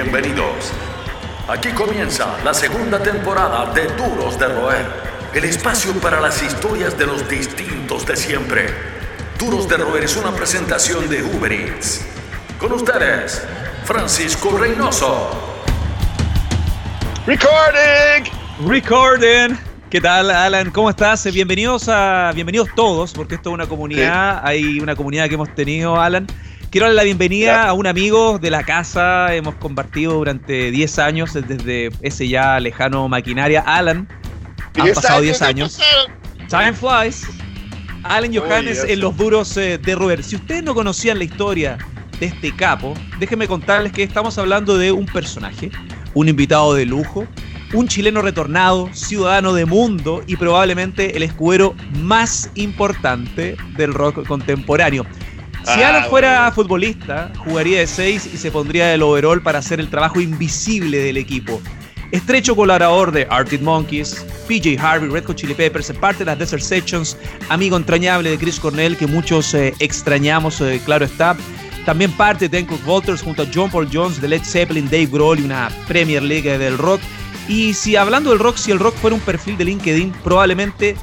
Bienvenidos. 0.00 0.72
Aquí 1.48 1.70
comienza 1.70 2.36
la 2.44 2.54
segunda 2.54 3.02
temporada 3.02 3.74
de 3.74 3.88
Duros 3.96 4.38
de 4.38 4.46
Roer, 4.46 4.86
el 5.34 5.42
espacio 5.42 5.92
para 5.94 6.20
las 6.20 6.40
historias 6.40 6.96
de 6.96 7.04
los 7.04 7.28
distintos 7.28 8.06
de 8.06 8.14
siempre. 8.14 8.66
Duros 9.40 9.68
de 9.68 9.76
Roer 9.76 10.04
es 10.04 10.16
una 10.16 10.30
presentación 10.30 11.08
de 11.08 11.24
Uber 11.24 11.52
Eats. 11.52 12.06
Con 12.60 12.74
ustedes, 12.74 13.42
Francisco 13.82 14.56
Reynoso. 14.56 15.32
Recording. 17.26 18.30
Recording. 18.68 19.58
¿Qué 19.90 20.00
tal, 20.00 20.30
Alan? 20.30 20.70
¿Cómo 20.70 20.90
estás? 20.90 21.24
Bienvenidos 21.24 21.88
a, 21.88 22.30
bienvenidos 22.36 22.68
todos, 22.76 23.12
porque 23.12 23.34
esto 23.34 23.50
es 23.50 23.54
una 23.54 23.66
comunidad. 23.66 24.42
Hay 24.44 24.78
una 24.78 24.94
comunidad 24.94 25.26
que 25.26 25.34
hemos 25.34 25.52
tenido, 25.56 26.00
Alan. 26.00 26.28
Quiero 26.70 26.84
darle 26.84 26.96
la 26.96 27.04
bienvenida 27.04 27.66
a 27.66 27.72
un 27.72 27.86
amigo 27.86 28.38
de 28.38 28.50
la 28.50 28.62
casa. 28.62 29.34
Hemos 29.34 29.54
compartido 29.54 30.12
durante 30.12 30.70
10 30.70 30.98
años 30.98 31.32
desde 31.32 31.90
ese 32.02 32.28
ya 32.28 32.60
lejano 32.60 33.08
maquinaria. 33.08 33.62
Alan. 33.62 34.06
Han 34.78 34.92
pasado 34.92 35.22
10 35.22 35.40
años. 35.40 35.80
Time 36.50 36.74
flies. 36.74 37.26
Alan 38.02 38.34
Johannes 38.34 38.84
en 38.86 39.00
los 39.00 39.16
duros 39.16 39.56
eh, 39.56 39.78
de 39.78 39.94
Robert. 39.94 40.22
Si 40.22 40.36
ustedes 40.36 40.62
no 40.62 40.74
conocían 40.74 41.16
la 41.16 41.24
historia 41.24 41.78
de 42.20 42.26
este 42.26 42.54
capo, 42.54 42.92
déjenme 43.18 43.48
contarles 43.48 43.92
que 43.92 44.02
estamos 44.02 44.36
hablando 44.36 44.76
de 44.76 44.92
un 44.92 45.06
personaje, 45.06 45.70
un 46.12 46.28
invitado 46.28 46.74
de 46.74 46.84
lujo, 46.84 47.26
un 47.72 47.88
chileno 47.88 48.20
retornado, 48.20 48.90
ciudadano 48.92 49.54
de 49.54 49.64
mundo 49.64 50.22
y 50.26 50.36
probablemente 50.36 51.16
el 51.16 51.22
escudero 51.22 51.74
más 51.94 52.50
importante 52.56 53.56
del 53.78 53.94
rock 53.94 54.26
contemporáneo. 54.26 55.06
Si 55.74 55.82
Alan 55.82 56.04
ah, 56.04 56.08
fuera 56.08 56.50
futbolista, 56.50 57.30
jugaría 57.44 57.80
de 57.80 57.86
6 57.86 58.30
y 58.32 58.38
se 58.38 58.50
pondría 58.50 58.86
del 58.86 59.02
overall 59.02 59.42
para 59.42 59.58
hacer 59.58 59.80
el 59.80 59.90
trabajo 59.90 60.18
invisible 60.18 60.96
del 60.96 61.18
equipo. 61.18 61.60
Estrecho 62.10 62.56
colaborador 62.56 63.12
de 63.12 63.26
Arctic 63.28 63.60
Monkeys, 63.60 64.24
PJ 64.48 64.80
Harvey, 64.80 65.10
Red 65.10 65.26
Hot 65.26 65.36
Chili 65.36 65.52
Peppers, 65.52 65.92
parte 66.00 66.20
de 66.20 66.24
las 66.24 66.38
Desert 66.38 66.62
Sections, 66.62 67.18
amigo 67.50 67.76
entrañable 67.76 68.30
de 68.30 68.38
Chris 68.38 68.58
Cornell, 68.58 68.96
que 68.96 69.06
muchos 69.06 69.52
eh, 69.52 69.74
extrañamos, 69.78 70.58
eh, 70.62 70.80
claro 70.86 71.04
está. 71.04 71.36
También 71.84 72.12
parte 72.12 72.48
de 72.48 72.58
Hancock 72.58 72.88
Walters 72.88 73.20
junto 73.20 73.42
a 73.42 73.46
John 73.52 73.70
Paul 73.70 73.90
Jones, 73.92 74.22
de 74.22 74.28
Led 74.28 74.42
Zeppelin, 74.44 74.86
Dave 74.86 75.06
Grohl 75.06 75.40
y 75.40 75.42
una 75.42 75.68
Premier 75.86 76.22
League 76.22 76.56
del 76.56 76.78
rock. 76.78 77.02
Y 77.46 77.74
si 77.74 77.94
hablando 77.94 78.30
del 78.30 78.38
rock, 78.38 78.56
si 78.56 78.70
el 78.70 78.78
rock 78.78 78.94
fuera 78.94 79.14
un 79.14 79.20
perfil 79.20 79.58
de 79.58 79.66
LinkedIn, 79.66 80.12
probablemente 80.24 80.96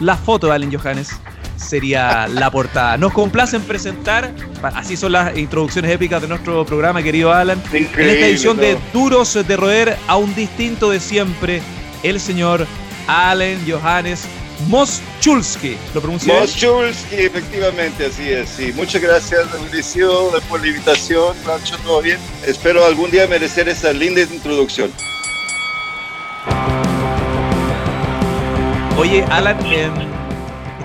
la 0.00 0.16
foto 0.16 0.48
de 0.48 0.54
Allen 0.54 0.76
Johannes 0.76 1.10
sería 1.58 2.28
la 2.28 2.50
portada. 2.50 2.96
Nos 2.96 3.12
complace 3.12 3.56
en 3.56 3.62
presentar, 3.62 4.32
así 4.62 4.96
son 4.96 5.12
las 5.12 5.36
introducciones 5.36 5.90
épicas 5.90 6.22
de 6.22 6.28
nuestro 6.28 6.64
programa, 6.64 7.02
querido 7.02 7.32
Alan, 7.32 7.62
en 7.72 7.84
esta 7.84 8.00
edición 8.00 8.56
de 8.56 8.78
Duros 8.92 9.34
de 9.34 9.56
Roer 9.56 9.96
a 10.06 10.16
un 10.16 10.34
distinto 10.34 10.90
de 10.90 11.00
siempre, 11.00 11.62
el 12.02 12.20
señor 12.20 12.66
Allen 13.06 13.60
Johannes 13.68 14.24
Moschulski. 14.66 15.76
¿Lo 15.94 16.00
pronuncié? 16.00 16.32
Moschulski, 16.32 17.16
efectivamente, 17.16 18.06
así 18.06 18.28
es. 18.28 18.48
Sí. 18.48 18.72
Muchas 18.74 19.00
gracias, 19.00 19.46
Mauricio, 19.58 20.30
por 20.48 20.60
la 20.60 20.66
invitación. 20.68 21.36
Rancho, 21.46 21.76
todo 21.78 22.02
bien. 22.02 22.18
Espero 22.46 22.84
algún 22.84 23.10
día 23.10 23.26
merecer 23.26 23.68
esa 23.68 23.92
linda 23.92 24.20
introducción. 24.22 24.90
Oye, 28.98 29.24
Alan, 29.30 29.56
eh, 29.66 29.88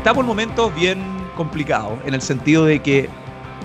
está 0.04 0.14
por 0.14 0.26
momentos 0.26 0.76
bien 0.76 1.02
complicado, 1.34 1.98
en 2.06 2.14
el 2.14 2.22
sentido 2.22 2.66
de 2.66 2.82
que 2.82 3.08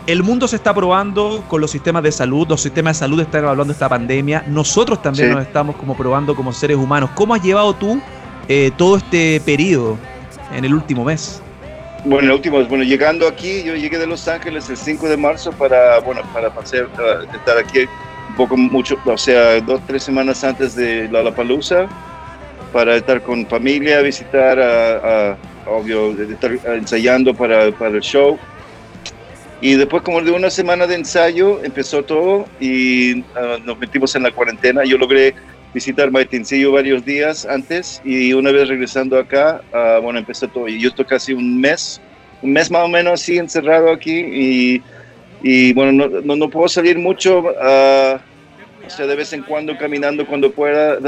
el 0.07 0.23
mundo 0.23 0.47
se 0.47 0.55
está 0.55 0.73
probando 0.73 1.43
con 1.49 1.61
los 1.61 1.73
sistemas 1.73 2.05
de 2.05 2.13
salud, 2.13 2.47
los 2.49 2.61
sistemas 2.61 2.97
de 2.97 3.01
salud 3.01 3.21
están 3.21 3.43
evaluando 3.43 3.73
esta 3.73 3.89
pandemia, 3.89 4.45
nosotros 4.47 5.03
también 5.03 5.33
nos 5.33 5.43
estamos 5.43 5.75
como 5.75 5.97
probando 5.97 6.37
como 6.37 6.53
seres 6.53 6.77
humanos. 6.77 7.11
¿Cómo 7.17 7.35
has 7.35 7.43
llevado 7.43 7.75
tú 7.75 8.01
eh, 8.47 8.71
todo 8.77 8.99
este 8.99 9.41
periodo 9.45 9.99
en 10.55 10.65
el 10.65 10.75
último 10.75 11.05
mes? 11.05 11.43
Bueno, 12.05 12.29
el 12.29 12.35
último, 12.37 12.65
bueno, 12.67 12.85
llegando 12.85 13.27
aquí, 13.27 13.65
yo 13.65 13.75
llegué 13.75 13.99
de 13.99 14.07
Los 14.07 14.29
Ángeles 14.29 14.71
el 14.71 14.77
5 14.77 15.09
de 15.09 15.17
marzo 15.17 15.51
para, 15.51 15.99
bueno, 15.99 16.23
para 16.33 16.55
pasar, 16.55 16.87
estar 17.35 17.59
aquí 17.59 17.81
un 18.29 18.37
poco 18.37 18.57
mucho, 18.57 18.97
o 19.05 19.19
sea, 19.19 19.61
dos, 19.61 19.81
tres 19.89 20.05
semanas 20.05 20.45
antes 20.45 20.77
de 20.77 21.09
la 21.09 21.35
Palusa, 21.35 21.89
para 22.73 22.95
estar 22.95 23.23
con 23.23 23.45
familia, 23.45 24.03
visitar 24.03 24.61
a 24.61 25.37
obvio, 25.69 26.15
de 26.15 26.33
estar 26.33 26.51
ensayando 26.75 27.35
para, 27.35 27.71
para 27.73 27.97
el 27.97 28.03
show. 28.03 28.39
Y 29.61 29.75
después 29.75 30.03
como 30.03 30.23
de 30.23 30.31
una 30.31 30.51
semana 30.51 30.87
de 30.87 30.95
ensayo 30.95 31.63
empezó 31.65 32.05
todo 32.05 32.47
y 32.61 33.23
ah, 33.35 33.59
nos 33.65 33.79
metimos 33.79 34.15
en 34.15 34.23
la 34.23 34.31
cuarentena. 34.31 34.85
Yo 34.85 34.99
logré 34.99 35.35
visitar 35.75 36.11
Maitencillo 36.11 36.73
varios 36.73 37.05
días 37.05 37.45
antes 37.45 38.01
y 38.05 38.33
una 38.33 38.53
vez 38.53 38.69
regresando 38.69 39.19
acá, 39.19 39.61
uh, 39.73 40.01
bueno, 40.01 40.21
empezó 40.21 40.49
todo. 40.49 40.69
Y 40.69 40.81
yo 40.81 40.89
estoy 40.91 41.05
casi 41.05 41.33
un 41.33 41.61
mes, 41.61 42.01
un 42.43 42.53
mes 42.53 42.71
más 42.71 42.85
o 42.85 42.89
menos 42.89 43.15
así 43.15 43.37
encerrado 43.37 43.91
aquí 43.91 44.13
y, 44.13 44.83
y 45.43 45.73
bueno, 45.73 45.93
no, 45.93 46.21
no, 46.21 46.37
no, 46.37 46.49
puedo 46.49 46.69
salir 46.69 46.99
mucho, 46.99 47.41
uh, 47.41 48.19
o 48.87 48.91
sea, 48.91 49.07
de 49.07 49.17
vez 49.17 49.33
en 49.33 49.43
cuando 49.43 49.77
caminando 49.77 50.25
cuando 50.27 50.51
pueda, 50.51 50.99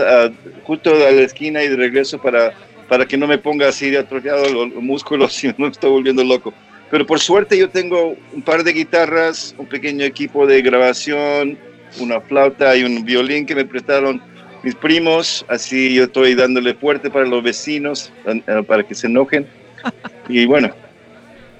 justo 0.64 0.90
a 0.90 1.10
la 1.10 1.22
esquina 1.22 1.62
y 1.62 1.68
de 1.68 1.76
regreso 1.76 2.20
para 2.20 2.52
para 2.90 3.06
que 3.06 3.16
no 3.16 3.28
me 3.28 3.38
ponga 3.38 3.68
así 3.68 3.88
de 3.88 3.98
atrofiado 3.98 4.48
los, 4.48 4.74
músculos 4.82 5.44
y 5.44 5.46
no 5.46 5.54
me 5.58 5.68
estoy 5.68 5.90
volviendo 5.90 6.24
loco. 6.24 6.52
Pero 6.90 7.06
por 7.06 7.20
suerte 7.20 7.56
yo 7.56 7.70
tengo 7.70 8.16
un 8.32 8.42
par 8.42 8.64
de 8.64 8.72
guitarras, 8.72 9.54
un 9.56 9.66
pequeño 9.66 10.04
equipo 10.04 10.44
de 10.44 10.60
grabación, 10.60 11.56
una 12.00 12.20
flauta 12.20 12.76
y 12.76 12.82
un 12.82 13.04
violín 13.04 13.46
que 13.46 13.54
me 13.54 13.64
prestaron 13.64 14.20
mis 14.64 14.74
primos, 14.74 15.46
así 15.48 15.94
yo 15.94 16.04
estoy 16.04 16.34
dándole 16.34 16.74
fuerte 16.74 17.08
para 17.10 17.26
los 17.26 17.44
vecinos, 17.44 18.12
eh, 18.26 18.42
para 18.66 18.82
que 18.82 18.94
se 18.94 19.06
enojen. 19.06 19.46
Y 20.28 20.46
bueno, 20.46 20.72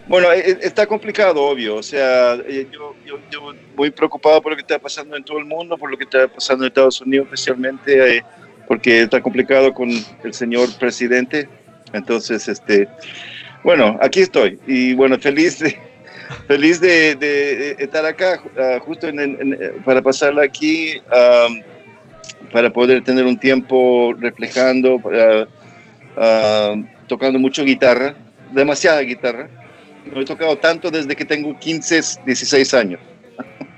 bueno, 0.06 0.30
e, 0.30 0.38
e, 0.38 0.58
está 0.62 0.86
complicado, 0.86 1.42
obvio. 1.42 1.74
O 1.74 1.82
sea, 1.82 2.34
eh, 2.46 2.68
yo, 2.70 2.94
yo, 3.04 3.18
yo, 3.32 3.52
muy 3.74 3.90
preocupado 3.90 4.40
por 4.40 4.52
lo 4.52 4.56
que 4.56 4.62
está 4.62 4.78
pasando 4.78 5.16
en 5.16 5.24
todo 5.24 5.38
el 5.38 5.44
mundo, 5.44 5.76
por 5.76 5.90
lo 5.90 5.98
que 5.98 6.04
está 6.04 6.28
pasando 6.28 6.62
en 6.62 6.68
Estados 6.68 7.00
Unidos 7.00 7.26
especialmente. 7.26 8.22
Porque 8.70 9.02
está 9.02 9.20
complicado 9.20 9.74
con 9.74 9.90
el 10.22 10.32
señor 10.32 10.68
presidente. 10.78 11.48
Entonces, 11.92 12.46
este, 12.46 12.86
bueno, 13.64 13.98
aquí 14.00 14.20
estoy 14.20 14.60
y 14.64 14.94
bueno, 14.94 15.18
feliz 15.18 15.58
de, 15.58 15.76
feliz 16.46 16.80
de, 16.80 17.74
estar 17.80 18.06
acá, 18.06 18.40
ah, 18.56 18.78
justo 18.78 19.08
para 19.84 20.00
pasarla 20.02 20.44
aquí, 20.44 21.02
para 22.52 22.72
poder 22.72 23.02
tener 23.02 23.24
un 23.24 23.36
tiempo 23.36 24.14
reflejando, 24.16 25.02
ah, 26.16 26.76
tocando 27.08 27.40
mucho 27.40 27.64
guitarra, 27.64 28.14
demasiada 28.52 29.00
guitarra. 29.00 29.48
No 30.14 30.20
he 30.20 30.24
tocado 30.24 30.56
tanto 30.58 30.92
desde 30.92 31.16
que 31.16 31.24
tengo 31.24 31.58
15, 31.58 32.22
16 32.24 32.74
años. 32.74 33.00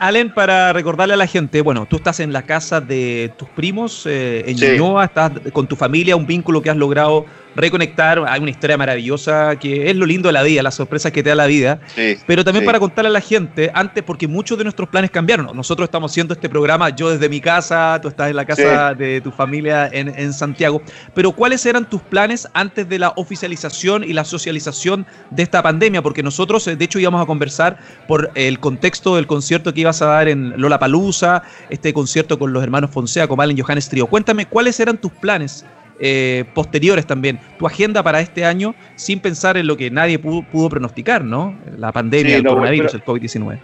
Allen, 0.00 0.32
para 0.32 0.72
recordarle 0.72 1.14
a 1.14 1.16
la 1.16 1.26
gente, 1.26 1.60
bueno, 1.62 1.86
tú 1.86 1.96
estás 1.96 2.20
en 2.20 2.32
la 2.32 2.42
casa 2.42 2.80
de 2.80 3.32
tus 3.36 3.48
primos 3.48 4.06
eh, 4.06 4.44
en 4.46 4.56
Ñuñoa, 4.56 5.04
estás 5.04 5.32
con 5.52 5.66
tu 5.66 5.76
familia, 5.76 6.16
un 6.16 6.26
vínculo 6.26 6.62
que 6.62 6.70
has 6.70 6.76
logrado 6.76 7.26
reconectar. 7.54 8.22
Hay 8.26 8.40
una 8.40 8.50
historia 8.50 8.76
maravillosa 8.76 9.56
que 9.56 9.90
es 9.90 9.96
lo 9.96 10.06
lindo 10.06 10.28
de 10.28 10.32
la 10.32 10.42
vida, 10.42 10.62
las 10.62 10.74
sorpresas 10.74 11.12
que 11.12 11.22
te 11.22 11.30
da 11.30 11.34
la 11.34 11.46
vida. 11.46 11.80
pero 12.26 12.44
también 12.44 12.64
para 12.64 12.78
contarle 12.78 13.08
a 13.08 13.12
la 13.12 13.20
gente, 13.20 13.70
antes, 13.74 14.02
porque 14.02 14.28
muchos 14.28 14.58
de 14.58 14.64
nuestros 14.64 14.88
planes 14.88 15.10
cambiaron. 15.10 15.54
Nosotros 15.54 15.86
estamos 15.86 16.10
haciendo 16.10 16.34
este 16.34 16.48
programa, 16.48 16.90
yo 16.90 17.10
desde 17.10 17.28
mi 17.28 17.40
casa, 17.40 17.98
tú 18.00 18.08
estás 18.08 18.30
en 18.30 18.36
la 18.36 18.44
casa 18.44 18.94
de 18.94 19.20
tu 19.20 19.30
familia 19.30 19.88
en, 19.92 20.08
en 20.08 20.32
Santiago. 20.32 20.82
Pero, 21.14 21.32
¿cuáles 21.32 21.64
eran 21.66 21.88
tus 21.88 22.00
planes 22.02 22.48
antes 22.54 22.88
de 22.88 22.98
la 22.98 23.12
oficialización 23.16 24.04
y 24.04 24.12
la 24.12 24.24
socialización 24.24 25.06
de 25.30 25.42
esta 25.42 25.62
pandemia? 25.62 26.02
Porque 26.02 26.22
nosotros, 26.22 26.66
eh, 26.66 26.76
de 26.76 26.84
hecho, 26.84 26.98
íbamos 26.98 27.22
a 27.22 27.26
conversar 27.26 27.78
por 28.06 28.30
el 28.34 28.60
contexto 28.60 29.16
del 29.16 29.26
concierto 29.26 29.72
que 29.74 29.80
ibas 29.80 30.02
a 30.02 30.06
dar 30.06 30.28
en 30.28 30.54
Lola 30.60 30.78
Palusa, 30.78 31.42
este 31.70 31.92
concierto 31.92 32.38
con 32.38 32.52
los 32.52 32.62
hermanos 32.62 32.90
Fonseca, 32.90 33.32
Valen 33.34 33.58
Johannes 33.58 33.88
Trio. 33.88 34.06
Cuéntame, 34.06 34.46
¿cuáles 34.46 34.78
eran 34.80 34.98
tus 34.98 35.12
planes? 35.12 35.64
Eh, 36.04 36.44
posteriores 36.52 37.06
también, 37.06 37.38
tu 37.60 37.64
agenda 37.64 38.02
para 38.02 38.20
este 38.20 38.44
año 38.44 38.74
sin 38.96 39.20
pensar 39.20 39.56
en 39.56 39.68
lo 39.68 39.76
que 39.76 39.88
nadie 39.88 40.18
pudo, 40.18 40.68
pronosticar, 40.68 41.22
¿no? 41.22 41.56
La 41.78 41.92
pandemia, 41.92 42.38
el 42.38 42.42
coronavirus, 42.42 42.94
el 42.94 43.04
COVID-19. 43.04 43.60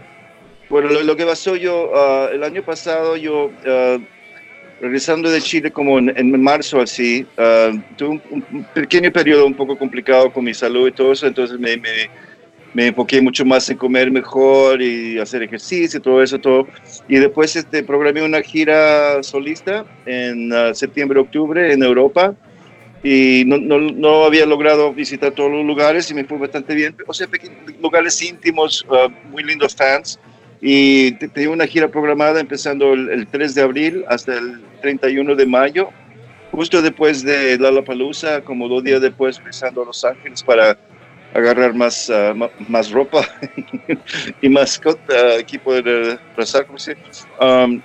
Bueno, 0.71 0.89
lo, 0.89 1.17
que 1.17 1.27
pasó 1.27 1.57
yo, 1.57 1.91
uh, 1.91 2.33
el 2.33 2.45
año 2.45 2.63
pasado 2.63 3.17
yo, 3.17 3.47
uh, 3.47 4.01
regresando 4.81 5.29
de 5.29 5.41
Chile 5.41 5.73
como 5.73 5.99
en, 5.99 6.41
marzo 6.41 6.81
así, 6.81 7.27
uh, 7.39 7.77
tuve 7.97 8.21
un, 8.31 8.65
pequeño 8.73 9.11
periodo 9.11 9.45
un 9.45 9.55
poco 9.55 9.77
complicado 9.77 10.33
con 10.33 10.45
mi 10.45 10.55
salud 10.55 10.87
y 10.87 10.93
todo 10.93 11.11
eso, 11.11 11.27
entonces 11.27 11.59
me 11.59 11.77
me 11.77 12.09
enfoqué 12.75 13.21
mucho 13.21 13.45
más 13.45 13.69
en 13.71 13.77
comer 13.77 14.11
mejor 14.11 14.81
y 14.83 15.19
hacer 15.19 15.43
ejercicio, 15.43 16.01
todo 16.01 16.23
eso, 16.23 16.39
todo. 16.39 16.67
Y 17.09 17.17
después 17.17 17.57
este, 17.57 17.83
programé 17.83 18.23
una 18.23 18.43
gira 18.43 19.23
solista 19.23 19.85
en 20.07 20.53
uh, 20.53 20.75
septiembre, 20.75 21.19
octubre 21.19 21.73
en 21.73 21.83
Europa 21.83 22.35
y 23.03 23.45
no, 23.47 23.59
no, 23.59 23.79
no, 23.79 24.25
había 24.25 24.45
logrado 24.45 24.93
visitar 24.93 25.33
todos 25.33 25.51
los 25.51 25.65
lugares 25.65 26.11
y 26.11 26.15
me 26.15 26.25
fue 26.25 26.39
bastante 26.39 26.75
bien. 26.75 26.97
O 27.07 27.15
sea, 27.15 27.29
lugares 27.81 28.21
íntimos, 28.23 28.85
uh, 28.89 29.09
muy 29.31 29.45
lindos 29.45 29.75
fans, 29.75 30.19
Y 30.61 31.13
tengo 31.13 31.53
una 31.53 31.67
gira 31.67 31.89
programada 31.89 32.41
empezando 32.41 32.93
el, 32.95 33.27
3 33.29 33.55
de 33.55 33.63
abril 33.63 34.05
hasta 34.09 34.37
el 34.37 34.61
31 34.83 35.37
de 35.37 35.47
mayo, 35.47 35.91
justo 36.51 36.83
después 36.83 37.23
de 37.23 37.57
Lollapalooza, 37.57 38.41
como 38.41 38.69
dos 38.69 38.83
días 38.83 39.01
después, 39.01 39.39
empezando 39.39 39.83
a 39.83 39.87
Los 39.87 40.05
Ángeles 40.05 40.43
para 40.43 40.77
agarrar 41.35 41.75
más, 41.75 42.11
ah, 42.11 42.35
más 42.69 42.91
ropa 42.91 43.27
y 44.43 44.49
más 44.49 44.81
uh, 44.85 45.39
equipo 45.39 45.75
de 45.75 46.19
rezar, 46.37 46.67
um, 47.41 47.81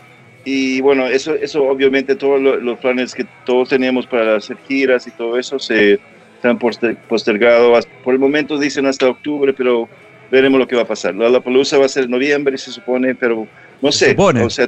y 0.45 0.81
bueno, 0.81 1.07
eso, 1.07 1.35
eso 1.35 1.63
obviamente 1.63 2.15
todos 2.15 2.41
los 2.41 2.79
planes 2.79 3.13
que 3.13 3.25
todos 3.45 3.69
teníamos 3.69 4.05
para 4.07 4.35
hacer 4.37 4.57
giras 4.67 5.07
y 5.07 5.11
todo 5.11 5.39
eso 5.39 5.57
se, 5.57 5.99
han 6.43 6.59
postergado. 6.59 7.79
Por 8.03 8.13
el 8.13 8.19
momento 8.19 8.57
dicen 8.57 8.85
hasta 8.85 9.07
octubre, 9.07 9.53
pero 9.53 9.87
veremos 10.29 10.59
lo 10.59 10.67
que 10.67 10.75
va 10.75 10.81
a 10.81 10.87
pasar. 10.87 11.15
La 11.15 11.39
Palusa 11.39 11.77
va 11.77 11.85
a 11.85 11.89
ser 11.89 12.05
en 12.05 12.11
noviembre, 12.11 12.57
se 12.57 12.71
supone, 12.71 13.15
pero 13.15 13.47
no 13.81 13.91
sé. 13.91 14.09
Supone. 14.09 14.43
O 14.43 14.49
sea, 14.49 14.67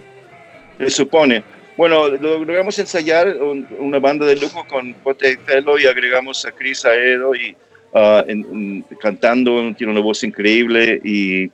se 0.78 0.89
supone. 0.89 1.44
Bueno, 1.75 2.07
logramos 2.07 2.80
ensayar 2.80 3.36
una 3.80 4.00
banda 4.00 4.25
de 4.25 4.38
lujo 4.38 4.66
con 4.69 4.94
J. 5.04 5.25
Fellow 5.45 5.78
y 5.78 5.88
agregamos 5.88 6.45
a 6.45 6.54
Chris 6.54 6.86
Aedo 6.86 7.36
y 7.36 7.54
uh, 7.95 8.95
cantando, 9.01 9.74
tiene 9.75 9.92
una 9.92 10.01
voz 10.01 10.24
increíble 10.24 11.01
y, 11.03 11.50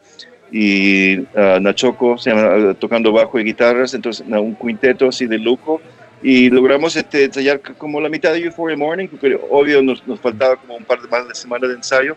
y 0.52 1.20
uh, 1.20 1.60
Nachoco 1.62 2.18
se 2.18 2.32
llama, 2.32 2.74
tocando 2.74 3.12
bajo 3.14 3.40
y 3.40 3.44
guitarras, 3.44 3.94
entonces 3.94 4.26
un 4.28 4.56
quinteto 4.56 5.08
así 5.08 5.28
de 5.28 5.38
lujo 5.38 5.80
y 6.24 6.50
logramos 6.50 6.96
este, 6.96 7.26
ensayar 7.26 7.62
como 7.62 8.00
la 8.00 8.10
mitad 8.10 8.34
de 8.34 8.40
Euphoria 8.40 8.78
Morning, 8.78 9.08
porque 9.08 9.40
obvio 9.50 9.82
nos, 9.82 10.06
nos 10.06 10.20
faltaba 10.20 10.56
como 10.56 10.76
un 10.76 10.84
par 10.84 11.02
de 11.02 11.08
más 11.08 11.28
de 11.28 11.36
semana 11.36 11.68
de 11.68 11.76
ensayo. 11.76 12.16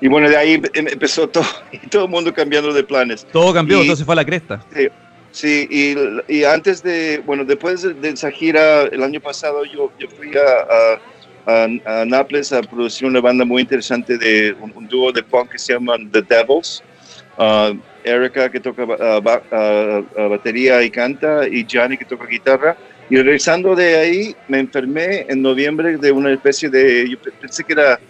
Y 0.00 0.08
bueno, 0.08 0.28
de 0.28 0.36
ahí 0.36 0.54
em, 0.74 0.88
empezó 0.88 1.28
todo, 1.28 1.44
y 1.72 1.78
todo 1.88 2.04
el 2.04 2.10
mundo 2.10 2.32
cambiando 2.32 2.72
de 2.72 2.84
planes. 2.84 3.26
Todo 3.32 3.52
cambió, 3.52 3.80
entonces 3.80 4.04
fue 4.04 4.14
a 4.14 4.16
la 4.16 4.24
cresta. 4.24 4.64
Sí, 4.72 4.88
sí 5.32 5.68
y, 5.70 6.32
y, 6.32 6.44
antes 6.44 6.82
de, 6.82 7.22
bueno, 7.26 7.44
después 7.44 7.82
de, 7.82 8.08
esa 8.08 8.30
gira 8.30 8.82
el 8.82 9.02
año 9.02 9.20
pasado, 9.20 9.64
yo, 9.64 9.90
yo 9.98 10.08
fui 10.08 10.30
a, 10.36 10.94
a, 10.94 11.00
a, 11.46 12.04
Nápoles 12.04 12.52
a 12.52 12.60
producir 12.62 13.06
una 13.06 13.20
banda 13.20 13.44
muy 13.44 13.62
interesante 13.62 14.18
de 14.18 14.54
un, 14.60 14.88
dúo 14.88 15.12
de 15.12 15.22
punk 15.22 15.52
que 15.52 15.58
se 15.58 15.72
llaman 15.72 16.10
The 16.10 16.22
Devils. 16.22 16.82
Uh, 17.38 17.78
Erika 18.02 18.48
que 18.48 18.60
toca 18.60 18.84
uh, 18.84 19.18
uh, 19.18 20.28
batería 20.30 20.82
y 20.82 20.90
canta, 20.90 21.46
y 21.48 21.66
Gianni 21.66 21.96
que 21.96 22.04
toca 22.04 22.26
guitarra. 22.26 22.76
Y 23.08 23.16
regresando 23.16 23.76
de 23.76 23.96
ahí, 23.96 24.36
me 24.48 24.58
enfermé 24.58 25.26
en 25.28 25.42
noviembre 25.42 25.96
de 25.96 26.10
una 26.10 26.32
especie 26.32 26.68
de, 26.68 27.08
yo 27.08 27.18
pensé 27.40 27.62
que 27.62 27.72
era, 27.72 28.00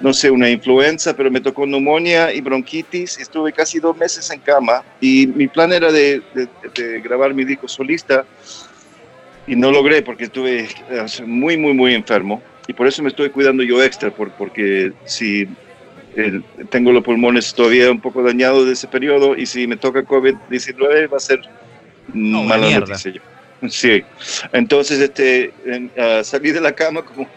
no 0.00 0.12
sé, 0.12 0.30
una 0.30 0.50
influenza, 0.50 1.14
pero 1.14 1.30
me 1.30 1.40
tocó 1.40 1.66
neumonía 1.66 2.32
y 2.32 2.40
bronquitis. 2.40 3.18
Y 3.18 3.22
estuve 3.22 3.52
casi 3.52 3.78
dos 3.78 3.96
meses 3.96 4.28
en 4.30 4.40
cama. 4.40 4.82
Y 5.00 5.28
mi 5.28 5.46
plan 5.46 5.72
era 5.72 5.92
de, 5.92 6.22
de, 6.34 7.00
grabar 7.00 7.32
mi 7.32 7.44
disco 7.44 7.68
solista. 7.68 8.24
Y 9.46 9.54
no 9.54 9.70
logré 9.70 10.02
porque 10.02 10.24
estuve 10.24 10.68
eh, 10.90 11.06
muy, 11.24 11.56
muy, 11.56 11.72
muy 11.72 11.94
enfermo. 11.94 12.42
Y 12.70 12.72
por 12.72 12.86
eso 12.86 13.02
me 13.02 13.08
estoy 13.08 13.30
cuidando 13.30 13.64
yo 13.64 13.82
extra, 13.82 14.12
por, 14.12 14.30
porque 14.30 14.92
si 15.04 15.48
tengo 16.70 16.92
los 16.92 17.02
pulmones 17.02 17.52
todavía 17.52 17.90
un 17.90 18.00
poco 18.00 18.22
dañados 18.22 18.64
de 18.64 18.74
ese 18.74 18.86
periodo 18.86 19.36
y 19.36 19.44
si 19.44 19.66
me 19.66 19.76
toca 19.76 20.04
COVID-19 20.04 21.12
va 21.12 21.16
a 21.16 21.20
ser 21.20 21.40
mala 22.14 22.78
noticia. 22.78 23.20
Sí, 23.68 24.04
entonces 24.52 25.00
este, 25.00 25.52
uh, 25.66 26.22
salí 26.22 26.52
de 26.52 26.60
la 26.60 26.70
cama 26.70 27.02
como 27.02 27.28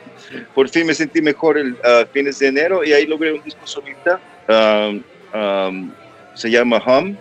por 0.54 0.70
fin 0.70 0.86
me 0.86 0.94
sentí 0.94 1.20
mejor 1.20 1.58
el 1.58 1.72
uh, 1.72 2.06
fines 2.14 2.38
de 2.38 2.50
enero 2.50 2.84
y 2.84 2.94
ahí 2.94 3.08
logré 3.08 3.34
un 3.34 3.42
disco 3.42 3.66
solista, 3.66 4.20
um, 4.48 5.02
um, 5.34 5.92
se 6.36 6.52
llama 6.52 6.78
Hum 6.86 7.18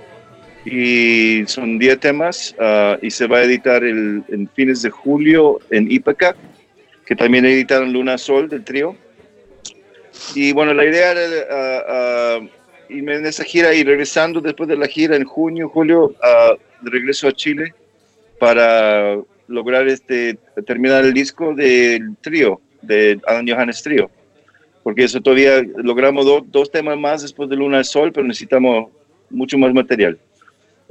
y 0.67 1.45
son 1.47 1.79
10 1.79 1.99
temas 1.99 2.55
uh, 2.59 2.99
y 3.01 3.11
se 3.11 3.27
va 3.27 3.39
a 3.39 3.45
editar 3.45 3.83
el, 3.83 4.23
en 4.29 4.51
fines 4.55 4.83
de 4.83 4.91
julio 4.91 5.61
en 5.71 5.91
Ipaca, 5.91 6.37
que 7.07 7.17
también 7.17 7.45
editaron 7.45 7.93
Luna 7.93 8.19
Sol 8.19 8.49
del 8.49 8.65
trío. 8.65 8.97
Y 10.35 10.53
bueno, 10.53 10.75
la 10.75 10.85
idea 10.85 11.13
era 11.13 12.39
uh, 12.39 12.45
uh, 12.45 12.49
irme 12.89 13.17
en 13.17 13.27
esa 13.27 13.45
gira 13.45 13.75
y 13.75 13.83
regresando 13.85 14.41
después 14.41 14.69
de 14.69 14.77
la 14.77 14.87
gira 14.87 15.17
en 15.17 15.25
junio, 15.25 15.69
julio, 15.69 16.15
de 16.81 16.91
regreso 16.91 17.29
a 17.29 17.33
Chile 17.33 17.75
para 18.39 19.19
lograr 19.49 19.87
este, 19.89 20.39
terminar 20.67 21.05
el 21.05 21.15
disco 21.15 21.55
del 21.55 22.17
trío, 22.21 22.61
de 22.83 23.21
Alan 23.27 23.49
Johannes 23.49 23.83
Trío. 23.83 24.11
Porque 24.83 25.05
eso 25.05 25.21
todavía 25.21 25.63
logramos 25.77 26.27
dos 26.47 26.71
temas 26.71 26.99
más 26.99 27.23
después 27.23 27.49
de 27.49 27.57
Luna 27.57 27.85
Sol, 27.85 28.13
pero 28.13 28.27
necesitamos 28.27 28.91
mucho 29.31 29.57
más 29.59 29.73
material. 29.73 30.19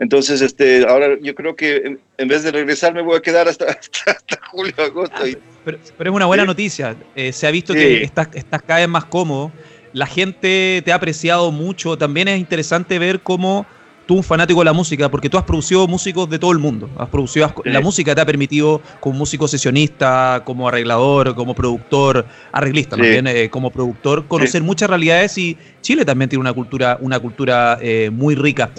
Entonces, 0.02 0.42
este, 0.42 0.84
ahora 0.88 1.16
yo 1.22 1.36
creo 1.36 1.56
que 1.56 2.00
en, 2.18 2.28
vez 2.28 2.42
de 2.42 2.52
regresar 2.52 2.92
me 2.92 3.04
voy 3.04 3.18
a 3.18 3.22
quedar 3.22 3.48
hasta, 3.48 3.66
hasta, 3.70 4.40
julio, 4.50 4.74
agosto. 4.80 5.28
Y, 5.28 5.38
pero, 5.64 5.78
es 5.78 6.10
una 6.10 6.26
buena 6.26 6.44
noticia. 6.44 6.96
Eh, 7.16 7.32
se 7.32 7.46
ha 7.46 7.52
visto 7.52 7.72
que 7.72 8.02
estás, 8.02 8.30
estás 8.34 8.64
cada 8.64 8.80
vez 8.80 8.90
más 8.90 9.06
cómodo. 9.06 9.52
La 9.94 10.08
gente 10.08 10.82
te 10.84 10.92
ha 10.92 10.96
apreciado 10.96 11.52
mucho. 11.52 12.00
También 12.00 12.28
es 12.30 12.40
interesante 12.40 12.98
ver 12.98 13.20
cómo 13.20 13.68
tú, 14.08 14.16
un 14.16 14.24
fanático 14.24 14.60
de 14.62 14.66
la 14.66 14.74
música, 14.74 15.10
porque 15.12 15.30
tú 15.30 15.38
has 15.38 15.44
producido 15.44 15.88
músicos 15.88 16.28
de 16.28 16.40
todo 16.40 16.52
el 16.52 16.58
mundo. 16.58 16.90
Has 16.98 17.10
producido, 17.10 17.54
La 17.66 17.80
música 17.80 18.16
te 18.16 18.22
ha 18.22 18.26
permitido, 18.26 18.82
como 19.00 19.20
músico 19.20 19.48
sesionista, 19.48 20.42
como 20.44 20.68
arreglador, 20.68 21.36
como 21.36 21.54
productor, 21.54 22.26
arreglista 22.52 22.98
también, 22.98 23.28
eh, 23.28 23.52
como 23.52 23.70
productor, 23.70 24.26
conocer 24.28 24.64
muchas 24.64 24.90
realidades 24.90 25.38
y 25.38 25.58
Chile 25.82 26.06
también 26.06 26.28
tiene 26.28 26.42
una 26.42 26.54
cultura, 26.54 26.98
una 27.02 27.20
cultura 27.20 27.78
eh, 27.82 28.10
muy 28.12 28.34
rica. 28.34 28.72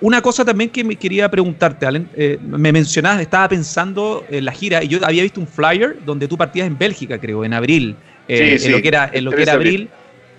Una 0.00 0.22
cosa 0.22 0.44
también 0.44 0.70
que 0.70 0.84
me 0.84 0.94
quería 0.94 1.28
preguntarte, 1.28 1.84
Allen, 1.84 2.08
eh, 2.14 2.38
me 2.40 2.70
mencionabas, 2.72 3.20
estaba 3.20 3.48
pensando 3.48 4.24
en 4.30 4.44
la 4.44 4.52
gira 4.52 4.82
y 4.84 4.88
yo 4.88 4.98
había 5.04 5.24
visto 5.24 5.40
un 5.40 5.48
flyer 5.48 5.98
donde 6.04 6.28
tú 6.28 6.36
partías 6.36 6.68
en 6.68 6.78
Bélgica, 6.78 7.18
creo, 7.18 7.44
en 7.44 7.52
abril, 7.52 7.96
eh, 8.28 8.58
en 8.62 8.72
lo 8.72 8.80
que 8.80 8.88
era, 8.88 9.10
en 9.12 9.24
lo 9.24 9.32
que 9.32 9.42
era 9.42 9.54
abril. 9.54 9.88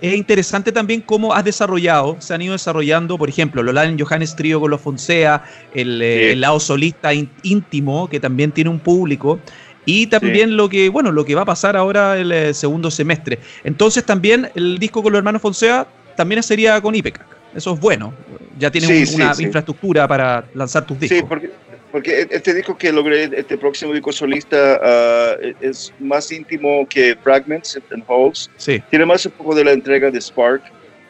Es 0.02 0.16
interesante 0.16 0.72
también 0.72 1.02
cómo 1.02 1.34
has 1.34 1.44
desarrollado, 1.44 2.16
se 2.20 2.34
han 2.34 2.42
ido 2.42 2.54
desarrollando, 2.54 3.18
por 3.18 3.28
ejemplo, 3.28 3.62
Lolan 3.62 4.00
Johannes 4.00 4.34
Trío 4.34 4.62
con 4.62 4.72
los 4.72 4.80
Fonsea, 4.80 5.44
el, 5.74 6.02
eh, 6.02 6.32
el 6.32 6.40
lado 6.40 6.58
solista 6.62 7.14
íntimo, 7.14 8.10
que 8.10 8.22
también 8.22 8.54
tiene 8.54 8.70
un 8.70 8.80
público, 8.80 9.42
y 9.86 10.08
también 10.08 10.56
lo 10.56 10.70
que, 10.70 10.88
bueno, 10.88 11.12
lo 11.12 11.26
que 11.26 11.36
va 11.36 11.42
a 11.42 11.46
pasar 11.46 11.76
ahora 11.76 12.18
el 12.18 12.56
segundo 12.56 12.90
semestre. 12.92 13.40
Entonces 13.66 14.06
también 14.06 14.50
el 14.56 14.78
disco 14.78 15.04
con 15.04 15.12
los 15.12 15.20
hermanos 15.20 15.42
Fonsea 15.42 15.86
también 16.16 16.44
sería 16.44 16.80
con 16.80 16.96
IPECAC. 16.96 17.26
Eso 17.56 17.74
es 17.74 17.80
bueno. 17.80 18.14
Ya 18.60 18.70
tienes 18.70 19.14
una 19.14 19.34
infraestructura 19.40 20.08
para 20.08 20.44
lanzar 20.54 20.86
tus 20.86 21.00
discos. 21.00 21.18
Sí, 21.18 21.26
porque, 21.28 21.50
porque 21.92 22.28
este 22.30 22.54
disco 22.54 22.78
que 22.78 22.92
logré, 22.92 23.30
este 23.34 23.58
próximo 23.58 23.94
disco 23.94 24.12
solista, 24.12 24.80
ah, 24.84 25.36
es 25.62 25.94
más 26.00 26.32
íntimo 26.32 26.86
que 26.88 27.16
Fragments 27.24 27.80
and 27.92 28.04
Holes. 28.08 28.50
Sí. 28.58 28.82
Tiene 28.90 29.06
más 29.06 29.26
un 29.26 29.32
poco 29.32 29.56
de 29.56 29.64
la 29.64 29.72
entrega 29.72 30.12
de 30.12 30.20
Spark, 30.20 30.62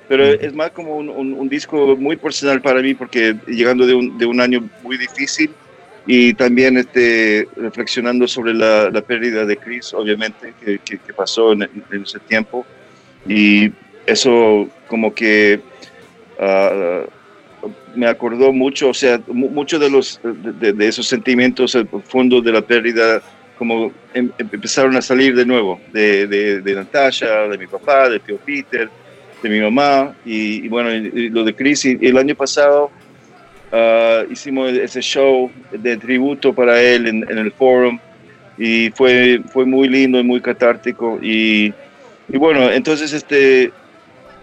pero 0.08 0.24
es 0.26 0.54
más 0.54 0.72
como 0.72 0.96
un, 0.96 1.10
un, 1.10 1.50
disco 1.50 1.96
muy 1.98 2.16
personal 2.16 2.62
para 2.62 2.82
mí, 2.82 2.94
porque 2.94 3.36
llegando 3.48 3.86
de 3.86 3.94
un, 3.94 4.18
de 4.18 4.26
un 4.26 4.42
año 4.42 4.68
muy 4.82 4.98
difícil 4.98 5.52
y 6.08 6.34
también 6.34 6.78
este, 6.78 7.48
reflexionando 7.56 8.28
sobre 8.28 8.54
la, 8.54 8.90
la 8.90 9.02
pérdida 9.02 9.46
de 9.46 9.58
Chris, 9.58 9.94
obviamente, 9.94 10.54
que, 10.64 10.80
que, 10.80 11.14
pasó 11.14 11.54
en, 11.54 11.64
en 11.64 12.04
ese 12.04 12.20
tiempo. 12.20 12.66
Y 13.28 13.72
eso 14.08 14.68
como 14.88 15.14
que 15.14 15.62
Ah, 16.40 17.04
me 17.96 18.08
acordó 18.08 18.52
mucho, 18.54 18.90
o 18.90 18.94
sea, 18.94 19.20
muchos 19.28 19.80
de 19.80 19.90
los 19.90 20.20
de, 20.24 20.88
esos 20.88 21.08
sentimientos 21.08 21.78
profundos 21.90 22.44
de 22.44 22.52
la 22.52 22.62
pérdida, 22.62 23.22
como 23.58 23.92
em, 24.14 24.32
empezaron 24.38 24.96
a 24.96 25.02
salir 25.02 25.36
de 25.36 25.46
nuevo, 25.46 25.80
de, 25.92 26.28
de, 26.28 26.76
Natasha, 26.76 27.48
de 27.48 27.58
mi 27.58 27.68
papá, 27.68 28.10
de 28.10 28.20
tío 28.20 28.38
Peter, 28.38 28.90
de 29.42 29.50
mi 29.50 29.60
mamá, 29.60 30.16
y, 30.26 30.68
bueno, 30.70 30.90
lo 31.14 31.44
de 31.44 31.54
Chris. 31.54 31.86
Y, 31.86 31.98
el 32.02 32.18
año 32.18 32.36
pasado 32.36 32.90
ah, 33.72 34.24
hicimos 34.30 34.72
ese 34.72 35.02
show 35.02 35.52
de 35.72 35.98
tributo 35.98 36.54
para 36.54 36.82
él 36.82 37.08
en, 37.08 37.38
el 37.38 37.52
forum, 37.52 38.00
y 38.58 38.90
fue, 38.92 39.42
fue 39.52 39.66
muy 39.66 39.88
lindo 39.88 40.20
y 40.20 40.24
muy 40.24 40.42
catártico. 40.42 41.20
Y, 41.22 41.74
y 42.30 42.38
bueno, 42.38 42.70
entonces, 42.72 43.14
este, 43.14 43.72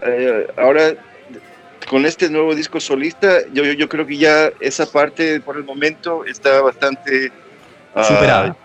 eh, 0.05 0.47
ahora 0.57 0.93
con 1.89 2.05
este 2.05 2.29
nuevo 2.29 2.53
disco 2.53 2.79
solista, 2.79 3.39
yo, 3.53 3.63
yo, 3.63 3.87
creo 3.87 4.05
que 4.05 4.17
ya 4.17 4.51
esa 4.59 4.91
parte 4.91 5.39
por 5.39 5.57
el 5.57 5.63
momento 5.63 6.25
está 6.25 6.61
bastante 6.61 7.31
ah, 7.95 8.03
superada. 8.03 8.55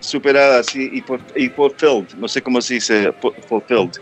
superada, 0.00 0.62
sí, 0.62 0.90
y, 1.36 1.48
fulfilled, 1.50 2.14
no 2.16 2.28
sé 2.28 2.42
cómo 2.42 2.60
se 2.62 2.74
dice, 2.74 3.12
fulfilled. 3.48 4.00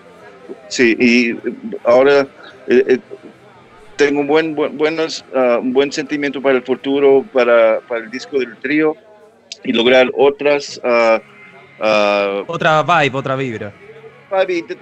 Sí, 0.69 0.97
y 0.99 1.37
ahora 1.85 2.27
eh, 2.69 2.85
eh, 2.87 2.99
tengo 3.97 4.21
un 4.21 4.27
buen, 4.29 4.55
buenos, 4.55 5.25
ah, 5.35 5.59
un 5.61 5.73
buen 5.73 5.91
sentimiento 5.93 6.41
para 6.41 6.57
el 6.57 6.63
futuro, 6.63 7.25
para, 7.33 7.81
para 7.81 8.05
el 8.05 8.11
disco 8.11 8.39
del 8.39 8.57
trío 8.59 8.97
y 9.65 9.73
lograr 9.73 10.09
otras... 10.17 10.81
Uh, 10.83 12.45
otra 12.47 12.83
vibe, 12.83 13.17
otra 13.17 13.37
vibra. 13.37 13.73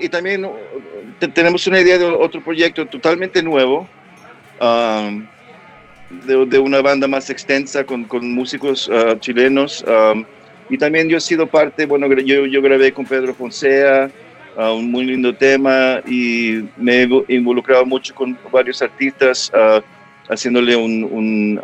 y 0.00 0.09
también 0.09 0.45
tenemos 1.27 1.67
una 1.67 1.81
idea 1.81 1.99
de 1.99 2.05
otro 2.05 2.43
proyecto 2.43 2.87
totalmente 2.87 3.43
nuevo, 3.43 3.89
um, 4.61 5.27
de, 6.27 6.59
una 6.59 6.81
banda 6.81 7.09
más 7.09 7.29
extensa 7.29 7.85
con, 7.85 8.05
con 8.05 8.33
músicos 8.33 8.89
uh, 8.89 9.19
chilenos. 9.19 9.85
Um, 9.87 10.25
y 10.71 10.79
también 10.79 11.09
yo 11.09 11.17
he 11.17 11.21
sido 11.21 11.47
parte, 11.47 11.87
bueno, 11.87 12.07
yo, 12.21 12.47
yo 12.47 12.63
grabé 12.63 12.93
con 12.93 13.05
Pedro 13.05 13.35
Fonsea, 13.35 14.11
uh, 14.57 14.75
un 14.75 14.91
muy 14.91 15.05
lindo 15.05 15.35
tema, 15.35 16.01
y 16.07 16.65
me 16.77 17.03
he 17.03 17.35
involucrado 17.35 17.85
mucho 17.85 18.15
con 18.15 18.39
varios 18.53 18.81
artistas, 18.81 19.51
uh, 19.55 19.83
haciéndole 20.31 20.77
un, 20.77 21.05
un 21.05 21.61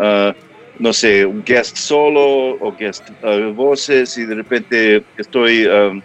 no 0.79 0.93
sé, 0.93 1.25
un 1.25 1.45
guest 1.45 1.77
solo 1.77 2.57
o 2.61 2.75
guest 2.77 3.09
voces, 3.55 4.19
y 4.19 4.25
de 4.25 4.35
repente 4.35 5.05
estoy 5.17 5.67
um, 5.67 6.03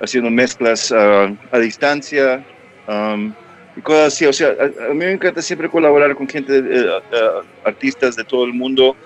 haciendo 0.00 0.30
mezclas 0.30 0.90
a 0.90 1.58
distancia. 1.60 2.44
Um, 2.88 3.34
y 3.76 3.80
cosas 3.82 4.14
así. 4.14 4.26
O 4.26 4.32
sea, 4.32 4.48
a, 4.48 4.92
mí 4.92 4.98
me 4.98 5.12
encanta 5.12 5.42
siempre 5.42 5.68
colaborar 5.68 6.14
con 6.16 6.28
gente, 6.28 6.58
eh, 6.58 6.62
eh, 6.64 7.30
artistas 7.64 8.16
de 8.16 8.24
todo 8.24 8.44
el 8.44 8.52
mundo, 8.52 8.96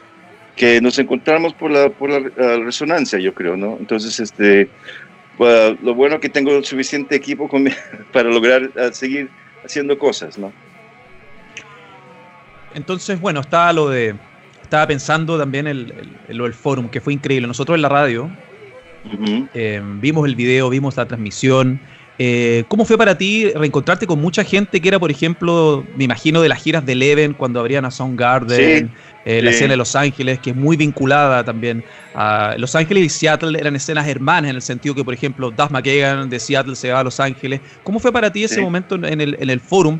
que 0.56 0.80
nos 0.80 0.98
encontramos 0.98 1.52
por 1.52 1.70
la, 1.70 1.88
por 1.90 2.10
la 2.10 2.58
resonancia, 2.58 3.18
yo 3.18 3.34
creo, 3.34 3.56
¿no? 3.56 3.76
Entonces, 3.78 4.18
este, 4.20 4.68
lo 5.38 5.94
bueno 5.94 6.20
que 6.20 6.28
tengo 6.28 6.62
suficiente 6.62 7.16
equipo 7.16 7.50
para 8.12 8.28
lograr 8.28 8.70
eh, 8.76 8.90
seguir 8.92 9.28
haciendo 9.64 9.98
cosas, 9.98 10.38
¿no? 10.38 10.52
Entonces, 12.74 13.20
bueno, 13.20 13.40
estaba 13.40 13.72
lo 13.72 13.90
de, 13.90 14.14
estaba 14.62 14.86
pensando 14.86 15.38
también 15.38 15.66
el, 15.66 15.92
el, 16.28 16.40
el, 16.40 16.54
forum, 16.54 16.88
que 16.88 17.00
fue 17.00 17.12
increíble. 17.12 17.46
Nosotros 17.46 17.76
en 17.76 17.82
la 17.82 17.90
radio 17.90 18.30
vimos 20.00 20.26
el 20.26 20.36
video, 20.36 20.70
vimos 20.70 20.96
la 20.96 21.06
transmisión, 21.06 21.80
eh, 22.24 22.62
¿Cómo 22.68 22.84
fue 22.84 22.96
para 22.96 23.18
ti 23.18 23.50
reencontrarte 23.52 24.06
con 24.06 24.20
mucha 24.20 24.44
gente 24.44 24.80
que 24.80 24.86
era, 24.86 25.00
por 25.00 25.10
ejemplo, 25.10 25.84
me 25.96 26.04
imagino 26.04 26.40
de 26.40 26.48
las 26.48 26.62
giras 26.62 26.86
de 26.86 26.92
Eleven 26.92 27.34
cuando 27.34 27.58
abrían 27.58 27.84
a 27.84 27.90
Soundgarden, 27.90 28.92
eh, 29.24 29.42
la 29.42 29.50
escena 29.50 29.70
de 29.70 29.76
Los 29.76 29.96
Ángeles, 29.96 30.38
que 30.38 30.50
es 30.50 30.56
muy 30.56 30.76
vinculada 30.76 31.42
también 31.42 31.82
a 32.14 32.54
Los 32.58 32.76
Ángeles 32.76 33.02
y 33.02 33.08
Seattle 33.08 33.58
eran 33.58 33.74
escenas 33.74 34.06
hermanas 34.06 34.50
en 34.50 34.54
el 34.54 34.62
sentido 34.62 34.94
que, 34.94 35.02
por 35.02 35.14
ejemplo, 35.14 35.50
Duff 35.50 35.72
McKagan 35.72 36.30
de 36.30 36.38
Seattle 36.38 36.76
se 36.76 36.92
va 36.92 37.00
a 37.00 37.04
Los 37.04 37.18
Ángeles. 37.18 37.60
¿Cómo 37.82 37.98
fue 37.98 38.12
para 38.12 38.30
ti 38.30 38.44
ese 38.44 38.60
momento 38.60 38.94
en 38.94 39.20
el, 39.20 39.36
en 39.40 39.50
el 39.50 39.58
forum 39.58 39.98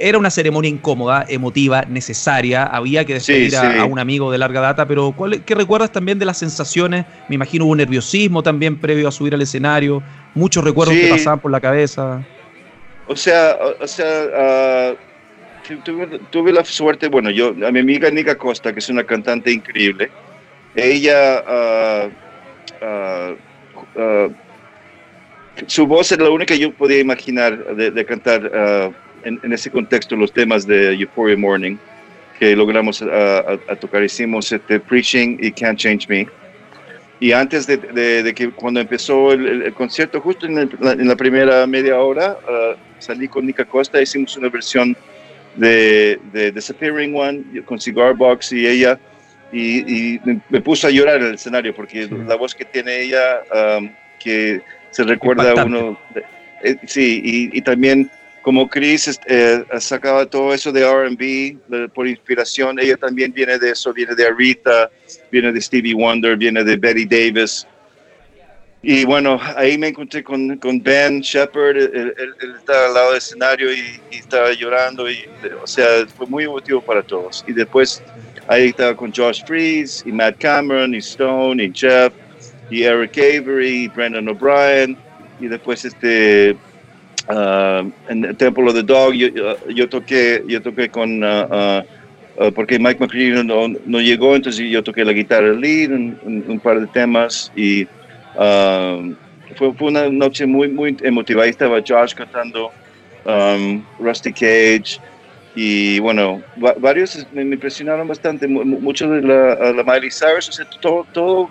era 0.00 0.18
una 0.18 0.30
ceremonia 0.30 0.70
incómoda, 0.70 1.26
emotiva, 1.28 1.84
necesaria. 1.88 2.64
Había 2.64 3.04
que 3.04 3.14
despedir 3.14 3.54
A, 3.56 3.84
un 3.84 3.98
amigo 3.98 4.32
de 4.32 4.38
larga 4.38 4.60
data, 4.60 4.86
pero 4.86 5.14
¿qué 5.44 5.54
recuerdas 5.54 5.92
también 5.92 6.18
de 6.18 6.24
las 6.24 6.38
sensaciones? 6.38 7.04
Me 7.28 7.34
imagino 7.34 7.66
hubo 7.66 7.76
nerviosismo 7.76 8.42
también 8.42 8.78
previo 8.78 9.08
a 9.08 9.12
subir 9.12 9.34
al 9.34 9.42
escenario, 9.42 10.02
muchos 10.34 10.64
recuerdos 10.64 10.96
que 10.96 11.08
pasaban 11.08 11.38
por 11.38 11.50
la 11.50 11.60
cabeza. 11.60 12.24
O 13.06 13.14
sea, 13.14 13.56
o 13.80 13.86
sea 13.86 14.08
ah, 14.36 14.92
tuve, 16.30 16.52
la 16.52 16.64
suerte, 16.64 17.08
bueno, 17.08 17.30
yo, 17.30 17.48
a 17.66 17.70
mi 17.70 17.80
amiga 17.80 18.10
Nika 18.10 18.36
Costa, 18.36 18.72
que 18.72 18.78
es 18.78 18.88
una 18.88 19.04
cantante 19.04 19.52
increíble, 19.52 20.10
ella, 20.74 21.44
uh, 22.82 24.30
su 25.66 25.86
voz 25.86 26.10
era 26.12 26.24
la 26.24 26.30
única 26.30 26.54
que 26.54 26.60
yo 26.60 26.72
podía 26.72 27.00
imaginar 27.00 27.76
de, 27.76 28.04
cantar 28.04 28.92
en, 29.24 29.52
ese 29.52 29.70
contexto 29.70 30.16
los 30.16 30.32
temas 30.32 30.66
de 30.66 30.94
Euphoria 30.94 31.36
Morning 31.36 31.76
que 32.38 32.56
logramos 32.56 33.02
a, 33.02 33.76
tocar. 33.78 34.02
Hicimos 34.02 34.50
este 34.50 34.80
Preaching 34.80 35.36
y 35.40 35.52
Can't 35.52 35.78
Change 35.78 36.08
Me. 36.08 36.26
Y 37.20 37.32
antes 37.32 37.66
de, 37.66 37.76
de, 37.76 38.34
que 38.34 38.50
cuando 38.50 38.80
empezó 38.80 39.32
el, 39.32 39.74
concierto, 39.74 40.22
justo 40.22 40.46
en, 40.46 40.70
la 40.80 41.16
primera 41.16 41.66
media 41.66 42.00
hora, 42.00 42.38
uh, 42.48 42.76
salí 42.98 43.28
con 43.28 43.46
Nika 43.46 43.66
Costa, 43.66 44.00
hicimos 44.00 44.38
una 44.38 44.48
versión 44.48 44.96
de, 45.54 46.18
de 46.32 46.50
Disappearing 46.50 47.14
One 47.14 47.62
con 47.66 47.78
Cigar 47.78 48.14
Box 48.14 48.52
y 48.52 48.66
ella, 48.66 48.98
y, 49.52 50.18
me 50.48 50.62
puso 50.62 50.86
a 50.86 50.90
llorar 50.90 51.16
en 51.16 51.26
el 51.26 51.34
escenario 51.34 51.74
porque 51.74 52.08
la 52.26 52.36
voz 52.36 52.54
que 52.54 52.64
tiene 52.64 53.02
ella, 53.02 53.42
um, 53.78 53.90
que 54.18 54.62
se 54.90 55.04
recuerda 55.04 55.60
a 55.60 55.64
uno, 55.66 55.98
eh, 56.62 56.76
sí, 56.86 57.20
y, 57.22 57.58
y 57.58 57.60
también 57.60 58.10
como 58.42 58.68
Chris 58.68 59.18
eh, 59.26 59.64
sacaba 59.78 60.26
todo 60.26 60.54
eso 60.54 60.72
de 60.72 60.84
RB 60.84 61.90
por 61.92 62.08
inspiración, 62.08 62.78
ella 62.80 62.96
también 62.96 63.32
viene 63.32 63.58
de 63.58 63.70
eso, 63.70 63.92
viene 63.92 64.14
de 64.14 64.26
Arita, 64.26 64.90
viene 65.30 65.52
de 65.52 65.60
Stevie 65.60 65.94
Wonder, 65.94 66.36
viene 66.36 66.64
de 66.64 66.76
Betty 66.76 67.04
Davis. 67.04 67.66
Y 68.82 69.04
bueno, 69.04 69.38
ahí 69.56 69.76
me 69.76 69.88
encontré 69.88 70.24
con, 70.24 70.56
con 70.56 70.82
Ben 70.82 71.20
Shepard, 71.20 71.76
él, 71.76 72.14
estaba 72.58 72.86
al 72.86 72.94
lado 72.94 73.08
del 73.10 73.18
escenario 73.18 73.70
y, 73.74 74.00
estaba 74.10 74.52
llorando, 74.52 75.10
y, 75.10 75.18
o 75.62 75.66
sea, 75.66 76.06
fue 76.16 76.26
muy 76.26 76.44
emotivo 76.44 76.80
para 76.80 77.02
todos. 77.02 77.44
Y 77.46 77.52
después 77.52 78.02
ahí 78.48 78.68
estaba 78.68 78.96
con 78.96 79.12
Josh 79.12 79.44
Freeze, 79.44 80.08
y 80.08 80.12
Matt 80.12 80.38
Cameron, 80.38 80.94
y 80.94 80.98
Stone, 80.98 81.62
y 81.62 81.70
Jeff, 81.74 82.14
y 82.70 82.84
Eric 82.84 83.18
Avery, 83.18 83.84
y 83.84 83.88
Brendan 83.88 84.28
O'Brien, 84.28 84.96
y 85.40 85.48
después 85.48 85.84
este 85.84 86.56
Ah, 87.32 87.84
en 88.08 88.24
el 88.24 88.36
Temple 88.36 88.64
of 88.64 88.74
the 88.74 88.82
Dog 88.82 89.14
yo, 89.14 89.88
toqué, 89.88 90.42
yo 90.48 90.60
toqué 90.60 90.88
con, 90.88 91.22
uh, 91.22 91.82
porque 92.54 92.78
Mike 92.78 92.98
McCready 92.98 93.44
no, 93.44 93.68
no, 93.68 94.00
llegó, 94.00 94.34
entonces 94.34 94.68
yo 94.68 94.82
toqué 94.82 95.04
la 95.04 95.12
guitarra 95.12 95.52
lead, 95.52 95.92
un, 95.92 96.44
un, 96.48 96.58
par 96.58 96.80
de 96.80 96.86
temas 96.88 97.52
y 97.54 97.86
fue, 98.34 99.72
fue, 99.74 99.88
una 99.88 100.08
noche 100.08 100.44
muy, 100.44 100.68
muy 100.68 100.96
emotiva. 101.02 101.44
Ahí 101.44 101.50
estaba 101.50 101.80
Josh 101.86 102.14
cantando 102.14 102.72
um, 103.24 103.84
Rusty 104.00 104.32
Cage 104.32 104.98
y 105.54 106.00
bueno, 106.00 106.42
varios 106.56 107.26
me, 107.32 107.42
impresionaron 107.42 108.08
bastante, 108.08 108.48
mucho 108.48 109.08
de 109.08 109.22
la, 109.22 109.72
la 109.72 109.84
Miley 109.84 110.10
Cyrus, 110.10 110.48
o 110.48 110.52
sea, 110.52 110.66
todo, 110.80 111.06
todo 111.12 111.50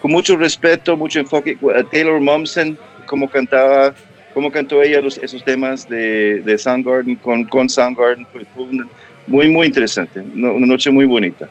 con 0.00 0.10
mucho 0.10 0.36
respeto, 0.36 0.96
mucho 0.96 1.20
enfoque. 1.20 1.56
Taylor 1.92 2.20
Momsen, 2.20 2.76
como 3.06 3.28
cantaba 3.28 3.94
cómo 4.34 4.50
cantó 4.50 4.82
ella 4.82 5.00
los, 5.00 5.18
esos 5.18 5.44
temas 5.44 5.88
de, 5.88 6.40
de 6.40 6.58
Soundgarden 6.58 7.16
con, 7.16 7.44
con 7.44 7.68
Soundgarden. 7.68 8.26
Fue, 8.32 8.44
muy, 9.26 9.48
muy 9.48 9.66
interesante. 9.66 10.20
Una, 10.20 10.66
noche 10.66 10.90
muy 10.90 11.06
bonita. 11.06 11.48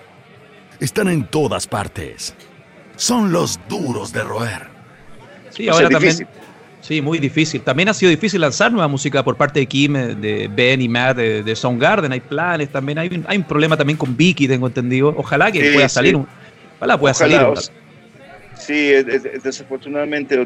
Están 0.79 1.07
en 1.07 1.25
todas 1.25 1.67
partes. 1.67 2.35
Son 2.95 3.31
los 3.31 3.59
duros 3.69 4.11
de 4.11 4.23
roer. 4.23 4.67
Sí, 5.49 5.67
ahora 5.69 5.89
también. 5.89 6.27
Sí, 6.81 7.01
muy 7.01 7.19
difícil. 7.19 7.61
También 7.61 7.89
ha 7.89 7.93
sido 7.93 8.09
difícil 8.09 8.41
lanzar 8.41 8.71
nueva 8.71 8.87
música 8.87 9.23
por 9.23 9.35
parte 9.35 9.59
de 9.59 9.65
Kim, 9.65 9.93
de 9.93 10.49
Ben 10.53 10.81
y 10.81 10.87
Matt 10.87 11.17
de, 11.17 11.43
de 11.43 11.55
Soundgarden. 11.55 12.11
Hay 12.11 12.21
planes 12.21 12.69
también. 12.69 12.97
Hay 12.97 13.09
un, 13.09 13.25
hay 13.27 13.37
un 13.37 13.43
problema 13.43 13.75
también 13.77 13.97
con 13.97 14.15
Vicky, 14.15 14.47
tengo 14.47 14.67
entendido. 14.67 15.13
Ojalá 15.17 15.51
que 15.51 15.71
pueda 15.73 15.89
salir. 15.89 16.15
Un, 16.15 16.27
ojalá 16.77 16.97
pueda 16.97 17.13
salir. 17.13 17.39
Sí, 18.59 18.91
desafortunadamente 19.41 20.37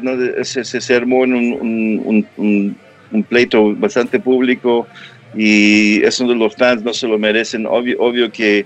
se, 0.44 0.64
se, 0.64 0.94
armó 0.94 1.24
en 1.24 1.34
un, 1.34 2.26
un, 2.36 3.22
pleito 3.24 3.74
bastante 3.74 4.20
público 4.20 4.86
y 5.34 6.02
eso 6.04 6.26
de 6.26 6.36
los 6.36 6.54
fans 6.54 6.84
no 6.84 6.94
se 6.94 7.08
lo 7.08 7.18
merecen. 7.18 7.66
Obvio, 7.66 7.96
obvio 7.98 8.30
que 8.30 8.64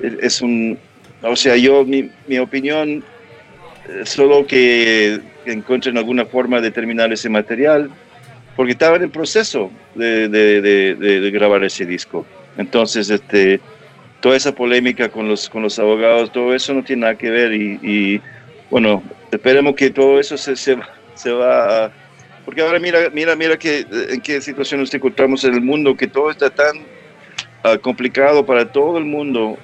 es 0.00 0.40
un... 0.40 0.78
O 1.22 1.34
sea, 1.34 1.56
yo, 1.56 1.84
mi, 1.84 2.08
mi 2.28 2.38
opinión, 2.38 3.02
solo 4.04 4.46
que 4.46 5.18
encuentren 5.44 5.98
alguna 5.98 6.24
forma 6.24 6.60
de 6.60 6.70
terminar 6.70 7.12
ese 7.12 7.28
material, 7.28 7.90
porque 8.54 8.72
estaba 8.72 8.96
en 8.96 9.02
el 9.02 9.10
proceso 9.10 9.72
de, 9.96 10.28
de, 10.28 10.60
de, 10.94 11.30
grabar 11.32 11.64
ese 11.64 11.84
disco. 11.84 12.24
Entonces, 12.56 13.10
este, 13.10 13.60
toda 14.20 14.36
esa 14.36 14.54
polémica 14.54 15.08
con 15.08 15.28
los, 15.28 15.48
con 15.48 15.62
los 15.62 15.80
abogados, 15.80 16.30
todo 16.30 16.54
eso 16.54 16.72
no 16.74 16.84
tiene 16.84 17.00
nada 17.00 17.18
que 17.18 17.30
ver 17.30 17.52
y 17.54 18.20
bueno, 18.70 19.02
esperemos 19.30 19.74
que 19.74 19.90
todo 19.90 20.18
eso 20.18 20.36
se, 20.36 20.56
se, 20.56 20.76
se 21.14 21.32
va 21.32 21.86
a, 21.86 21.92
Porque 22.44 22.62
ahora 22.62 22.78
mira, 22.78 23.10
mira, 23.12 23.36
mira 23.36 23.56
que, 23.56 23.86
en 24.10 24.20
qué 24.20 24.40
situación 24.40 24.80
nos 24.80 24.92
encontramos 24.94 25.44
en 25.44 25.54
el 25.54 25.60
mundo, 25.60 25.96
que 25.96 26.06
todo 26.06 26.30
está 26.30 26.50
tan 26.50 26.84
ah, 27.62 27.78
complicado 27.78 28.44
para 28.44 28.70
todo 28.70 28.98
el 28.98 29.04
mundo. 29.04 29.58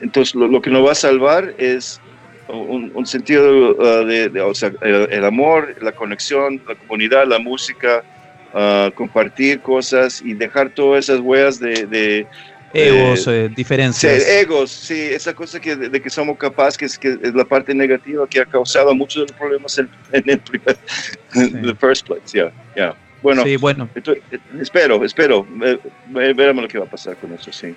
entonces, 0.00 0.34
lo, 0.34 0.60
que 0.60 0.70
nos 0.70 0.86
va 0.86 0.92
a 0.92 0.96
salvar 0.96 1.54
es 1.58 2.00
un, 2.48 3.06
sentido 3.06 3.76
ah, 3.80 4.04
de, 4.04 4.40
o 4.40 4.54
sea, 4.54 4.72
el, 4.82 5.24
amor, 5.24 5.74
la 5.80 5.92
conexión, 5.92 6.60
la 6.68 6.74
comunidad, 6.74 7.26
la 7.26 7.38
música, 7.38 8.04
uh, 8.52 8.90
compartir 8.92 9.60
cosas 9.60 10.22
y 10.22 10.34
dejar 10.34 10.70
todas 10.70 11.08
esas 11.08 11.20
huellas 11.20 11.58
de 11.58 12.26
Egos, 12.74 13.26
eh, 13.28 13.48
diferencias. 13.54 14.22
Sí, 14.22 14.30
egos, 14.30 14.70
sí, 14.70 15.00
esa 15.12 15.32
cosa 15.32 15.60
que, 15.60 15.76
de, 15.76 16.02
que 16.02 16.10
somos 16.10 16.36
capaces, 16.36 16.76
que 16.76 16.84
es, 16.86 16.98
que 16.98 17.18
es 17.22 17.34
la 17.34 17.44
parte 17.44 17.72
negativa 17.72 18.26
que 18.28 18.40
ha 18.40 18.44
causado 18.44 18.94
muchos 18.94 19.22
de 19.22 19.32
los 19.32 19.38
problemas 19.38 19.78
en, 19.78 19.88
el 20.12 20.40
primer, 20.40 20.76
the 21.32 21.74
first 21.78 22.06
place, 22.06 22.32
yeah, 22.32 22.52
yeah. 22.74 22.94
Bueno, 23.22 23.44
sí, 23.44 23.56
bueno. 23.56 23.88
espero, 24.60 25.04
espero, 25.04 25.46
veremos 26.10 26.62
lo 26.62 26.68
que 26.68 26.78
va 26.78 26.84
a 26.84 26.90
pasar 26.90 27.16
con 27.16 27.32
eso, 27.32 27.50
sí. 27.52 27.74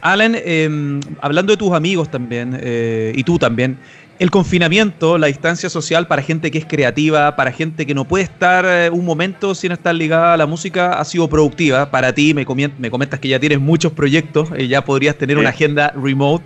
Alan, 0.00 0.36
em, 0.44 1.00
hablando 1.20 1.52
de 1.52 1.56
tus 1.56 1.72
amigos 1.72 2.10
también, 2.10 2.58
eh, 2.62 3.12
y 3.14 3.24
tú 3.24 3.38
también, 3.38 3.76
el 4.18 4.30
confinamiento, 4.30 5.16
la 5.16 5.28
distancia 5.28 5.70
social 5.70 6.06
para 6.06 6.22
gente 6.22 6.50
que 6.50 6.58
es 6.58 6.64
creativa, 6.64 7.36
para 7.36 7.52
gente 7.52 7.86
que 7.86 7.94
no 7.94 8.04
puede 8.04 8.24
estar 8.24 8.64
eh, 8.66 8.90
un 8.90 9.04
momento 9.04 9.54
sin 9.54 9.72
estar 9.72 9.94
ligada 9.94 10.34
a 10.34 10.36
la 10.36 10.46
música, 10.46 10.94
ha 10.94 11.04
sido 11.04 11.28
productiva. 11.28 11.90
Para 11.90 12.12
ti, 12.12 12.34
me, 12.34 12.44
comentas 12.44 13.20
que 13.20 13.28
ya 13.28 13.38
tienes 13.38 13.60
muchos 13.60 13.92
proyectos, 13.92 14.48
y 14.56 14.68
ya 14.68 14.84
podrías 14.84 15.16
tener 15.16 15.38
una 15.38 15.50
agenda 15.50 15.92
remote. 15.96 16.44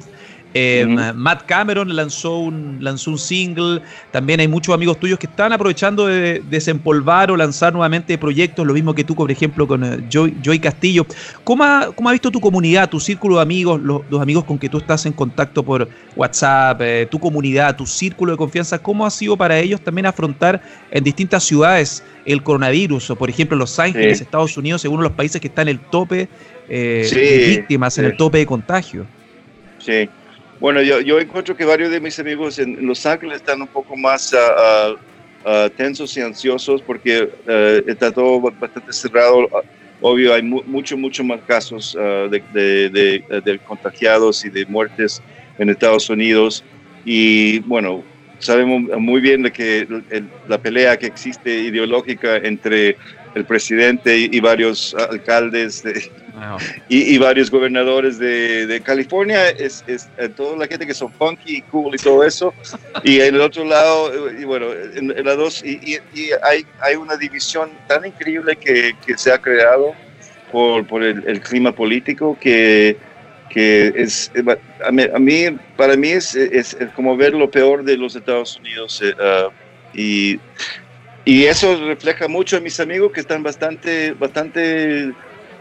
Eh, 0.55 0.87
Matt 1.15 1.47
Cameron 1.47 1.95
lanzó 1.95 2.39
un, 2.39 2.79
lanzó 2.81 3.11
un 3.11 3.19
single. 3.19 3.81
También 4.11 4.41
hay 4.41 4.49
muchos 4.49 4.75
amigos 4.75 4.99
tuyos 4.99 5.19
que 5.19 5.27
están 5.27 5.53
aprovechando 5.53 6.07
de, 6.07 6.43
desempolvar 6.51 7.31
o 7.31 7.37
lanzar 7.37 7.73
nuevamente 7.73 8.19
proyectos. 8.19 8.67
Lo 8.67 8.75
mismo 8.75 8.95
que 8.95 9.05
tú, 9.05 9.15
por 9.15 9.31
ejemplo, 9.31 9.67
con 9.67 9.85
eh, 9.85 10.05
Joy, 10.11 10.59
Castillo. 10.61 11.07
¿Cómo 11.45 11.65
ha, 11.65 11.93
¿Cómo 11.95 12.09
ha, 12.09 12.13
visto 12.13 12.31
tu 12.31 12.41
comunidad, 12.41 12.89
tu 12.91 13.01
círculo 13.01 13.37
de 13.37 13.43
amigos, 13.43 13.81
los, 13.81 14.03
amigos 14.21 14.45
con 14.45 14.59
que 14.59 14.69
tú 14.69 14.79
estás 14.79 15.07
en 15.07 15.13
contacto 15.13 15.63
por 15.63 15.89
WhatsApp, 16.17 16.81
eh, 16.83 17.09
tu 17.11 17.19
comunidad, 17.19 17.77
tu 17.77 17.87
círculo 17.87 18.33
de 18.33 18.39
confianza? 18.39 18.79
¿Cómo 18.79 19.07
ha 19.07 19.11
sido 19.11 19.37
para 19.37 19.59
ellos 19.59 19.81
también 19.81 20.07
afrontar 20.07 20.63
en 20.91 21.03
distintas 21.03 21.45
ciudades 21.45 22.05
el 22.27 22.43
coronavirus? 22.43 23.11
O, 23.11 23.17
por 23.17 23.31
ejemplo, 23.31 23.57
Los 23.57 23.79
Ángeles, 23.79 24.21
Estados 24.21 24.57
Unidos, 24.57 24.83
según 24.83 25.03
los 25.03 25.13
países 25.13 25.41
que 25.41 25.49
están 25.49 25.69
en 25.69 25.77
el 25.77 25.81
tope 25.81 26.29
de 26.69 27.57
víctimas, 27.57 27.97
en 27.99 28.05
el 28.05 28.17
tope 28.17 28.39
de 28.39 28.47
contagio. 28.47 29.07
Sí. 29.79 30.09
Bueno, 30.63 30.81
yo, 30.81 31.19
encuentro 31.19 31.57
que 31.57 31.65
varios 31.65 31.91
de 31.91 31.99
mis 31.99 32.17
amigos 32.21 32.57
en 32.61 32.87
Los 32.87 33.05
Ángeles 33.05 33.39
están 33.39 33.61
un 33.61 33.67
poco 33.67 33.97
más 33.97 34.33
ah, 34.33 34.95
ah, 35.45 35.69
tensos 35.77 36.17
y 36.17 36.21
ansiosos 36.21 36.81
porque 36.81 37.29
eh, 37.49 37.83
está 37.89 38.13
todo 38.13 38.41
bastante 38.41 38.93
cerrado. 38.93 39.49
Obvio, 40.01 40.33
hay 40.33 40.43
mucho, 40.45 40.97
mucho 40.97 41.25
más 41.25 41.41
casos 41.49 41.95
de, 41.95 42.41
de, 43.45 43.61
contagiados 43.67 44.45
y 44.45 44.51
de 44.51 44.65
muertes 44.67 45.21
en 45.59 45.69
Estados 45.69 46.09
Unidos. 46.09 46.63
Y 47.05 47.59
bueno, 47.61 48.05
sabemos 48.39 48.83
muy 49.01 49.21
bien 49.21 49.43
de 49.43 49.51
que 49.51 49.89
la 50.47 50.59
pelea 50.59 50.97
que 50.97 51.07
existe 51.07 51.59
ideológica 51.59 52.37
entre 52.37 52.97
el 53.35 53.45
presidente 53.45 54.17
y, 54.17 54.39
varios 54.39 54.95
alcaldes 54.95 55.83
y, 56.89 57.19
varios 57.19 57.51
gobernadores 57.51 58.19
de, 58.19 58.81
California, 58.85 59.51
es, 59.51 59.85
es, 59.87 60.09
eh, 60.19 60.29
toda 60.29 60.57
la 60.57 60.67
gente 60.67 60.87
que 60.87 60.95
son 60.95 61.13
funky 61.13 61.57
y 61.57 61.63
cool 61.63 61.95
y 61.95 61.99
todo 61.99 62.25
eso. 62.25 62.55
Y 63.05 63.21
en 63.21 63.35
el 63.35 63.41
otro 63.41 63.65
lado, 63.65 64.29
eh, 64.31 64.39
y 64.41 64.45
bueno, 64.45 64.67
en, 64.73 65.25
la 65.25 65.35
dos, 65.35 65.65
y, 65.65 65.99
hay, 66.43 66.67
hay 66.81 66.97
una 66.97 67.17
división 67.17 67.71
tan 67.87 68.07
increíble 68.07 68.57
que, 68.57 68.93
que 69.07 69.17
se 69.17 69.33
ha 69.33 69.39
creado 69.39 69.95
por, 70.51 70.87
por 70.87 71.03
el, 71.03 71.41
clima 71.41 71.73
político 71.73 72.37
que, 72.41 72.97
que 73.51 73.93
es, 73.95 74.31
eh, 74.35 74.59
a 74.85 74.91
mí, 74.91 75.45
para 75.77 75.97
mí 75.97 76.09
es, 76.09 76.35
es, 76.35 76.77
como 76.95 77.17
ver 77.17 77.35
lo 77.35 77.51
peor 77.51 77.85
de 77.85 77.97
los 77.97 78.17
Estados 78.17 78.59
Unidos. 78.59 79.03
y 79.95 80.41
y 81.25 81.45
eso 81.45 81.77
refleja 81.87 82.27
mucho 82.27 82.57
a 82.57 82.61
mis 82.61 82.81
amigos 82.81 83.13
que 83.13 83.21
están 83.21 83.43
bastante, 83.45 84.13
bastante 84.13 85.13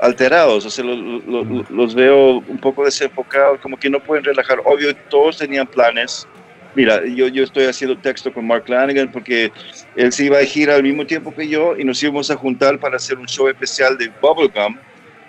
alterados, 0.02 0.66
o 0.66 0.70
sea, 0.72 0.84
los 0.84 1.94
veo 1.94 2.40
un 2.48 2.58
poco 2.58 2.84
desenfocados, 2.84 3.60
como 3.62 3.78
que 3.78 3.88
no 3.88 4.00
pueden 4.00 4.26
relajar. 4.26 4.60
Obvio, 4.66 4.96
todos 4.96 5.38
tenían 5.38 5.68
planes. 5.68 6.28
Mira, 6.74 7.06
yo, 7.06 7.28
yo 7.28 7.44
estoy 7.44 7.66
haciendo 7.66 7.96
texto 7.98 8.34
con 8.34 8.48
Mark 8.48 8.64
Lanigan 8.68 9.12
porque 9.12 9.52
él 9.96 10.12
se 10.12 10.26
iba 10.26 10.40
a 10.40 10.44
girar 10.44 10.78
al 10.78 10.84
mismo 10.84 11.06
tiempo 11.06 11.34
que 11.36 11.48
yo 11.48 11.78
y 11.78 11.84
nos 11.84 12.02
íbamos 12.02 12.32
a 12.32 12.36
juntar 12.36 12.80
para 12.80 12.96
hacer 12.96 13.20
un 13.20 13.28
show 13.28 13.48
especial 13.48 13.96
de 13.98 14.12
Bubblegum 14.22 14.76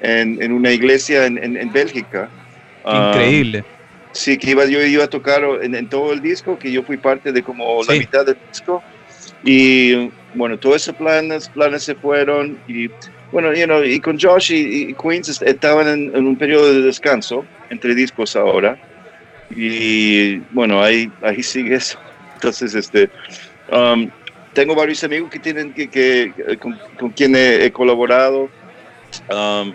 en, 0.01 0.43
en 0.43 0.53
una 0.53 0.71
iglesia 0.71 1.27
en, 1.27 1.39
en, 1.39 1.71
Bélgica. 1.71 2.31
Increíble. 2.87 3.65
sí, 4.13 4.39
que 4.39 4.53
iba, 4.53 4.65
yo 4.65 4.81
iba 4.81 5.05
a 5.05 5.11
tocar 5.11 5.43
en, 5.61 5.87
todo 5.89 6.15
el 6.15 6.23
disco, 6.23 6.59
que 6.59 6.73
yo 6.73 6.83
fui 6.83 6.97
parte 6.97 7.31
de 7.31 7.43
como 7.43 7.83
la 7.85 7.95
mitad 7.95 8.25
del 8.25 8.39
disco. 8.51 8.83
Y 9.45 10.11
bueno, 10.33 10.59
todos 10.59 10.77
esos 10.77 10.95
planes, 10.95 11.49
planes 11.51 11.83
se 11.83 11.95
fueron 11.95 12.59
y 12.67 12.89
bueno, 13.33 13.53
you 13.55 13.65
know, 13.65 13.83
y 13.83 13.99
con 13.99 14.19
Josh 14.21 14.53
y, 14.53 14.95
Queens 14.95 15.41
estaban 15.43 15.89
en, 15.89 16.27
un 16.27 16.37
periodo 16.37 16.73
de 16.73 16.83
descanso 16.83 17.45
entre 17.71 17.95
discos 17.95 18.37
ahora 18.37 18.79
y 19.55 20.39
bueno, 20.53 20.83
ahí, 20.83 21.11
ahí 21.23 21.43
sigue 21.43 21.75
eso. 21.75 21.99
Entonces, 22.35 22.75
este, 22.75 23.11
um, 23.71 24.11
tengo 24.53 24.75
varios 24.75 25.03
amigos 25.05 25.31
que 25.31 25.39
tienen 25.39 25.73
que, 25.73 25.89
que 25.89 26.59
con, 26.59 26.79
con 26.99 27.11
quien 27.11 27.35
he, 27.37 27.71
colaborado. 27.73 28.49
Um, 29.31 29.75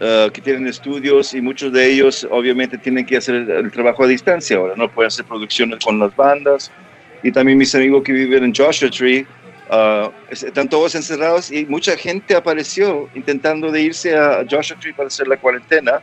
uh, 0.00 0.30
que 0.30 0.40
tienen 0.40 0.66
estudios 0.66 1.34
y 1.34 1.40
muchos 1.40 1.72
de 1.72 1.90
ellos 1.90 2.26
obviamente 2.30 2.78
tienen 2.78 3.06
que 3.06 3.16
hacer 3.16 3.34
el, 3.34 3.70
trabajo 3.70 4.04
a 4.04 4.06
distancia 4.06 4.56
ahora, 4.56 4.74
no 4.76 4.90
pueden 4.90 5.08
hacer 5.08 5.24
producciones 5.24 5.84
con 5.84 5.98
las 5.98 6.14
bandas. 6.14 6.70
Y 7.22 7.32
también 7.32 7.58
mis 7.58 7.74
amigos 7.74 8.04
que 8.04 8.12
viven 8.12 8.44
en 8.44 8.54
Joshua 8.54 8.90
Tree, 8.90 9.26
Uh, 9.70 10.10
están 10.30 10.66
todos 10.66 10.94
encerrados 10.94 11.52
y 11.52 11.66
mucha 11.66 11.94
gente 11.94 12.34
apareció 12.34 13.06
intentando 13.14 13.70
de 13.70 13.82
irse 13.82 14.16
a 14.16 14.42
Joshua 14.50 14.78
Tree 14.80 14.94
para 14.94 15.08
hacer 15.08 15.28
la 15.28 15.36
cuarentena 15.36 16.00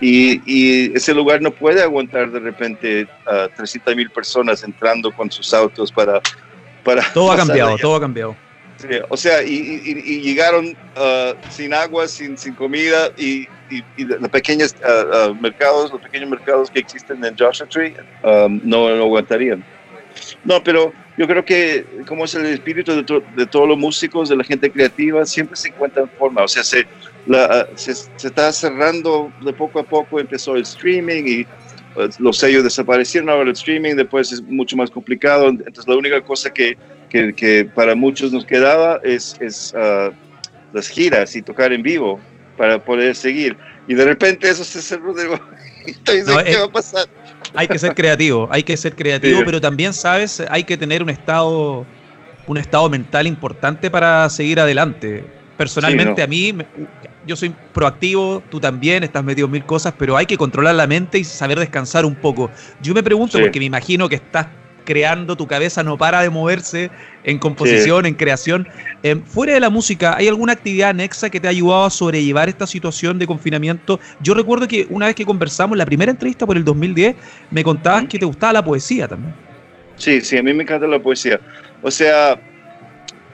y, 0.00 0.94
ese 0.94 1.14
lugar 1.14 1.42
no 1.42 1.50
puede 1.50 1.82
aguantar 1.82 2.30
de 2.30 2.40
repente 2.40 3.06
a 3.26 3.48
300 3.48 3.96
mil 3.96 4.10
personas 4.10 4.62
entrando 4.64 5.12
con 5.12 5.30
sus 5.30 5.52
autos 5.52 5.92
para... 5.92 6.20
para 6.84 7.02
todo 7.12 7.32
ha 7.32 7.36
cambiado, 7.36 7.76
todo 7.76 7.96
ha 7.96 8.00
cambiado. 8.00 8.36
o 9.08 9.16
sea, 9.16 9.42
y, 9.42 10.20
llegaron 10.22 10.68
uh, 10.68 11.34
sin 11.50 11.74
agua, 11.74 12.08
sin, 12.08 12.36
sin 12.36 12.54
comida 12.54 13.10
y, 13.16 13.46
los 13.96 14.30
pequeños 14.30 14.74
uh, 14.82 15.32
mercados, 15.34 15.92
los 15.92 16.00
pequeños 16.00 16.28
mercados 16.28 16.70
que 16.70 16.80
existen 16.80 17.24
en 17.24 17.36
Joshua 17.38 17.68
Tree 17.68 17.94
um, 18.24 18.60
no, 18.64 18.94
no 18.96 19.04
aguantarían. 19.04 19.64
No, 20.44 20.62
pero 20.62 20.92
yo 21.20 21.26
creo 21.26 21.44
que 21.44 21.84
como 22.08 22.24
es 22.24 22.34
el 22.34 22.46
espíritu 22.46 22.92
de, 22.94 23.46
todos 23.46 23.68
los 23.68 23.76
músicos, 23.76 24.30
de 24.30 24.36
la 24.36 24.42
gente 24.42 24.70
creativa, 24.70 25.26
siempre 25.26 25.54
se 25.54 25.68
encuentra 25.68 26.04
en 26.04 26.08
forma. 26.08 26.42
O 26.42 26.48
sea, 26.48 26.64
se, 26.64 26.86
se, 27.74 28.26
está 28.26 28.50
cerrando 28.54 29.30
de 29.44 29.52
poco 29.52 29.80
a 29.80 29.82
poco, 29.82 30.18
empezó 30.18 30.56
el 30.56 30.62
streaming 30.62 31.24
y 31.26 31.46
pues, 31.92 32.18
los 32.18 32.38
sellos 32.38 32.64
desaparecieron, 32.64 33.28
ahora 33.28 33.42
el 33.42 33.50
streaming 33.50 33.96
después 33.96 34.32
es 34.32 34.40
mucho 34.40 34.78
más 34.78 34.90
complicado. 34.90 35.50
Entonces 35.50 35.86
la 35.86 35.96
única 35.96 36.22
cosa 36.22 36.48
que, 36.48 36.78
que, 37.10 37.34
que 37.34 37.66
para 37.66 37.94
muchos 37.94 38.32
nos 38.32 38.46
quedaba 38.46 38.98
es, 39.04 39.36
es 39.40 39.74
uh, 39.74 40.14
las 40.72 40.88
giras 40.88 41.36
y 41.36 41.42
tocar 41.42 41.74
en 41.74 41.82
vivo 41.82 42.18
para 42.56 42.82
poder 42.82 43.14
seguir. 43.14 43.58
Y 43.86 43.92
de 43.92 44.06
repente 44.06 44.48
eso 44.48 44.64
se 44.64 44.80
cerró 44.80 45.12
de 45.12 45.24
nuevo. 45.26 45.44
¿qué 45.84 46.56
va 46.56 46.64
a 46.64 46.72
pasar? 46.72 47.06
Hay 47.54 47.68
que 47.68 47.78
ser 47.78 47.94
creativo, 47.94 48.48
hay 48.50 48.62
que 48.62 48.76
ser 48.76 48.94
creativo, 48.94 49.40
pero 49.44 49.60
también, 49.60 49.92
¿sabes? 49.92 50.42
Hay 50.48 50.64
que 50.64 50.76
tener 50.76 51.02
un 51.02 51.10
estado, 51.10 51.84
un 52.46 52.56
estado 52.56 52.88
mental 52.88 53.26
importante 53.26 53.90
para 53.90 54.28
seguir 54.30 54.60
adelante. 54.60 55.24
Personalmente, 55.56 56.22
a 56.22 56.26
mí, 56.26 56.54
yo 57.26 57.36
soy 57.36 57.54
proactivo, 57.74 58.42
tú 58.50 58.60
también, 58.60 59.04
estás 59.04 59.22
metido 59.22 59.46
en 59.46 59.52
mil 59.52 59.64
cosas, 59.64 59.92
pero 59.98 60.16
hay 60.16 60.26
que 60.26 60.38
controlar 60.38 60.74
la 60.74 60.86
mente 60.86 61.18
y 61.18 61.24
saber 61.24 61.58
descansar 61.58 62.06
un 62.06 62.14
poco. 62.14 62.50
Yo 62.80 62.94
me 62.94 63.02
pregunto, 63.02 63.38
porque 63.38 63.58
me 63.58 63.66
imagino 63.66 64.08
que 64.08 64.14
estás 64.14 64.46
creando, 64.84 65.36
tu 65.36 65.46
cabeza 65.46 65.82
no 65.82 65.96
para 65.98 66.22
de 66.22 66.30
moverse 66.30 66.90
en 67.24 67.38
composición, 67.38 68.06
en 68.06 68.14
creación. 68.14 68.68
Em, 69.02 69.22
fuera 69.22 69.54
de 69.54 69.60
la 69.60 69.70
música, 69.70 70.16
¿hay 70.16 70.28
alguna 70.28 70.52
actividad 70.52 70.90
anexa 70.90 71.30
que 71.30 71.40
te 71.40 71.48
ha 71.48 71.50
ayudado 71.50 71.84
a 71.84 71.90
sobrellevar 71.90 72.48
esta 72.48 72.66
situación 72.66 73.18
de 73.18 73.26
confinamiento? 73.26 74.00
Yo 74.20 74.34
recuerdo 74.34 74.66
que 74.66 74.86
una 74.90 75.06
vez 75.06 75.14
que 75.14 75.24
conversamos, 75.24 75.76
la 75.76 75.86
primera 75.86 76.10
entrevista 76.10 76.46
por 76.46 76.56
el 76.56 76.64
2010, 76.64 77.16
me 77.50 77.62
contabas 77.62 78.06
que 78.06 78.18
te 78.18 78.24
gustaba 78.24 78.52
la 78.54 78.64
poesía 78.64 79.08
también. 79.08 79.34
Sí, 79.96 80.20
sí, 80.20 80.38
a 80.38 80.42
mí 80.42 80.52
me 80.54 80.62
encanta 80.62 80.86
la 80.86 80.98
poesía. 80.98 81.40
O 81.82 81.90
sea, 81.90 82.40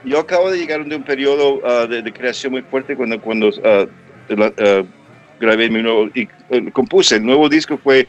yo 0.03 0.19
acabo 0.19 0.51
de 0.51 0.57
llegar 0.57 0.85
de 0.85 0.95
un 0.95 1.03
periodo 1.03 1.61
ah, 1.65 1.85
de, 1.87 2.11
creación 2.11 2.51
muy 2.53 2.61
fuerte 2.61 2.95
cuando, 2.95 3.19
cuando 3.21 3.49
uh, 3.49 3.87
grabé 5.39 5.69
mi 5.69 5.81
nuevo, 5.81 6.09
y 6.13 6.27
eh, 6.49 6.71
compuse. 6.71 7.15
El 7.15 7.25
nuevo 7.25 7.49
disco 7.49 7.77
fue 7.77 8.07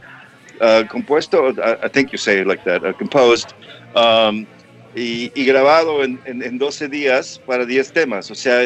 Uh, 0.61 0.83
compuesto, 0.89 1.53
I, 1.57 1.87
think 1.87 2.11
you 2.11 2.17
say 2.17 2.41
it 2.41 2.47
like 2.47 2.65
that, 2.65 2.83
uh, 2.83 2.91
composed, 2.91 3.53
um, 3.95 4.45
y, 4.93 5.29
grabado 5.45 6.03
en, 6.03 6.19
en, 6.25 6.57
12 6.57 6.89
días 6.89 7.39
para 7.45 7.65
10 7.65 7.93
temas. 7.93 8.29
O 8.29 8.35
sea, 8.35 8.61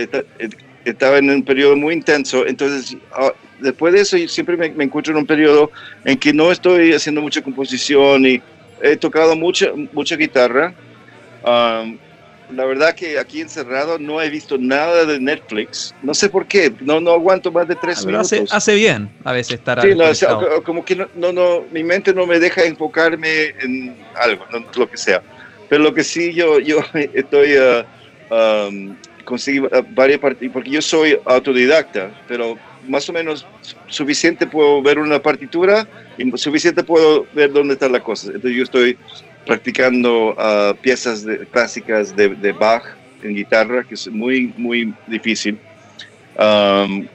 estaba 0.85 1.19
en 1.19 1.29
un 1.29 1.43
periodo 1.43 1.75
muy 1.75 1.93
intenso. 1.93 2.47
Entonces, 2.47 2.97
uh, 3.15 3.29
después 3.59 3.93
de 3.93 4.01
eso, 4.01 4.17
yo 4.17 4.27
siempre 4.27 4.57
me, 4.57 4.83
encuentro 4.83 5.13
en 5.13 5.19
un 5.19 5.25
periodo 5.27 5.69
en 6.03 6.17
que 6.17 6.33
no 6.33 6.51
estoy 6.51 6.93
haciendo 6.93 7.21
mucha 7.21 7.43
composición 7.43 8.25
y 8.25 8.41
he 8.81 8.97
tocado 8.97 9.35
mucha, 9.35 9.71
mucha 9.91 10.15
guitarra. 10.15 10.73
Um, 11.45 11.99
la 12.55 12.65
verdad 12.65 12.93
que 12.93 13.17
aquí 13.19 13.41
encerrado 13.41 13.97
no 13.99 14.21
he 14.21 14.29
visto 14.29 14.57
nada 14.57 15.05
de 15.05 15.19
Netflix. 15.19 15.93
No 16.01 16.13
sé 16.13 16.29
por 16.29 16.45
qué, 16.45 16.73
no, 16.81 16.99
no 16.99 17.11
aguanto 17.11 17.51
más 17.51 17.67
de 17.67 17.75
tres 17.75 18.03
ah, 18.03 18.07
minutos. 18.07 18.33
Hace, 18.51 18.75
bien 18.75 19.09
a 19.23 19.33
veces 19.33 19.55
estar 19.55 19.81
Sí, 19.81 20.25
como 20.63 20.85
que 20.85 20.95
no, 20.95 21.31
no, 21.31 21.63
mi 21.71 21.83
mente 21.83 22.13
no 22.13 22.25
me 22.25 22.39
deja 22.39 22.63
enfocarme 22.63 23.47
en 23.61 23.95
algo, 24.15 24.45
lo 24.75 24.89
que 24.89 24.97
sea. 24.97 25.21
Pero 25.69 25.83
lo 25.83 25.93
que 25.93 26.03
sí 26.03 26.33
yo, 26.33 26.59
yo 26.59 26.79
estoy, 27.13 27.55
uh, 27.57 27.83
um, 28.33 28.95
conseguí 29.25 29.59
uh, 29.59 29.69
varias 29.89 30.19
partidas, 30.19 30.53
porque 30.53 30.69
yo 30.69 30.81
soy 30.81 31.17
autodidacta, 31.25 32.11
pero 32.27 32.57
más 32.87 33.07
o 33.09 33.13
menos 33.13 33.45
suficiente 33.87 34.45
puedo 34.45 34.81
ver 34.81 34.99
una 34.99 35.19
partitura 35.19 35.87
y 36.17 36.29
suficiente 36.37 36.83
puedo 36.83 37.25
ver 37.33 37.51
dónde 37.51 37.73
está 37.73 37.89
la 37.89 38.01
cosa. 38.01 38.27
Entonces 38.27 38.55
yo 38.55 38.63
estoy 38.63 38.97
practicando 39.45 40.31
uh, 40.31 40.75
piezas 40.81 41.23
de, 41.23 41.39
clásicas 41.47 42.15
de, 42.15 42.29
de, 42.29 42.51
Bach 42.51 42.83
en 43.21 43.35
guitarra, 43.35 43.83
que 43.83 43.95
es 43.95 44.07
muy, 44.07 44.53
muy 44.57 44.93
difícil. 45.07 45.57
Um, 46.37 47.07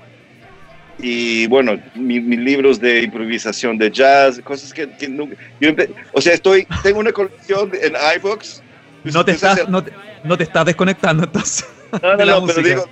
y 1.00 1.46
bueno, 1.46 1.80
mis 1.94 2.24
libros 2.24 2.80
de 2.80 3.02
improvisación 3.02 3.78
de 3.78 3.90
jazz, 3.90 4.40
cosas 4.42 4.72
que, 4.72 4.88
nunca... 5.08 5.36
Yo 5.60 5.70
o 6.12 6.20
sea, 6.20 6.34
estoy, 6.34 6.66
tengo 6.82 6.98
una 6.98 7.12
colección 7.12 7.70
en 7.80 7.94
iBooks. 8.16 8.62
No 9.04 9.24
te, 9.24 9.32
estás, 9.32 9.68
no, 9.68 9.82
te, 9.82 9.92
no 10.24 10.36
te 10.36 10.42
estás 10.42 10.66
desconectando 10.66 11.24
entonces. 11.24 11.66
No, 12.02 12.16
no, 12.16 12.24
no, 12.26 12.46
pero 12.46 12.62
digo, 12.62 12.90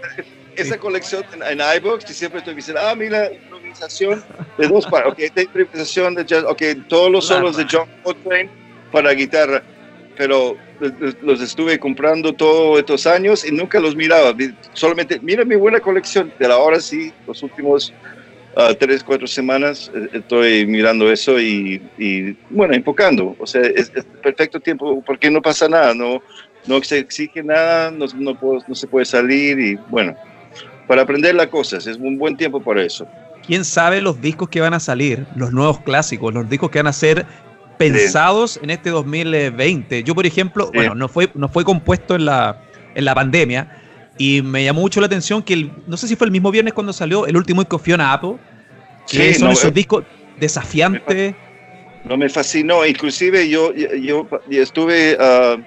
esa 0.55 0.79
colección 0.79 1.25
en, 1.35 1.61
en 1.61 1.77
iBooks, 1.79 2.09
y 2.11 2.15
siempre 2.15 2.39
estoy 2.39 2.55
diciendo, 2.55 2.81
ah, 2.83 2.95
mira, 2.95 3.33
improvisación 3.33 4.25
de 4.57 4.69
dos 4.69 4.87
partes, 4.87 5.13
ok, 5.29 5.35
de 5.35 5.43
improvisación 5.43 6.15
de 6.15 6.25
jazz, 6.25 6.45
ok, 6.45 6.63
todos 6.89 7.11
los 7.11 7.27
solos 7.27 7.57
de 7.57 7.67
John 7.71 7.89
Coltrane 8.05 8.66
para 8.93 9.13
guitarra, 9.13 9.63
pero 10.17 10.57
los 11.23 11.41
estuve 11.41 11.79
comprando 11.79 12.33
todos 12.33 12.79
estos 12.79 13.07
años 13.07 13.45
y 13.45 13.53
nunca 13.53 13.81
los 13.81 13.97
miraba. 13.97 14.35
Solamente, 14.73 15.19
mira 15.21 15.45
mi 15.45 15.57
buena 15.57 15.81
colección. 15.81 16.33
De 16.39 16.49
la 16.49 16.59
hora 16.59 16.81
sí, 16.81 17.13
los 17.27 17.43
últimos 17.43 17.93
uh, 18.57 18.75
tres, 18.75 19.03
cuatro 19.03 19.27
semanas 19.27 19.91
eh, 19.95 20.09
estoy 20.15 20.67
mirando 20.67 21.11
eso 21.11 21.41
y, 21.41 21.81
bueno, 22.51 22.75
enfocando. 22.75 23.37
O 23.39 23.47
sea, 23.47 23.63
es, 23.63 23.91
perfecto 24.23 24.61
tiempo 24.61 25.03
porque 25.05 25.31
no 25.31 25.41
pasa 25.41 25.69
nada, 25.69 25.95
no, 25.95 26.23
no 26.67 26.83
se 26.83 26.99
exige 26.99 27.43
nada, 27.43 27.91
no, 27.91 28.07
no, 28.17 28.37
no 28.67 28.75
se 28.75 28.87
puede 28.87 29.07
salir 29.07 29.59
y 29.59 29.77
bueno, 29.89 30.17
para 30.87 31.03
aprender 31.03 31.35
las 31.35 31.49
cosas, 31.49 31.87
es 31.87 31.97
un 31.97 32.19
buen 32.19 32.37
tiempo 32.37 32.61
para 32.61 32.83
eso. 32.83 33.07
¿Quién 33.47 33.65
sabe 33.65 34.01
los 34.01 34.21
discos 34.21 34.49
que 34.49 34.61
van 34.61 34.75
a 34.75 34.81
salir, 34.81 35.25
los 35.37 35.53
nuevos 35.53 35.81
clásicos, 35.81 36.35
los 36.35 36.49
discos 36.49 36.71
que 36.71 36.81
van 36.81 36.89
a 36.89 36.93
ser 36.93 37.27
pensados 37.79 38.59
en 38.63 38.71
este 38.71 38.91
2020. 38.91 40.03
Yo, 40.03 40.15
por 40.15 40.27
ejemplo, 40.27 40.71
bueno, 40.73 40.95
no 40.95 41.09
fue, 41.09 41.31
no 41.35 41.49
fue 41.49 41.65
compuesto 41.65 42.15
en 42.15 42.25
la, 42.25 42.63
en 42.95 43.05
la 43.05 43.15
pandemia 43.15 43.83
y 44.19 44.43
me 44.43 44.65
llamó 44.65 44.81
mucho 44.81 45.01
la 45.01 45.07
atención 45.07 45.43
que, 45.43 45.55
el, 45.55 45.73
no 45.87 45.97
sé 45.97 46.09
si 46.09 46.17
fue 46.17 46.27
el 46.27 46.31
mismo 46.31 46.51
viernes 46.51 46.73
cuando 46.73 46.93
salió 46.93 47.27
el 47.27 47.37
último 47.37 47.61
disco 47.61 47.79
Fiona 47.79 48.13
Apple, 48.13 48.37
que 49.09 49.35
son 49.35 49.51
esos 49.51 49.71
eh, 49.71 49.73
discos 49.73 50.05
desafiantes. 50.39 51.35
No 52.05 52.17
me 52.17 52.29
fascinó, 52.29 52.87
inclusive 52.87 53.49
yo, 53.49 53.75
yo, 53.75 54.27
estuve 54.49 55.17
uh, 55.17 55.61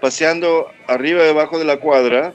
paseando 0.00 0.68
arriba 0.88 1.22
y 1.22 1.26
debajo 1.26 1.58
de 1.58 1.64
la 1.64 1.78
cuadra 1.78 2.34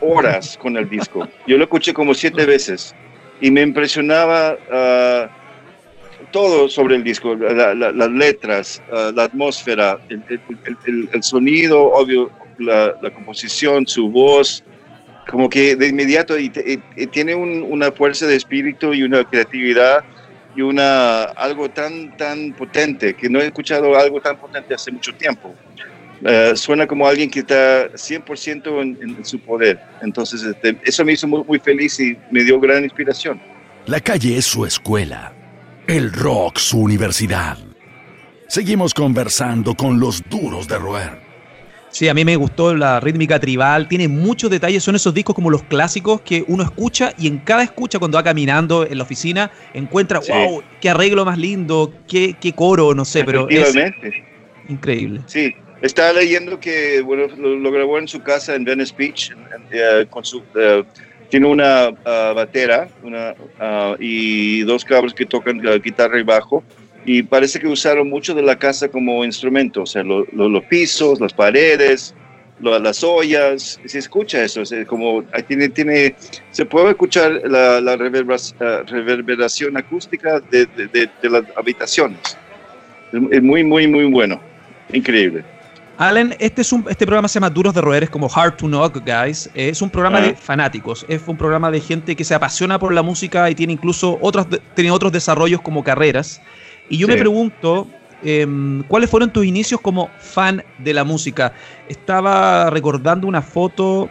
horas 0.00 0.58
con 0.60 0.76
el 0.76 0.88
disco. 0.88 1.28
Yo 1.46 1.56
lo 1.56 1.64
escuché 1.64 1.92
como 1.92 2.14
siete 2.14 2.46
veces 2.46 2.94
y 3.40 3.50
me 3.50 3.62
impresionaba 3.62 4.56
uh, 4.70 5.43
todo 6.34 6.68
sobre 6.68 6.96
el 6.96 7.04
disco, 7.04 7.36
las 7.36 8.10
letras, 8.10 8.82
ah, 8.90 9.12
la 9.14 9.22
atmósfera, 9.22 10.00
el, 10.08 11.22
sonido, 11.22 11.92
obvio, 11.92 12.28
la, 12.58 12.98
composición, 13.14 13.86
su 13.86 14.10
voz, 14.10 14.64
como 15.30 15.48
que 15.48 15.76
de 15.76 15.86
inmediato 15.86 16.36
y, 16.36 16.50
tiene 17.12 17.36
una 17.36 17.92
fuerza 17.92 18.26
de 18.26 18.34
espíritu 18.34 18.92
y 18.92 19.04
una 19.04 19.22
creatividad 19.22 20.04
y 20.56 20.62
una 20.62 21.22
algo 21.22 21.68
tan 21.70 22.16
tan 22.16 22.52
potente 22.52 23.14
que 23.14 23.28
no 23.28 23.40
he 23.40 23.46
escuchado 23.46 23.96
algo 23.96 24.20
tan 24.20 24.36
potente 24.36 24.74
hace 24.74 24.90
mucho 24.90 25.14
tiempo. 25.14 25.54
Ah, 26.26 26.56
suena 26.56 26.84
como 26.88 27.06
alguien 27.06 27.30
que 27.30 27.40
está 27.40 27.92
100% 27.92 28.82
en, 28.82 28.98
en, 29.00 29.24
su 29.24 29.38
poder. 29.38 29.78
Entonces, 30.02 30.42
este, 30.42 30.76
eso 30.82 31.04
me 31.04 31.12
hizo 31.12 31.28
muy, 31.28 31.44
muy 31.44 31.60
feliz 31.60 32.00
y 32.00 32.16
me 32.32 32.42
dio 32.42 32.58
gran 32.58 32.82
inspiración. 32.82 33.40
La 33.86 34.00
calle 34.00 34.36
es 34.36 34.46
su 34.46 34.66
escuela 34.66 35.32
el 35.86 36.12
rock, 36.12 36.58
su 36.58 36.80
universidad. 36.80 37.58
Seguimos 38.48 38.94
conversando 38.94 39.74
con 39.74 40.00
los 40.00 40.22
duros 40.28 40.66
de 40.66 40.78
roer. 40.78 41.24
Sí, 41.90 42.08
a 42.08 42.14
mí 42.14 42.24
me 42.24 42.34
gustó 42.34 42.74
la 42.74 42.98
rítmica 42.98 43.38
tribal, 43.38 43.86
tiene 43.86 44.08
muchos 44.08 44.50
detalles, 44.50 44.82
son 44.82 44.96
esos 44.96 45.14
discos 45.14 45.34
como 45.34 45.50
los 45.50 45.62
clásicos 45.62 46.22
que 46.22 46.44
uno 46.48 46.64
escucha 46.64 47.12
y 47.18 47.28
en 47.28 47.38
cada 47.38 47.62
escucha 47.62 48.00
cuando 48.00 48.16
va 48.16 48.24
caminando 48.24 48.84
en 48.84 48.98
la 48.98 49.04
oficina 49.04 49.52
encuentra, 49.74 50.18
wow, 50.18 50.62
qué 50.80 50.90
arreglo 50.90 51.24
más 51.24 51.38
lindo, 51.38 51.92
qué, 52.08 52.34
qué 52.40 52.52
coro, 52.52 52.94
no 52.94 53.04
sé, 53.04 53.22
pero 53.24 53.48
es 53.48 53.76
increíble. 54.68 55.20
Sí, 55.26 55.54
estaba 55.82 56.14
leyendo 56.14 56.58
que 56.58 57.00
bueno, 57.02 57.28
lo, 57.36 57.70
grabó 57.70 57.98
en 57.98 58.08
su 58.08 58.20
casa 58.22 58.56
en 58.56 58.64
Venice 58.64 58.94
Beach 58.96 59.32
eh, 59.70 60.06
con 60.10 60.24
su... 60.24 60.42
Eh, 60.56 60.82
tiene 61.28 61.46
una 61.46 61.90
uh, 61.90 62.34
batera 62.34 62.88
una, 63.02 63.32
uh, 63.32 63.96
y 63.98 64.62
dos 64.62 64.84
cabros 64.84 65.14
que 65.14 65.26
tocan 65.26 65.66
uh, 65.66 65.80
guitarra 65.80 66.18
y 66.18 66.22
bajo. 66.22 66.62
Y 67.06 67.22
parece 67.22 67.60
que 67.60 67.66
usaron 67.66 68.08
mucho 68.08 68.34
de 68.34 68.42
la 68.42 68.58
casa 68.58 68.88
como 68.88 69.24
instrumento, 69.24 69.82
o 69.82 69.86
sea, 69.86 70.02
los 70.02 70.64
pisos, 70.64 71.20
las 71.20 71.34
paredes, 71.34 72.14
las 72.60 73.04
ollas. 73.04 73.78
Se 73.84 73.98
escucha 73.98 74.42
eso, 74.42 74.62
como 74.86 75.22
tiene, 75.46 75.68
tiene, 75.68 76.14
se 76.50 76.64
puede 76.64 76.90
escuchar 76.90 77.42
la, 77.44 77.80
la 77.82 77.96
reverberación 77.96 79.76
acústica 79.76 80.40
de, 80.40 80.64
de, 80.64 80.88
de, 80.88 81.30
las 81.30 81.44
habitaciones. 81.56 82.38
Es 83.30 83.42
muy, 83.42 83.62
muy, 83.64 83.86
muy 83.86 84.04
bueno. 84.06 84.40
Increíble. 84.92 85.44
Allen, 85.96 86.34
este, 86.40 86.62
es 86.62 86.72
un, 86.72 86.84
este 86.88 87.06
programa 87.06 87.28
se 87.28 87.34
llama 87.34 87.50
Duros 87.50 87.72
de 87.72 87.80
Roer, 87.80 88.02
es 88.04 88.10
como 88.10 88.28
Hard 88.32 88.56
to 88.56 88.66
Knock, 88.66 89.02
guys. 89.06 89.48
Es 89.54 89.80
un 89.80 89.90
programa 89.90 90.20
de 90.20 90.34
fanáticos, 90.34 91.06
es 91.08 91.22
un 91.26 91.36
programa 91.36 91.70
de 91.70 91.80
gente 91.80 92.16
que 92.16 92.24
se 92.24 92.34
apasiona 92.34 92.78
por 92.78 92.92
la 92.92 93.02
música 93.02 93.48
y 93.48 93.54
tiene 93.54 93.74
incluso 93.74 94.18
otros, 94.20 94.46
tiene 94.74 94.90
otros 94.90 95.12
desarrollos 95.12 95.60
como 95.60 95.84
carreras. 95.84 96.40
Y 96.88 96.98
yo 96.98 97.06
me 97.06 97.16
pregunto, 97.16 97.86
em, 98.24 98.82
¿cuáles 98.84 99.08
fueron 99.08 99.32
tus 99.32 99.44
inicios 99.44 99.80
como 99.80 100.10
fan 100.18 100.64
de 100.78 100.94
la 100.94 101.04
música? 101.04 101.52
Estaba 101.88 102.70
recordando 102.70 103.28
una 103.28 103.40
foto, 103.40 104.10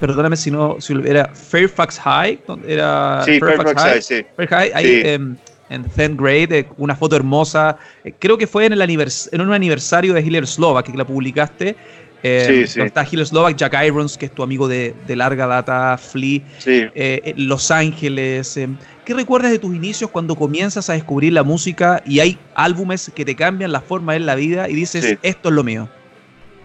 perdóname 0.00 0.36
si 0.36 0.50
no, 0.50 0.80
si 0.80 0.94
era 1.04 1.30
Fairfax 1.34 2.00
High, 2.00 2.40
era 2.66 3.22
sí, 3.24 3.38
Fairfax, 3.38 3.82
High, 3.82 4.02
sí. 4.02 4.26
Fairfax 4.34 4.50
High, 4.50 4.72
ahí, 4.74 5.02
em, 5.04 5.36
en 5.72 5.84
10th 5.84 6.16
grade, 6.16 6.68
una 6.76 6.94
foto 6.94 7.16
hermosa. 7.16 7.78
Eh, 8.04 8.12
creo 8.18 8.38
que 8.38 8.46
fue 8.46 8.66
en, 8.66 8.72
el 8.72 8.82
en 8.82 9.40
un 9.40 9.52
aniversario 9.52 10.14
de 10.14 10.20
Hiller 10.20 10.46
Slovak 10.46 10.90
que 10.90 10.96
la 10.96 11.06
publicaste. 11.06 11.76
Eh, 12.22 12.44
sí, 12.46 12.66
sí. 12.66 12.80
Está 12.80 13.04
Hiller 13.10 13.26
Slovak, 13.26 13.56
Jack 13.56 13.74
Irons, 13.84 14.16
que 14.16 14.26
es 14.26 14.32
tu 14.32 14.42
amigo 14.42 14.68
de, 14.68 14.94
larga 15.08 15.46
data, 15.46 15.98
Flea, 15.98 16.40
sí. 16.58 16.86
Eh, 16.94 17.34
Los 17.36 17.70
Ángeles. 17.70 18.58
¿Qué 19.04 19.14
recuerdas 19.14 19.50
de 19.50 19.58
tus 19.58 19.74
inicios 19.74 20.10
cuando 20.10 20.36
comienzas 20.36 20.88
a 20.88 20.92
descubrir 20.92 21.32
la 21.32 21.42
música 21.42 22.00
y 22.06 22.20
hay 22.20 22.38
álbumes 22.54 23.10
que 23.14 23.24
te 23.24 23.34
cambian 23.34 23.72
la 23.72 23.80
forma 23.80 24.12
de 24.12 24.20
la 24.20 24.36
vida 24.36 24.68
y 24.68 24.74
dices, 24.74 25.18
esto 25.22 25.48
es 25.48 25.54
lo 25.54 25.64
mío? 25.64 25.88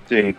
Sí. 0.07 0.35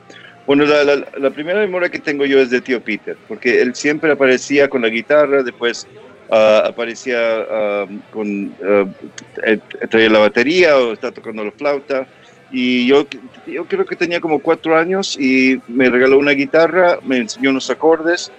Bueno, 0.46 0.64
la, 0.64 0.82
la, 0.84 1.30
primera 1.30 1.60
memoria 1.60 1.90
que 1.90 1.98
tengo 1.98 2.24
yo 2.24 2.40
es 2.40 2.48
de 2.48 2.62
Tío 2.62 2.80
Peter, 2.80 3.18
porque 3.28 3.60
él 3.60 3.74
siempre 3.74 4.10
aparecía 4.10 4.66
con 4.66 4.80
la 4.80 4.88
guitarra, 4.88 5.42
después 5.42 5.86
Ah, 6.30 6.64
aparecía 6.66 7.86
con, 8.10 8.54
uh, 8.60 8.86
traía 9.88 10.10
la 10.10 10.18
batería 10.18 10.76
o 10.76 10.92
está 10.92 11.10
tocando 11.10 11.44
la 11.44 11.52
flauta. 11.52 12.06
Y 12.50 12.86
yo, 12.86 13.06
yo 13.46 13.64
creo 13.66 13.84
que 13.84 13.96
tenía 13.96 14.20
como 14.20 14.38
cuatro 14.38 14.76
años 14.76 15.18
y 15.18 15.60
me 15.68 15.88
regaló 15.90 16.18
una 16.18 16.32
guitarra, 16.32 16.98
me 17.04 17.18
enseñó 17.18 17.50
unos 17.50 17.70
acordes 17.70 18.30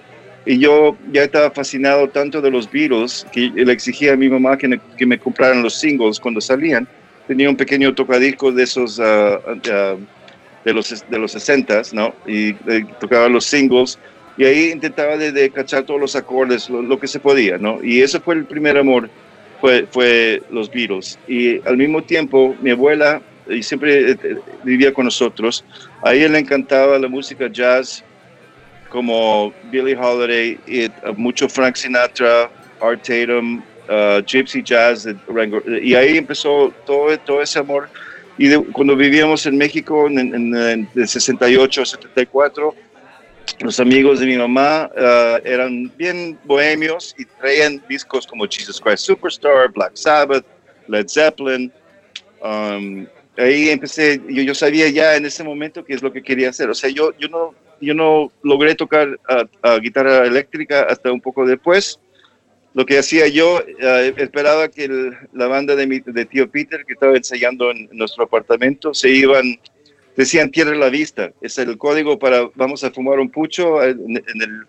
y 0.46 0.58
yo 0.58 0.96
ya 1.12 1.24
estaba 1.24 1.50
fascinado 1.50 2.08
tanto 2.08 2.40
de 2.40 2.50
los 2.50 2.70
Beatles 2.70 3.26
que 3.32 3.50
le 3.54 3.72
exigía 3.72 4.14
a 4.14 4.16
mi 4.16 4.28
mamá 4.28 4.56
que 4.56 4.68
me, 4.68 4.80
que 4.96 5.06
me 5.06 5.18
compraran 5.18 5.62
los 5.62 5.74
singles 5.74 6.18
cuando 6.18 6.40
salían. 6.40 6.88
Tenía 7.28 7.48
un 7.48 7.56
pequeño 7.56 7.94
tocadisco 7.94 8.50
de 8.50 8.62
esos 8.62 8.98
uh, 8.98 9.02
de 10.64 10.72
los 10.72 11.04
de 11.08 11.18
los 11.18 11.32
60 11.32 11.82
¿no? 11.92 12.14
Y 12.26 12.50
eh, 12.68 12.84
tocaba 13.00 13.28
los 13.28 13.44
singles 13.46 13.98
y 14.36 14.44
ahí 14.44 14.70
intentaba 14.70 15.16
de, 15.16 15.50
cachar 15.50 15.84
todos 15.84 16.00
los 16.00 16.16
acordes, 16.16 16.70
lo, 16.70 16.98
que 16.98 17.06
se 17.06 17.20
podía, 17.20 17.58
¿no? 17.58 17.82
Y 17.82 18.00
eso 18.00 18.20
fue 18.20 18.34
el 18.36 18.44
primer 18.44 18.78
amor, 18.78 19.10
fue, 19.60 19.86
fue 19.90 20.42
los 20.50 20.70
Beatles. 20.70 21.18
Y 21.28 21.60
al 21.66 21.76
mismo 21.76 22.02
tiempo, 22.02 22.54
mi 22.60 22.70
abuela, 22.70 23.20
y 23.48 23.62
siempre 23.62 24.12
eh, 24.12 24.16
eh, 24.22 24.36
vivía 24.64 24.94
con 24.94 25.04
nosotros, 25.04 25.64
a 26.02 26.14
ella 26.14 26.28
le 26.28 26.38
encantaba 26.38 26.98
la 26.98 27.08
música 27.08 27.48
jazz, 27.48 28.04
como 28.88 29.52
Billie 29.70 29.96
Holiday, 29.96 30.58
uh, 31.06 31.12
mucho 31.16 31.48
Frank 31.48 31.76
Sinatra, 31.76 32.50
Art 32.80 33.02
Tatum, 33.02 33.62
uh, 33.88 34.22
Gypsy 34.26 34.62
Jazz, 34.62 35.06
y 35.82 35.94
ahí 35.94 36.16
empezó 36.16 36.72
todo, 36.86 37.16
todo 37.18 37.42
ese 37.42 37.58
amor. 37.58 37.88
Y 38.38 38.54
cuando 38.72 38.96
vivíamos 38.96 39.44
en 39.46 39.58
México 39.58 40.06
en, 40.06 40.18
en, 40.18 40.56
en, 40.56 40.88
en 40.94 41.08
68, 41.08 41.84
74, 41.84 42.74
los 43.58 43.80
amigos 43.80 44.20
de 44.20 44.26
mi 44.26 44.36
mamá 44.36 44.90
uh, 44.96 45.46
eran 45.46 45.90
bien 45.96 46.38
bohemios 46.44 47.14
y 47.18 47.24
traían 47.24 47.82
discos 47.88 48.26
como 48.26 48.46
Jesus 48.46 48.80
Christ 48.80 49.04
Superstar, 49.04 49.70
Black 49.72 49.92
Sabbath, 49.94 50.44
Led 50.86 51.06
Zeppelin. 51.08 51.72
Um, 52.42 53.06
ahí 53.36 53.68
empecé, 53.68 54.20
yo, 54.28 54.42
yo, 54.42 54.54
sabía 54.54 54.88
ya 54.88 55.16
en 55.16 55.26
ese 55.26 55.44
momento 55.44 55.84
qué 55.84 55.94
es 55.94 56.02
lo 56.02 56.12
que 56.12 56.22
quería 56.22 56.50
hacer. 56.50 56.70
O 56.70 56.74
sea, 56.74 56.88
yo, 56.90 57.12
yo, 57.18 57.28
no, 57.28 57.54
yo 57.80 57.94
no 57.94 58.32
logré 58.42 58.74
tocar 58.74 59.18
guitarra 59.82 60.24
eléctrica 60.26 60.82
hasta 60.82 61.12
un 61.12 61.20
poco 61.20 61.44
después, 61.44 61.98
lo 62.72 62.86
que 62.86 62.98
hacía 62.98 63.26
yo, 63.26 63.60
eh, 63.60 64.14
esperaba 64.16 64.68
que 64.68 64.88
la 65.32 65.46
banda 65.48 65.74
de, 65.74 65.86
mi, 65.86 66.00
de 66.00 66.24
tío 66.24 66.48
Peter, 66.48 66.84
que 66.84 66.92
estaba 66.92 67.16
ensayando 67.16 67.70
en, 67.70 67.88
nuestro 67.92 68.24
apartamento, 68.24 68.94
se 68.94 69.10
iban, 69.10 69.58
decían 70.16 70.50
tierra 70.50 70.74
la 70.74 70.88
vista. 70.88 71.32
Es 71.40 71.58
el 71.58 71.76
código 71.78 72.18
para 72.18 72.48
vamos 72.54 72.84
a 72.84 72.90
fumar 72.90 73.18
un 73.18 73.30
pucho 73.30 73.82
en, 73.82 74.16
el, 74.16 74.66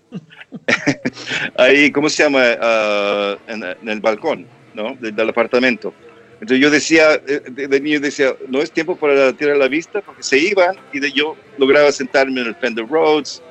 ahí, 1.58 1.92
¿cómo 1.92 2.10
se 2.10 2.24
llama? 2.24 2.44
Ah, 2.62 3.38
en, 3.48 3.90
el 3.90 4.00
balcón, 4.00 4.48
¿no? 4.74 4.96
Del, 4.96 5.30
apartamento. 5.30 5.94
Entonces 6.36 6.60
yo 6.60 6.72
decía, 6.72 7.14
eh, 7.28 7.42
de, 7.52 7.80
niño 7.80 8.00
decía, 8.00 8.36
no 8.48 8.62
es 8.62 8.72
tiempo 8.72 8.96
para 8.96 9.32
tirar 9.34 9.58
la 9.58 9.68
vista, 9.68 10.02
porque 10.02 10.24
se 10.24 10.40
iban 10.40 10.76
y 10.92 11.00
de, 11.00 11.12
yo 11.12 11.36
lograba 11.58 11.92
sentarme 11.92 12.42
en 12.42 12.48
el 12.48 12.56
Fender 12.56 12.88
Roads, 12.88 13.44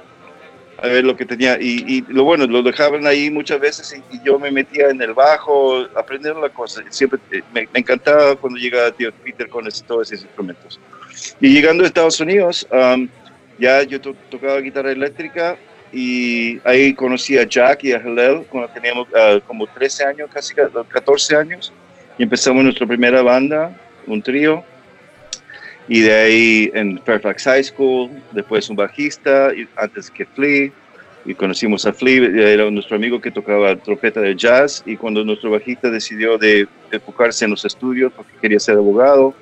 a 0.82 0.86
ver 0.86 1.04
lo 1.04 1.16
que 1.16 1.26
tenía. 1.26 1.58
Y, 1.60 2.02
lo 2.08 2.24
bueno, 2.24 2.46
lo 2.46 2.62
dejaban 2.62 3.06
ahí 3.06 3.30
muchas 3.30 3.60
veces 3.60 3.94
y, 4.10 4.20
yo 4.24 4.38
me 4.38 4.50
metía 4.50 4.88
en 4.88 5.00
el 5.02 5.14
bajo, 5.14 5.86
aprender 5.94 6.36
la 6.36 6.48
cosa. 6.48 6.82
Siempre 6.90 7.18
eh, 7.32 7.42
me, 7.52 7.68
encantaba 7.74 8.36
cuando 8.36 8.58
llegaba 8.58 8.90
tío 8.92 9.12
Peter 9.24 9.48
con 9.48 9.68
todos 9.86 10.12
esos 10.12 10.24
instrumentos. 10.24 10.80
Y 11.40 11.52
llegando 11.52 11.84
a 11.84 11.86
Estados 11.86 12.20
Unidos, 12.20 12.66
ya 13.58 13.82
yo 13.82 14.00
tocaba 14.00 14.60
guitarra 14.60 14.92
eléctrica 14.92 15.56
y 15.92 16.60
ahí 16.64 16.94
conocí 16.94 17.36
a 17.36 17.44
Jack 17.44 17.84
y 17.84 17.92
a 17.92 17.98
Hillel 17.98 18.44
cuando 18.48 18.72
teníamos 18.72 19.08
ah, 19.14 19.38
como 19.46 19.66
13 19.66 20.04
años, 20.04 20.30
casi 20.32 20.54
14 20.54 21.36
años. 21.36 21.72
Y 22.16 22.22
empezamos 22.22 22.62
nuestra 22.62 22.86
primera 22.86 23.22
banda, 23.22 23.76
un 24.06 24.22
trío 24.22 24.64
y 25.88 26.00
de 26.00 26.14
ahí 26.14 26.70
en 26.74 27.00
Fairfax 27.02 27.44
High 27.44 27.64
School, 27.64 28.10
después 28.32 28.68
un 28.70 28.76
bajista, 28.76 29.52
y 29.54 29.68
antes 29.76 30.10
que 30.10 30.24
Flea, 30.24 30.70
y 31.24 31.34
conocimos 31.34 31.84
a 31.86 31.92
Flea, 31.92 32.52
era 32.52 32.70
nuestro 32.70 32.96
amigo 32.96 33.20
que 33.20 33.30
tocaba 33.30 33.76
trompeta 33.76 34.20
de 34.20 34.34
jazz, 34.36 34.82
y 34.86 34.96
cuando 34.96 35.24
nuestro 35.24 35.50
bajista 35.50 35.90
decidió 35.90 36.38
de, 36.38 36.68
enfocarse 36.92 37.44
en 37.44 37.52
los 37.52 37.64
estudios 37.64 38.12
porque 38.12 38.32
quería 38.40 38.58
ser 38.58 38.76
abogado, 38.76 39.34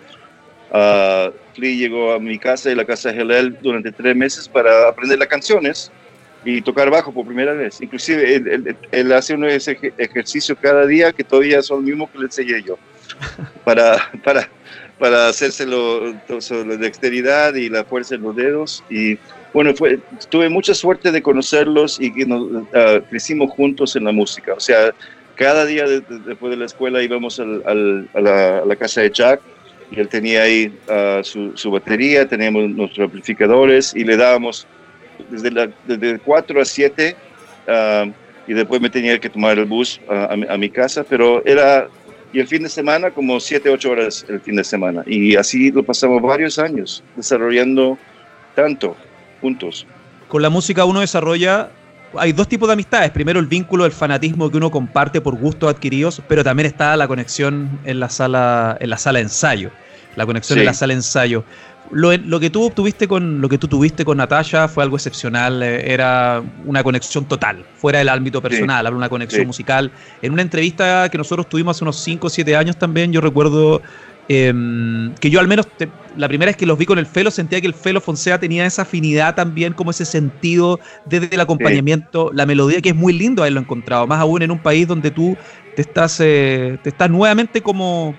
uh, 0.71 1.33
Flea 1.55 1.77
llegó 1.77 2.13
a 2.13 2.19
mi 2.19 2.39
casa 2.39 2.71
y 2.71 2.75
la 2.75 2.85
casa 2.85 3.13
de 3.13 3.23
Hillel 3.23 3.59
durante 3.61 3.93
tres 3.93 4.15
meses 4.15 4.49
para 4.49 4.89
aprender 4.89 5.19
las 5.19 5.29
canciones 5.29 5.91
y 6.45 6.63
tocar 6.63 6.91
bajo 6.91 7.13
por 7.13 7.27
primera 7.27 7.53
vez. 7.53 7.81
Inclusive 7.81 8.35
él, 8.35 8.77
él, 8.91 9.13
hace 9.13 9.35
un 9.35 9.45
ejercicio 9.45 10.57
cada 10.57 10.87
día 10.87 11.13
que 11.13 11.25
todavía 11.25 11.63
son 11.63 11.79
los 11.79 11.87
mismos 11.87 12.11
que 12.11 12.19
le 12.19 12.25
enseñé 12.25 12.63
yo, 12.63 12.79
para, 13.65 14.11
para 14.25 14.49
para 14.99 15.29
hacérselo 15.29 16.15
sobre 16.41 16.69
la 16.71 16.77
dexteridad 16.77 17.55
y 17.55 17.69
la 17.69 17.85
fuerza 17.85 18.17
en 18.17 18.23
los 18.23 18.35
dedos. 18.35 18.85
Y 18.91 19.19
bueno, 19.53 19.75
fue, 19.75 19.99
tuve 20.29 20.49
mucha 20.49 20.75
suerte 20.75 21.13
de 21.13 21.23
conocerlos 21.23 22.01
y 22.01 22.11
nos, 22.27 22.65
ah, 22.75 23.01
crecimos 23.09 23.51
juntos 23.53 23.97
en 23.97 24.05
la 24.05 24.13
música. 24.13 24.55
O 24.55 24.61
sea, 24.61 24.93
cada 25.37 25.65
día 25.65 25.85
después 25.87 26.51
de 26.51 26.57
la 26.57 26.67
escuela 26.67 27.03
íbamos 27.03 27.39
al, 27.39 28.09
a, 28.13 28.21
la, 28.21 28.77
casa 28.77 29.03
de 29.03 29.11
Jack 29.11 29.41
y 29.91 30.01
él 30.01 30.09
tenía 30.09 30.43
ahí 30.43 30.73
ah, 30.89 31.21
su, 31.23 31.57
su, 31.57 31.71
batería, 31.71 32.29
teníamos 32.29 32.69
nuestros 32.71 33.07
amplificadores 33.07 33.95
y 33.95 34.05
le 34.05 34.17
dábamos 34.17 34.67
desde, 35.31 35.51
la, 35.51 35.71
desde 35.87 36.19
4 36.19 36.61
a 36.61 36.65
7 36.65 37.17
ah, 37.69 38.07
y 38.49 38.55
después 38.55 38.81
me 38.81 38.91
tenía 38.91 39.19
que 39.19 39.29
tomar 39.29 39.59
el 39.59 39.67
bus 39.67 40.01
a, 40.09 40.33
a 40.33 40.57
mi 40.57 40.71
casa, 40.71 41.05
pero 41.05 41.45
era 41.45 41.89
y 42.33 42.41
el 42.41 42.47
fin 42.47 42.63
de 42.63 42.69
semana 42.69 43.11
como 43.11 43.41
7, 43.41 43.71
8 43.71 43.91
horas 43.91 44.27
el 44.29 44.41
fin 44.41 44.57
de 44.57 44.65
semana. 44.65 45.03
Y 45.07 45.37
así 45.37 45.71
lo 45.71 45.83
pasamos 45.83 46.21
varios 46.23 46.59
años 46.59 47.03
desarrollando 47.17 47.99
tanto 48.55 48.97
juntos. 49.41 49.87
Con 50.29 50.43
la 50.43 50.51
música 50.51 50.85
uno 50.85 51.01
desarrolla, 51.01 51.71
hay 52.17 52.33
dos 52.33 52.49
tipos 52.49 52.69
de 52.69 52.75
amistades. 52.75 53.11
Primero 53.11 53.41
el 53.41 53.47
vínculo, 53.47 53.87
el 53.87 53.93
fanatismo 53.93 54.51
que 54.51 54.57
uno 54.57 54.71
comparte 54.71 55.21
por 55.21 55.37
gustos 55.37 55.71
adquiridos, 55.71 56.23
pero 56.29 56.45
también 56.45 56.67
está 56.67 56.97
la 56.97 57.09
conexión 57.09 57.81
en 57.85 58.01
la 58.01 58.11
sala, 58.11 58.77
en 58.81 58.91
la 58.91 58.99
sala 58.99 59.19
de 59.19 59.25
ensayo. 59.25 59.71
La 60.17 60.27
conexión 60.27 60.59
en 60.59 60.65
la 60.65 60.75
sala 60.75 60.93
de 60.93 60.99
ensayo 60.99 61.45
lo, 61.91 62.41
que 62.41 62.51
tú 62.51 62.71
tuviste 62.71 63.09
con 63.09 63.41
lo 63.41 63.49
que 63.49 63.59
tú 63.59 63.69
tuviste 63.69 64.05
con 64.05 64.19
Natasha 64.19 64.69
fue 64.69 64.83
algo 64.83 64.97
excepcional, 64.97 65.63
eh, 65.63 65.93
era 65.93 66.43
una 66.65 66.83
conexión 66.83 67.25
total, 67.25 67.65
fuera 67.77 67.99
del 67.99 68.09
ámbito 68.09 68.43
personal, 68.43 68.87
habla 68.87 68.97
una 68.97 69.09
conexión 69.09 69.47
musical. 69.47 69.91
En 70.23 70.33
una 70.33 70.43
entrevista 70.43 71.09
que 71.09 71.19
nosotros 71.19 71.49
tuvimos 71.49 71.77
hace 71.77 71.85
unos 71.85 71.97
5 72.01 72.27
o 72.27 72.31
7 72.31 72.57
años 72.57 72.77
también, 72.77 73.13
yo 73.13 73.21
recuerdo 73.21 73.83
em, 74.29 75.15
que 75.15 75.31
yo 75.31 75.41
al 75.41 75.49
menos 75.49 75.67
la 76.17 76.29
primera 76.29 76.51
vez 76.51 76.57
que 76.57 76.67
los 76.67 76.77
vi 76.77 76.85
con 76.85 76.99
el 76.99 77.07
Felo 77.07 77.31
sentía 77.31 77.61
que 77.61 77.67
el 77.67 77.75
Felo 77.75 78.01
Fonsea 78.01 78.39
tenía 78.39 78.67
esa 78.67 78.83
afinidad 78.83 79.35
también, 79.35 79.73
como 79.73 79.91
ese 79.91 80.05
sentido 80.05 80.81
desde 81.07 81.35
el 81.35 81.41
acompañamiento, 81.41 82.31
la 82.35 82.45
melodía 82.45 82.83
que 82.83 82.91
es 82.91 82.97
muy 82.97 83.13
lindo 83.13 83.43
haberlo 83.43 83.61
encontrado, 83.61 84.07
más 84.07 84.21
aún 84.21 84.43
en 84.43 84.51
un 84.51 84.59
país 84.59 84.87
donde 84.87 85.11
tú 85.11 85.37
te 85.77 85.83
estás, 85.83 86.21
eh, 86.21 86.79
te 86.83 86.91
estás 86.91 87.09
nuevamente 87.09 87.63
como 87.63 88.15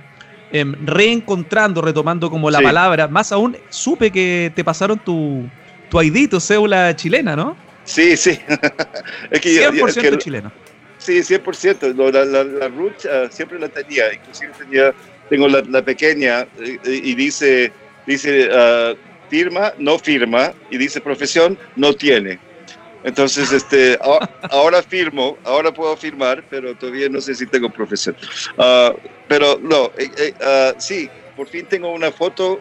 Em, 0.51 0.73
reencontrando, 0.83 1.79
retomando 1.81 2.29
como 2.29 2.49
la 2.49 2.59
palabra. 2.59 3.07
Más 3.07 3.31
aún, 3.31 3.55
supe 3.69 4.11
que 4.11 4.51
te 4.55 4.63
pasaron 4.63 4.97
tu, 4.97 5.47
tu 5.89 6.01
ID, 6.01 6.27
tu 6.27 6.39
cédula 6.39 6.95
chilena, 6.95 7.35
¿no? 7.35 7.55
Sí, 7.83 8.17
sí. 8.17 8.39
es 9.31 9.41
que 9.41 9.69
100% 9.71 10.17
chileno. 10.17 10.51
Sí, 10.97 11.19
100%. 11.19 12.11
la, 12.11 12.25
la, 12.25 12.43
la 12.43 12.67
root 12.67 12.93
ah, 13.05 13.27
siempre 13.29 13.59
la 13.59 13.69
tenía. 13.69 14.11
Inclusive 14.11 14.51
tenía, 14.57 14.93
tengo 15.29 15.47
la, 15.47 15.61
la 15.61 15.83
pequeña 15.83 16.47
eh, 16.59 16.79
y 16.83 17.13
dice, 17.13 17.71
dice 18.07 18.49
uh, 18.49 18.95
firma, 19.29 19.73
no 19.77 19.99
firma, 19.99 20.51
y 20.71 20.77
dice 20.77 20.99
profesión, 20.99 21.59
no 21.75 21.93
tiene. 21.93 22.39
Entonces, 23.03 23.51
este, 23.51 23.97
ahora 24.51 24.83
firmo, 24.83 25.37
ahora 25.45 25.73
puedo 25.73 25.95
firmar, 25.95 26.43
pero 26.49 26.75
todavía 26.75 27.07
no 27.09 27.21
sé 27.21 27.33
si 27.33 27.45
tengo 27.45 27.69
profesión. 27.69 28.15
Uh, 28.57 28.97
pero 29.27 29.59
no, 29.61 29.85
uh, 29.85 30.73
sí, 30.77 31.09
por 31.35 31.47
fin 31.47 31.65
tengo 31.65 31.93
una 31.93 32.11
foto 32.11 32.59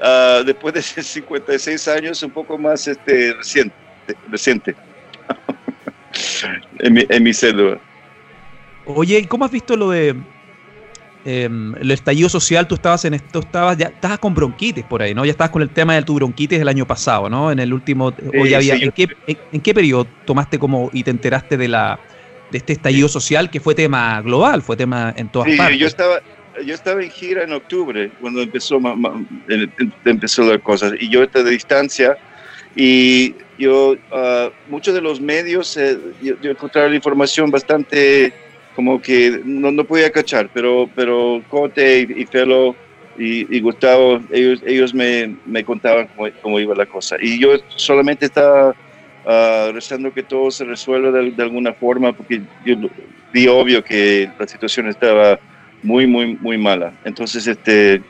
uh, 0.00 0.44
después 0.44 0.74
de 0.74 0.82
56 1.02 1.88
años, 1.88 2.22
un 2.22 2.30
poco 2.30 2.56
más 2.56 2.88
este, 2.88 3.34
reciente, 3.34 3.74
reciente 4.30 4.74
en, 6.78 6.92
mi, 6.92 7.06
en 7.08 7.22
mi. 7.22 7.32
Oye, 8.86 9.28
¿cómo 9.28 9.44
has 9.44 9.50
visto 9.50 9.76
lo 9.76 9.90
de 9.90 10.14
Em, 11.26 11.74
el 11.76 11.90
estallido 11.90 12.28
social, 12.28 12.68
tú 12.68 12.74
estabas 12.74 13.06
en 13.06 13.14
esto, 13.14 13.38
estabas 13.38 13.78
ya 13.78 13.86
estabas 13.86 14.18
con 14.18 14.34
bronquitis 14.34 14.84
por 14.84 15.00
ahí, 15.00 15.14
¿no? 15.14 15.24
Ya 15.24 15.30
estabas 15.30 15.50
con 15.50 15.62
el 15.62 15.70
tema 15.70 15.94
de 15.94 16.02
tu 16.02 16.14
bronquitis 16.16 16.60
el 16.60 16.68
año 16.68 16.86
pasado, 16.86 17.30
¿no? 17.30 17.50
En 17.50 17.58
el 17.60 17.72
último, 17.72 18.12
había, 18.34 18.74
¿en, 18.74 18.92
qué, 18.92 19.08
en, 19.26 19.60
qué, 19.62 19.72
periodo 19.72 20.06
tomaste 20.26 20.58
como 20.58 20.90
y 20.92 21.02
te 21.02 21.10
enteraste 21.10 21.56
de 21.56 21.68
la 21.68 21.98
de 22.50 22.58
este 22.58 22.74
estallido 22.74 23.08
social 23.08 23.50
que 23.50 23.58
fue 23.58 23.74
tema 23.74 24.20
global, 24.20 24.60
fue 24.60 24.76
tema 24.76 25.14
en 25.16 25.30
todas 25.30 25.48
partes? 25.56 25.78
Yo 25.78 25.86
estaba, 25.86 26.20
yo 26.62 26.74
estaba 26.74 27.02
en 27.02 27.10
gira 27.10 27.42
en 27.42 27.54
octubre 27.54 28.12
cuando 28.20 28.42
empezó, 28.42 28.78
empezó 30.04 30.42
la 30.42 30.58
cosa 30.58 30.92
y 31.00 31.08
yo 31.08 31.22
estaba 31.22 31.46
de 31.46 31.52
distancia 31.52 32.18
y 32.76 33.34
yo, 33.58 33.92
uh, 33.92 34.50
muchos 34.68 34.92
de 34.92 35.00
los 35.00 35.22
medios, 35.22 35.74
eh, 35.78 35.96
yo, 36.22 36.34
yo 36.42 36.50
encontraba 36.50 36.88
la 36.88 36.96
información 36.96 37.50
bastante 37.50 38.34
como 38.74 39.00
que 39.00 39.40
no, 39.44 39.70
no 39.70 39.84
podía 39.84 40.10
cachar, 40.10 40.50
pero, 40.52 40.88
pero 40.94 41.42
Cote 41.48 42.00
y, 42.00 42.26
Felo 42.26 42.74
y, 43.16 43.60
Gustavo, 43.60 44.20
ellos, 44.32 44.60
ellos 44.66 44.92
me, 44.92 45.36
me 45.46 45.64
contaban 45.64 46.08
cómo, 46.16 46.28
cómo, 46.42 46.60
iba 46.60 46.74
la 46.74 46.86
cosa. 46.86 47.16
Y 47.20 47.38
yo 47.38 47.50
solamente 47.68 48.26
estaba 48.26 48.70
uh, 48.70 49.72
rezando 49.72 50.12
que 50.12 50.24
todo 50.24 50.50
se 50.50 50.64
resuelva 50.64 51.10
de, 51.12 51.30
de, 51.30 51.42
alguna 51.42 51.72
forma, 51.72 52.12
porque 52.12 52.42
yo 52.64 52.76
vi 53.32 53.46
obvio 53.46 53.84
que 53.84 54.28
la 54.38 54.46
situación 54.48 54.88
estaba 54.88 55.38
muy, 55.82 56.06
muy, 56.06 56.34
muy 56.40 56.58
mala. 56.58 56.92
Entonces, 57.04 57.46
este, 57.46 58.02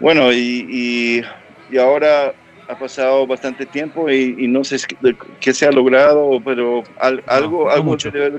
bueno, 0.00 0.32
y, 0.32 1.22
y, 1.70 1.78
ahora 1.78 2.34
ha 2.68 2.78
pasado 2.78 3.26
bastante 3.26 3.64
tiempo 3.66 4.10
y, 4.10 4.34
y 4.38 4.48
no 4.48 4.64
sé 4.64 4.76
qué 5.40 5.54
se 5.54 5.66
ha 5.66 5.70
logrado, 5.70 6.40
pero 6.44 6.82
algo, 6.98 7.70
algo 7.70 7.84
mucho. 7.84 8.10
Debe, 8.10 8.38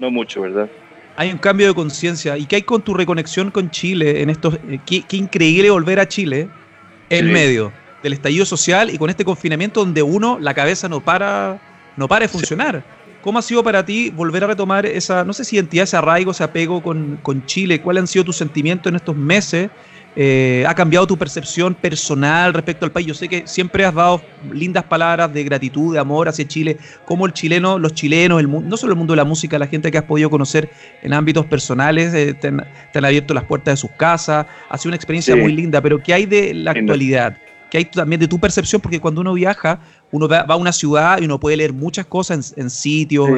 no 0.00 0.10
mucho, 0.10 0.42
¿verdad? 0.42 0.68
Hay 1.16 1.30
un 1.30 1.38
cambio 1.38 1.68
de 1.68 1.74
conciencia. 1.74 2.36
¿Y 2.36 2.46
qué 2.46 2.56
hay 2.56 2.62
con 2.62 2.82
tu 2.82 2.94
reconexión 2.94 3.50
con 3.50 3.70
Chile 3.70 4.22
en 4.22 4.30
estos... 4.30 4.54
Eh, 4.68 4.80
qué, 4.84 5.16
increíble 5.16 5.70
volver 5.70 5.98
a 5.98 6.06
Chile 6.06 6.48
en 7.08 7.32
medio 7.32 7.72
del 8.02 8.12
estallido 8.12 8.44
social 8.44 8.90
y 8.90 8.98
con 8.98 9.08
este 9.08 9.24
confinamiento 9.24 9.80
donde 9.80 10.02
uno, 10.02 10.38
la 10.40 10.54
cabeza 10.54 10.88
no 10.88 11.00
para, 11.00 11.60
no 11.96 12.06
para 12.06 12.24
de 12.24 12.28
funcionar. 12.28 12.84
¿Cómo 13.22 13.38
ha 13.38 13.42
sido 13.42 13.64
para 13.64 13.84
ti 13.84 14.10
volver 14.10 14.44
a 14.44 14.48
retomar 14.48 14.86
esa, 14.86 15.24
no 15.24 15.32
sé 15.32 15.44
si 15.44 15.56
identidad, 15.56 15.84
ese 15.84 15.96
arraigo, 15.96 16.30
ese 16.30 16.44
apego 16.44 16.82
con, 16.82 17.18
con 17.22 17.44
Chile? 17.46 17.80
¿Cuáles 17.80 18.02
han 18.02 18.06
sido 18.06 18.24
tus 18.24 18.36
sentimientos 18.36 18.90
en 18.90 18.96
estos 18.96 19.16
meses? 19.16 19.70
Eh, 20.18 20.64
¿Ha 20.66 20.74
cambiado 20.74 21.06
tu 21.06 21.18
percepción 21.18 21.74
personal 21.74 22.54
respecto 22.54 22.86
al 22.86 22.90
país? 22.90 23.06
Yo 23.06 23.12
sé 23.12 23.28
que 23.28 23.46
siempre 23.46 23.84
has 23.84 23.94
dado 23.94 24.22
lindas 24.50 24.84
palabras 24.84 25.30
de 25.32 25.44
gratitud, 25.44 25.92
de 25.92 26.00
amor 26.00 26.26
hacia 26.26 26.48
Chile, 26.48 26.78
como 27.04 27.26
el 27.26 27.34
chileno, 27.34 27.78
los 27.78 27.92
chilenos, 27.92 28.40
el, 28.40 28.50
no 28.50 28.76
solo 28.78 28.94
el 28.94 28.98
mundo 28.98 29.12
de 29.12 29.18
la 29.18 29.24
música, 29.24 29.58
la 29.58 29.66
gente 29.66 29.90
que 29.90 29.98
has 29.98 30.04
podido 30.04 30.30
conocer 30.30 30.70
en 31.02 31.12
ámbitos 31.12 31.44
personales, 31.44 32.14
eh, 32.14 32.32
te, 32.32 32.48
han, 32.48 32.64
abierto 33.04 33.34
las 33.34 33.44
puertas 33.44 33.74
de 33.74 33.76
sus 33.76 33.90
casas, 33.90 34.46
ha 34.70 34.78
sido 34.78 34.88
una 34.88 34.96
experiencia 34.96 35.36
muy 35.36 35.52
linda, 35.52 35.82
pero 35.82 36.02
¿qué 36.02 36.14
hay 36.14 36.24
de 36.24 36.54
la 36.54 36.70
actualidad? 36.70 37.36
que 37.70 37.78
hay 37.78 37.84
también 37.86 38.20
de 38.20 38.28
tu 38.28 38.38
percepción, 38.38 38.80
porque 38.80 39.00
cuando 39.00 39.20
uno 39.20 39.34
viaja, 39.34 39.80
uno 40.12 40.28
va, 40.28 40.42
a 40.42 40.56
una 40.56 40.72
ciudad 40.72 41.20
y 41.20 41.24
uno 41.24 41.40
puede 41.40 41.56
leer 41.56 41.72
muchas 41.72 42.06
cosas 42.06 42.54
en, 42.56 42.70
sitios, 42.70 43.28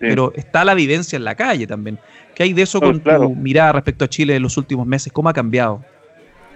pero 0.00 0.32
está 0.34 0.64
la 0.64 0.72
vivencia 0.74 1.16
en 1.16 1.24
la 1.24 1.34
calle 1.34 1.66
también. 1.66 1.98
¿Qué 2.34 2.44
hay 2.44 2.52
de 2.54 2.62
eso 2.62 2.80
con 2.80 3.00
tu 3.00 3.34
mirada 3.34 3.72
respecto 3.72 4.06
a 4.06 4.08
Chile 4.08 4.34
en 4.34 4.42
los 4.42 4.56
últimos 4.56 4.86
meses? 4.86 5.12
¿Cómo 5.12 5.28
ha 5.28 5.34
cambiado? 5.34 5.84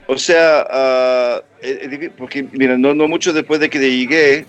O 0.06 0.18
sea, 0.18 0.66
ah, 0.70 1.42
porque 2.16 2.46
mira, 2.52 2.76
no, 2.76 2.94
no 2.94 3.08
mucho 3.08 3.32
después 3.32 3.60
de 3.60 3.70
que 3.70 3.78
llegué, 3.78 4.44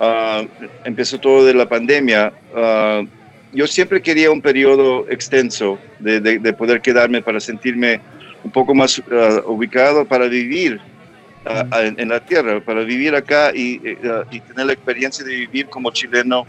uh, 0.00 0.46
empezó 0.84 1.18
todo 1.18 1.44
de 1.44 1.54
la 1.54 1.68
pandemia. 1.68 2.32
Uh, 2.54 3.06
yo 3.52 3.66
siempre 3.66 4.00
quería 4.00 4.30
un 4.30 4.42
periodo 4.42 5.06
extenso 5.08 5.78
de, 5.98 6.20
de, 6.20 6.52
poder 6.52 6.80
quedarme 6.80 7.22
para 7.22 7.40
sentirme 7.40 8.00
un 8.44 8.50
poco 8.50 8.74
más 8.74 9.02
ubicado 9.46 10.04
para 10.04 10.26
vivir 10.26 10.78
en, 11.72 12.08
la 12.08 12.20
tierra, 12.20 12.60
para 12.60 12.82
vivir 12.82 13.14
acá 13.14 13.52
y, 13.54 13.80
y, 14.30 14.40
tener 14.40 14.66
la 14.66 14.72
experiencia 14.74 15.24
de 15.24 15.36
vivir 15.36 15.66
como 15.68 15.90
chileno 15.90 16.46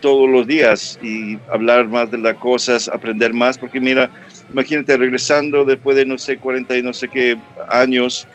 todos 0.00 0.30
los 0.30 0.46
días 0.46 1.00
y 1.02 1.36
hablar 1.50 1.88
más 1.88 2.12
de 2.12 2.18
las 2.18 2.36
cosas, 2.36 2.88
aprender 2.88 3.32
más, 3.32 3.58
porque 3.58 3.80
mira, 3.80 4.08
imagínate 4.52 4.96
regresando 4.96 5.64
después 5.64 5.96
de 5.96 6.06
no 6.06 6.18
sé, 6.18 6.38
40 6.38 6.76
y 6.76 6.82
no 6.82 6.92
sé 6.92 7.08
qué 7.08 7.36
años, 7.68 8.26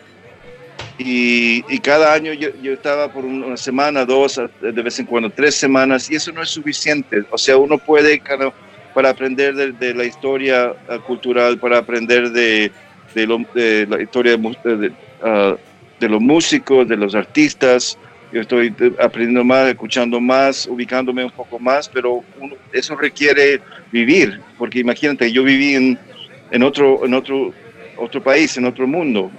y, 0.98 1.80
cada 1.80 2.14
año 2.14 2.32
yo, 2.34 2.50
estaba 2.72 3.12
por 3.12 3.26
una 3.26 3.58
semana, 3.58 4.06
dos, 4.06 4.40
de 4.62 4.72
vez 4.72 5.00
en 5.00 5.06
cuando, 5.06 5.30
tres 5.30 5.56
semanas, 5.56 6.10
y 6.10 6.16
eso 6.16 6.32
no 6.32 6.42
es 6.42 6.50
suficiente. 6.50 7.24
O 7.32 7.38
sea, 7.38 7.58
uno 7.58 7.78
puede, 7.78 8.22
para 8.94 9.10
aprender 9.10 9.56
de, 9.56 9.94
la 9.94 10.06
historia 10.06 10.74
ah, 10.88 11.00
cultural, 11.00 11.58
para 11.58 11.80
aprender 11.80 12.32
de, 12.32 12.72
de, 13.14 13.88
la 13.90 14.02
historia 14.02 14.36
uh, 14.36 15.58
de, 16.00 16.10
los 16.10 16.22
músicos, 16.22 16.88
de 16.88 16.96
los 16.96 17.14
artistas, 17.14 17.98
yo 18.36 18.42
estoy 18.42 18.74
aprendiendo 19.00 19.46
más, 19.46 19.70
escuchando 19.70 20.20
más, 20.20 20.68
ubicándome 20.68 21.24
un 21.24 21.32
poco 21.32 21.58
más, 21.58 21.88
pero 21.88 22.22
eso 22.74 22.94
requiere 22.98 23.62
vivir, 23.94 24.42
porque 24.58 24.80
imagínate, 24.80 25.32
yo 25.32 25.42
viví 25.44 25.76
en, 25.76 25.98
en, 26.52 26.64
otro, 26.64 27.06
en 27.06 27.14
otro 27.14 27.54
otro 27.98 28.22
país, 28.22 28.58
en 28.58 28.66
otro 28.66 28.86
mundo, 28.86 29.32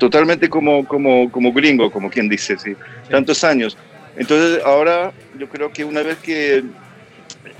totalmente 0.00 0.48
como, 0.48 0.84
como, 0.84 1.30
como 1.30 1.52
gringo, 1.52 1.88
como 1.88 2.10
quien 2.10 2.28
dice, 2.28 2.58
sí, 2.58 2.74
tantos 3.08 3.44
años. 3.44 3.78
Entonces 4.16 4.60
ahora 4.64 5.12
yo 5.38 5.48
creo 5.48 5.70
que 5.70 5.84
una 5.84 6.02
vez 6.02 6.16
que, 6.18 6.64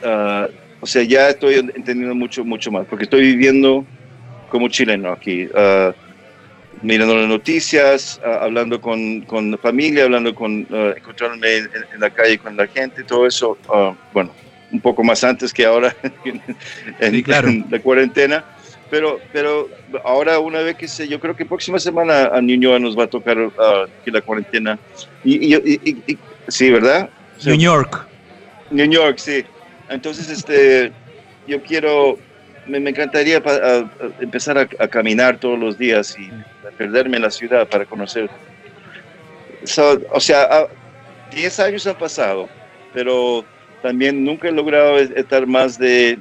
ah, 0.03 0.49
o 0.81 0.87
sea, 0.87 1.05
ya 1.05 1.29
estoy 1.29 1.55
entendiendo 1.55 2.17
mucho, 2.17 2.45
mucho 2.45 2.73
más, 2.73 2.87
porque 2.87 3.05
estoy 3.05 3.21
viviendo 3.21 3.87
como 4.51 4.69
chileno 4.69 5.13
aquí, 5.13 5.45
uh, 5.45 5.93
mirando 6.83 7.17
las 7.17 7.29
noticias, 7.29 8.21
ah, 8.25 8.41
hablando 8.43 8.81
con, 8.81 9.23
con 9.23 9.59
familia, 9.59 10.05
hablando 10.05 10.35
con, 10.35 10.67
encontrándome 10.97 11.57
en, 11.57 11.71
la 12.01 12.11
calle 12.11 12.39
con 12.39 12.57
la 12.57 12.67
gente, 12.67 13.05
todo 13.05 13.27
eso, 13.27 13.57
bueno, 14.13 14.33
un 14.73 14.81
poco 14.81 15.03
más 15.05 15.23
antes 15.25 15.53
que 15.53 15.65
ahora 15.65 15.95
en, 17.01 17.23
claro. 17.23 17.49
en 17.49 17.67
la 17.71 17.79
cuarentena 17.81 18.45
pero, 18.91 19.21
pero 19.33 19.69
ahora 20.05 20.39
una 20.39 20.61
vez 20.61 20.77
que 20.77 20.87
sé, 20.87 21.09
yo 21.09 21.19
creo 21.19 21.35
que 21.35 21.45
próxima 21.45 21.79
semana 21.79 22.27
a 22.27 22.41
Ñuñoa 22.41 22.79
nos 22.79 22.97
va 22.97 23.05
a 23.05 23.09
tocar 23.09 23.39
uh, 23.39 23.51
la 24.05 24.21
cuarentena. 24.21 24.79
Y, 25.25 25.55
y, 25.55 26.19
sí, 26.49 26.71
¿verdad? 26.71 27.11
New 27.45 27.57
York. 27.57 28.07
New 28.71 28.89
York, 28.89 29.19
sí. 29.19 29.45
Entonces, 29.89 30.29
este, 30.31 30.93
yo 31.49 31.61
quiero, 31.63 32.19
me, 32.67 32.79
encantaría 32.79 33.43
empezar 34.21 34.59
a, 34.59 34.89
caminar 34.89 35.39
todos 35.39 35.59
los 35.59 35.79
días 35.79 36.17
y 36.19 36.31
perderme 36.77 37.17
en 37.17 37.23
la 37.23 37.31
ciudad 37.31 37.69
para 37.69 37.85
conocer. 37.85 38.29
o 40.13 40.21
sea, 40.21 40.67
10 41.33 41.61
años 41.61 41.87
han 41.87 41.97
pasado, 41.97 42.49
pero 42.93 43.45
también 43.83 44.25
nunca 44.25 44.49
he 44.49 44.53
logrado 44.53 44.99
estar 44.99 45.47
más 45.47 45.79
de 45.79 46.19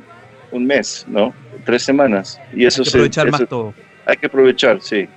un 0.52 0.66
mes, 0.66 1.06
¿no? 1.08 1.34
Tres 1.66 1.84
semanas. 1.84 2.40
Y 2.54 2.66
eso 2.66 2.82
hay 2.82 2.86
que 2.86 2.90
aprovechar 2.90 3.32
más 3.32 3.48
todo. 3.48 3.74
Hay 4.06 4.18
que 4.18 4.28
aprovechar, 4.28 4.82
sí. 4.82 5.08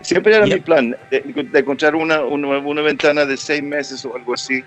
Siempre 0.00 0.34
era 0.34 0.44
mi 0.44 0.60
plan, 0.60 0.96
de, 1.10 1.24
encontrar 1.54 1.94
una, 1.94 2.22
una, 2.22 2.82
ventana 2.82 3.24
de 3.24 3.36
seis 3.36 3.62
meses 3.62 4.04
o 4.04 4.14
algo 4.14 4.34
así 4.34 4.62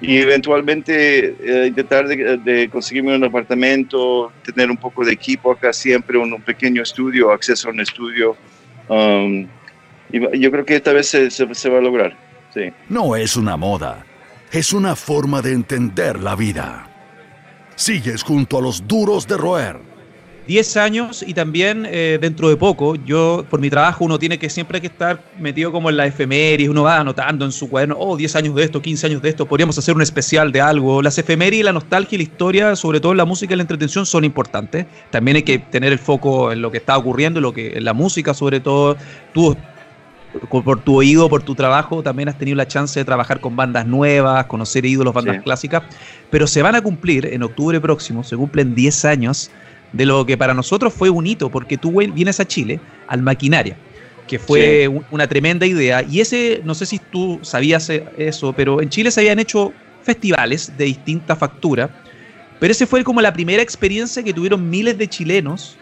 y 0.00 0.18
eventualmente 0.18 1.34
eh, 1.40 1.66
intentar 1.68 2.06
de, 2.06 2.68
conseguirme 2.70 3.16
un 3.16 3.24
apartamento, 3.24 4.32
tener 4.44 4.70
un 4.70 4.76
poco 4.76 5.04
de 5.04 5.12
equipo 5.12 5.52
acá 5.52 5.72
siempre, 5.72 6.18
un, 6.18 6.40
pequeño 6.42 6.82
estudio, 6.82 7.32
acceso 7.32 7.68
a 7.68 7.72
un 7.72 7.80
estudio. 7.80 8.36
Um, 8.88 9.46
y 10.12 10.38
yo 10.38 10.50
creo 10.50 10.64
que 10.64 10.76
esta 10.76 10.92
vez 10.92 11.08
se, 11.08 11.30
se 11.30 11.68
va 11.68 11.78
a 11.78 11.80
lograr. 11.80 12.16
Sí. 12.52 12.70
No 12.88 13.16
es 13.16 13.36
una 13.36 13.56
moda, 13.56 14.04
es 14.52 14.72
una 14.72 14.96
forma 14.96 15.42
de 15.42 15.52
entender 15.52 16.20
la 16.20 16.36
vida. 16.36 16.90
Sigues 17.74 18.22
junto 18.22 18.58
a 18.58 18.62
los 18.62 18.86
duros 18.86 19.26
de 19.26 19.36
roer. 19.36 19.95
10 20.46 20.76
años 20.76 21.24
y 21.26 21.34
también 21.34 21.86
eh, 21.88 22.18
dentro 22.20 22.48
de 22.48 22.56
poco, 22.56 22.94
yo 22.94 23.44
por 23.50 23.60
mi 23.60 23.68
trabajo 23.68 24.04
uno 24.04 24.18
tiene 24.18 24.38
que 24.38 24.48
siempre 24.48 24.80
que 24.80 24.86
estar 24.86 25.20
metido 25.38 25.72
como 25.72 25.90
en 25.90 25.96
la 25.96 26.06
efemérides, 26.06 26.68
uno 26.68 26.84
va 26.84 26.98
anotando 26.98 27.44
en 27.44 27.52
su 27.52 27.68
cuaderno, 27.68 27.96
oh, 27.98 28.16
10 28.16 28.36
años 28.36 28.54
de 28.54 28.62
esto, 28.62 28.80
15 28.80 29.06
años 29.06 29.22
de 29.22 29.28
esto, 29.28 29.46
podríamos 29.46 29.76
hacer 29.76 29.94
un 29.94 30.02
especial 30.02 30.52
de 30.52 30.60
algo. 30.60 31.02
Las 31.02 31.18
efemérides, 31.18 31.64
la 31.64 31.72
nostalgia 31.72 32.14
y 32.14 32.18
la 32.18 32.22
historia, 32.22 32.76
sobre 32.76 33.00
todo 33.00 33.12
en 33.12 33.18
la 33.18 33.24
música 33.24 33.54
y 33.54 33.56
la 33.56 33.62
entretención, 33.62 34.06
son 34.06 34.24
importantes. 34.24 34.86
También 35.10 35.36
hay 35.36 35.42
que 35.42 35.58
tener 35.58 35.92
el 35.92 35.98
foco 35.98 36.52
en 36.52 36.62
lo 36.62 36.70
que 36.70 36.78
está 36.78 36.96
ocurriendo, 36.96 37.38
en, 37.38 37.42
lo 37.42 37.52
que, 37.52 37.76
en 37.76 37.84
la 37.84 37.92
música 37.92 38.32
sobre 38.34 38.60
todo. 38.60 38.96
Tú 39.32 39.56
por 40.50 40.80
tu 40.80 40.96
oído, 40.96 41.28
por 41.28 41.42
tu 41.42 41.54
trabajo, 41.54 42.02
también 42.02 42.28
has 42.28 42.38
tenido 42.38 42.56
la 42.56 42.68
chance 42.68 42.98
de 42.98 43.04
trabajar 43.04 43.40
con 43.40 43.56
bandas 43.56 43.86
nuevas, 43.86 44.44
conocer 44.46 44.84
ídolos, 44.84 45.14
bandas 45.14 45.42
clásicas, 45.42 45.82
pero 46.30 46.46
se 46.46 46.62
van 46.62 46.74
a 46.74 46.82
cumplir 46.82 47.26
en 47.26 47.42
octubre 47.42 47.80
próximo, 47.80 48.22
se 48.22 48.36
cumplen 48.36 48.74
10 48.74 49.04
años 49.06 49.50
de 49.96 50.06
lo 50.06 50.26
que 50.26 50.36
para 50.36 50.54
nosotros 50.54 50.92
fue 50.92 51.10
un 51.10 51.26
hito, 51.26 51.50
porque 51.50 51.76
tú 51.76 52.00
vienes 52.12 52.40
a 52.40 52.46
Chile, 52.46 52.80
al 53.08 53.22
Maquinaria, 53.22 53.76
que 54.26 54.38
fue 54.38 54.88
una 55.10 55.26
tremenda 55.26 55.66
idea, 55.66 56.02
y 56.02 56.20
ese, 56.20 56.60
no 56.64 56.74
sé 56.74 56.86
si 56.86 56.98
tú 56.98 57.38
sabías 57.42 57.90
eso, 58.16 58.52
pero 58.52 58.82
en 58.82 58.88
Chile 58.88 59.10
se 59.10 59.20
habían 59.20 59.38
hecho 59.38 59.72
festivales 60.02 60.72
de 60.76 60.84
distinta 60.84 61.34
factura, 61.34 61.90
pero 62.58 62.72
ese 62.72 62.86
fue 62.86 63.04
como 63.04 63.20
la 63.20 63.32
primera 63.32 63.62
experiencia 63.62 64.22
que 64.22 64.32
tuvieron 64.32 64.68
miles 64.68 64.96
de 64.98 65.08
chilenos 65.08 65.76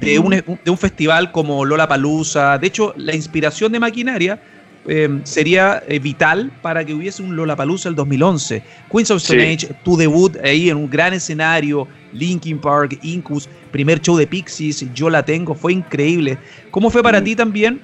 de 0.00 0.18
un, 0.18 0.30
de 0.30 0.70
un 0.70 0.78
festival 0.78 1.32
como 1.32 1.64
Lola 1.64 1.88
Palusa. 1.88 2.58
De 2.58 2.66
hecho, 2.66 2.92
la 2.96 3.14
inspiración 3.14 3.72
de 3.72 3.80
Maquinaria 3.80 4.40
em, 4.88 5.24
sería 5.24 5.82
eh, 5.88 5.98
vital 5.98 6.52
para 6.62 6.84
que 6.84 6.94
hubiese 6.94 7.22
un 7.22 7.36
Lola 7.36 7.56
Palusa 7.56 7.88
el 7.88 7.94
2011. 7.94 8.62
Queens 8.90 9.10
of 9.10 9.22
Stone 9.22 9.42
Age, 9.42 9.68
tu 9.84 9.96
debut 9.96 10.36
ahí 10.42 10.70
en 10.70 10.76
un 10.76 10.88
gran 10.88 11.12
escenario, 11.12 11.88
Linkin 12.12 12.58
Park, 12.58 12.98
Incus, 13.02 13.48
primer 13.70 14.00
show 14.00 14.16
de 14.16 14.26
Pixies, 14.26 14.86
Yo 14.94 15.10
la 15.10 15.24
tengo, 15.24 15.54
fue 15.54 15.72
increíble. 15.72 16.38
¿Cómo 16.70 16.90
fue 16.90 17.02
para 17.02 17.22
ti 17.22 17.34
también? 17.36 17.80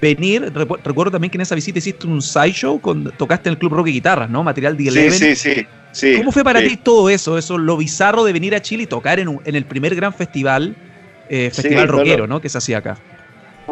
Venir, 0.00 0.52
recuerdo 0.52 1.12
también 1.12 1.30
que 1.30 1.38
en 1.38 1.42
esa 1.42 1.54
visita 1.54 1.78
hiciste 1.78 2.06
un 2.08 2.20
sideshow, 2.20 2.80
tocaste 3.16 3.48
en 3.48 3.52
el 3.52 3.58
Club 3.58 3.72
Rock 3.72 3.86
y 3.88 3.92
Guitarras, 3.92 4.28
¿no? 4.28 4.42
Material 4.42 4.76
de 4.76 4.88
Eleven. 4.88 5.12
Sí, 5.12 5.36
sí, 5.36 5.66
sí. 5.92 6.16
¿Cómo 6.16 6.32
fue 6.32 6.42
para 6.42 6.60
ti 6.60 6.76
todo 6.76 7.08
eso, 7.08 7.38
eso, 7.38 7.56
lo 7.56 7.76
bizarro 7.76 8.24
de 8.24 8.32
venir 8.32 8.54
a 8.56 8.60
Chile 8.60 8.82
y 8.82 8.86
tocar 8.86 9.20
en, 9.20 9.38
en 9.44 9.54
el 9.54 9.64
primer 9.64 9.94
gran 9.94 10.12
festival 10.12 10.74
eh, 11.34 11.50
festival 11.50 11.88
rockero, 11.88 12.26
no, 12.26 12.40
Que 12.40 12.50
se 12.50 12.58
hacía 12.58 12.78
acá. 12.78 12.98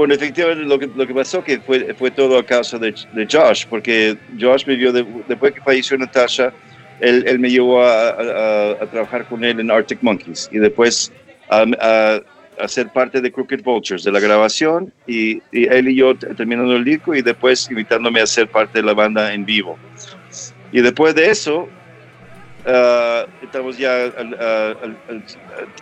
Bueno, 0.00 0.14
efectivamente 0.14 0.64
lo 0.64 0.78
que, 0.78 0.86
lo 0.86 1.06
que 1.06 1.12
pasó 1.12 1.44
que 1.44 1.60
fue, 1.60 1.92
fue 1.92 2.10
todo 2.10 2.38
a 2.38 2.42
causa 2.42 2.78
de, 2.78 2.94
de 3.12 3.28
Josh, 3.30 3.66
porque 3.68 4.16
Josh 4.40 4.64
me 4.66 4.74
vio, 4.74 4.94
después 4.94 5.52
que 5.52 5.60
falleció 5.60 5.98
Natasha, 5.98 6.54
él, 7.00 7.22
él 7.26 7.38
me 7.38 7.50
llevó 7.50 7.82
a, 7.82 8.08
a, 8.80 8.86
trabajar 8.86 9.26
con 9.26 9.44
él 9.44 9.60
en 9.60 9.70
Arctic 9.70 9.98
Monkeys 10.00 10.48
y 10.50 10.58
después 10.58 11.12
a, 11.50 12.22
a, 12.58 12.66
ser 12.66 12.88
parte 12.88 13.20
de 13.20 13.30
Crooked 13.30 13.62
Vultures, 13.62 14.02
de 14.02 14.10
la 14.10 14.20
grabación, 14.20 14.90
y, 15.06 15.42
y, 15.52 15.66
él 15.68 15.90
y 15.90 15.96
yo 15.96 16.16
terminando 16.16 16.74
el 16.76 16.84
disco 16.84 17.14
y 17.14 17.20
después 17.20 17.68
invitándome 17.70 18.22
a 18.22 18.26
ser 18.26 18.48
parte 18.48 18.78
de 18.78 18.86
la 18.86 18.94
banda 18.94 19.34
en 19.34 19.44
vivo. 19.44 19.78
Y 20.72 20.80
después 20.80 21.14
de 21.14 21.30
eso, 21.30 21.68
Uh, 22.66 23.26
estamos 23.42 23.78
ya, 23.78 24.12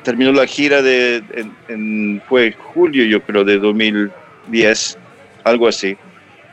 terminó 0.05 0.31
la 0.33 0.47
gira 0.47 0.81
de, 0.81 1.25
en, 1.67 2.23
fue 2.29 2.53
julio 2.53 3.05
yo 3.05 3.21
creo 3.21 3.43
de 3.43 3.59
2010, 3.59 4.97
algo 5.43 5.67
así, 5.67 5.97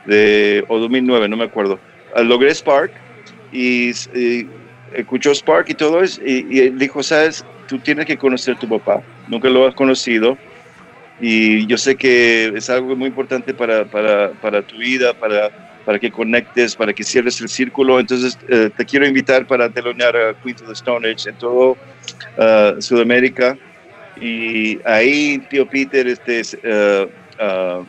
de, 0.04 0.64
o 0.66 0.78
2009, 0.78 1.28
no 1.28 1.36
me 1.36 1.44
acuerdo. 1.44 1.78
Uh, 2.16 2.22
logré 2.22 2.52
Spark 2.52 2.90
y, 3.52 3.92
escuchó 4.92 5.32
Spark 5.32 5.68
y 5.68 5.74
todo 5.74 6.02
eso 6.02 6.20
y, 6.24 6.60
y 6.60 6.70
dijo, 6.70 7.02
sabes, 7.04 7.44
tú 7.68 7.78
tienes 7.78 8.06
que 8.06 8.16
conocer 8.16 8.56
a 8.56 8.58
tu 8.58 8.68
papá, 8.68 9.02
nunca 9.28 9.48
lo 9.48 9.66
has 9.66 9.74
conocido 9.74 10.36
y 11.20 11.66
yo 11.66 11.78
sé 11.78 11.96
que 11.96 12.52
es 12.54 12.68
algo 12.68 12.96
muy 12.96 13.08
importante 13.08 13.54
para, 13.54 13.84
para, 13.84 14.32
para 14.32 14.62
tu 14.62 14.76
vida, 14.76 15.14
para 15.14 15.65
para 15.86 16.00
que 16.00 16.10
conectes, 16.10 16.74
para 16.74 16.92
que 16.92 17.04
cierres 17.04 17.40
el 17.40 17.48
círculo. 17.48 18.00
Entonces, 18.00 18.36
eh, 18.48 18.70
te 18.76 18.84
quiero 18.84 19.06
invitar 19.06 19.46
para 19.46 19.70
telonear 19.70 20.16
a 20.16 20.34
Queen 20.34 20.56
of 20.56 20.66
the 20.66 20.72
Stone 20.72 21.08
Age 21.08 21.30
en 21.30 21.36
todo 21.36 21.76
uh, 22.36 22.82
Sudamérica. 22.82 23.56
Y 24.20 24.80
ahí, 24.84 25.38
tío 25.48 25.64
Peter, 25.68 26.08
este, 26.08 26.42
uh, 26.68 27.84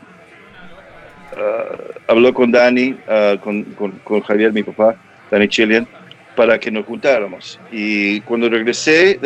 habló 2.07 2.33
con 2.33 2.51
Dani, 2.51 2.95
con, 3.41 3.63
con, 4.03 4.21
Javier, 4.21 4.53
mi 4.53 4.61
papá, 4.61 4.95
Dani 5.31 5.47
Chilean, 5.47 5.87
para 6.35 6.59
que 6.59 6.69
nos 6.69 6.85
juntáramos. 6.85 7.59
Y 7.71 8.21
cuando 8.21 8.47
regresé, 8.49 9.19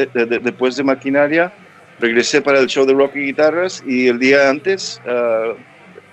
después 0.43 0.77
de 0.77 0.83
Maquinaria, 0.83 1.51
regresé 1.99 2.41
para 2.41 2.59
el 2.59 2.67
show 2.67 2.85
de 2.85 2.93
rock 2.93 3.15
y 3.15 3.25
guitarras 3.27 3.83
y 3.85 4.07
el 4.07 4.19
día 4.19 4.49
antes, 4.49 5.01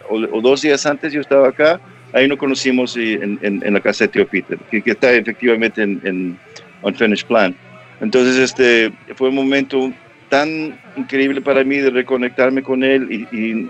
o, 0.09 0.41
dos 0.41 0.63
días 0.63 0.87
antes 0.87 1.13
yo 1.13 1.21
estaba 1.21 1.49
acá, 1.49 1.81
ahí 2.13 2.29
nos 2.29 2.39
conocimos 2.39 2.97
en, 2.97 3.39
en, 3.43 3.73
la 3.73 3.81
casa 3.81 4.05
de 4.05 4.09
Tío 4.09 4.27
Peter, 4.27 4.59
que, 4.71 4.83
que 4.83 4.91
está 4.93 5.13
efectivamente 5.13 5.83
en, 5.83 6.01
en 6.05 6.39
Unfinished 6.83 7.27
Plan. 7.27 7.55
Entonces, 8.01 8.37
este, 8.37 8.93
fue 9.15 9.29
un 9.29 9.35
momento 9.35 9.93
tan 10.29 10.79
increíble 10.97 11.41
para 11.41 11.65
mí 11.65 11.79
de 11.79 11.91
reconectarme 11.91 12.63
con 12.63 12.85
él 12.85 13.11
y, 13.11 13.69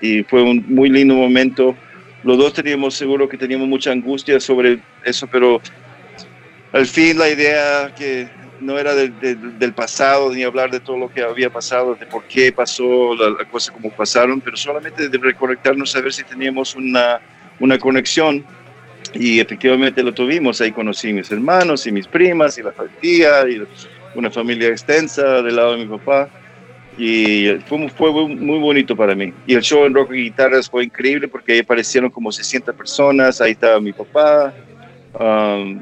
y, 0.00 0.22
fue 0.24 0.42
un 0.42 0.64
muy 0.68 0.90
lindo 0.90 1.14
momento. 1.14 1.74
Los 2.22 2.38
dos 2.38 2.52
teníamos 2.52 2.94
seguro 2.94 3.28
que 3.28 3.38
teníamos 3.38 3.68
mucha 3.68 3.90
angustia 3.90 4.38
sobre 4.38 4.78
eso, 5.02 5.26
pero 5.26 5.60
al 6.72 6.86
fin 6.86 7.18
la 7.18 7.30
idea 7.30 7.94
que 7.96 8.28
no 8.60 8.78
era 8.78 8.94
del 8.94 9.72
pasado 9.74 10.32
ni 10.32 10.42
hablar 10.42 10.70
de 10.70 10.80
todo 10.80 10.98
lo 10.98 11.10
que 11.10 11.22
había 11.22 11.50
pasado, 11.50 11.94
de 11.94 12.06
por 12.06 12.24
qué 12.24 12.52
pasó 12.52 13.14
la, 13.14 13.30
la 13.30 13.44
cosa 13.50 13.72
como 13.72 13.90
pasaron, 13.90 14.40
pero 14.40 14.56
solamente 14.56 15.08
de 15.08 15.18
reconectarnos 15.18 15.94
a 15.96 16.00
ver 16.00 16.12
si 16.12 16.24
teníamos 16.24 16.74
una, 16.74 17.20
una 17.60 17.78
conexión 17.78 18.44
y 19.14 19.40
efectivamente 19.40 20.02
lo 20.02 20.12
tuvimos. 20.12 20.60
Ahí 20.60 20.72
conocí 20.72 21.10
a 21.10 21.14
mis 21.14 21.30
hermanos 21.30 21.86
y 21.86 21.92
mis 21.92 22.06
primas 22.06 22.58
y 22.58 22.62
la 22.62 22.72
familia 22.72 23.48
y 23.48 23.62
una 24.14 24.30
familia 24.30 24.68
extensa 24.68 25.42
del 25.42 25.56
lado 25.56 25.76
de 25.76 25.84
mi 25.84 25.98
papá. 25.98 26.28
Y 26.96 27.48
fue, 27.66 27.88
fue 27.88 28.12
muy 28.12 28.58
bonito 28.58 28.96
para 28.96 29.14
mí. 29.14 29.32
Y 29.46 29.54
el 29.54 29.62
show 29.62 29.84
en 29.84 29.94
rock 29.94 30.12
y 30.12 30.24
guitarras 30.24 30.70
fue 30.70 30.84
increíble 30.84 31.26
porque 31.26 31.52
ahí 31.52 31.58
aparecieron 31.60 32.10
como 32.10 32.30
60 32.30 32.72
personas. 32.72 33.40
Ahí 33.40 33.52
estaba 33.52 33.80
mi 33.80 33.92
papá. 33.92 34.54
Um, 35.18 35.80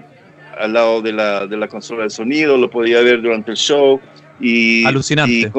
al 0.59 0.73
lado 0.73 1.03
de 1.03 1.13
la, 1.13 1.47
de 1.47 1.57
la 1.57 1.69
consola 1.69 2.05
de 2.05 2.11
sonido, 2.11 2.57
lo 2.57 2.71
podía 2.71 3.01
ver 3.03 3.23
durante 3.23 3.51
el 3.51 3.57
show. 3.57 4.01
Y, 4.41 4.85
alucinante. 4.85 5.53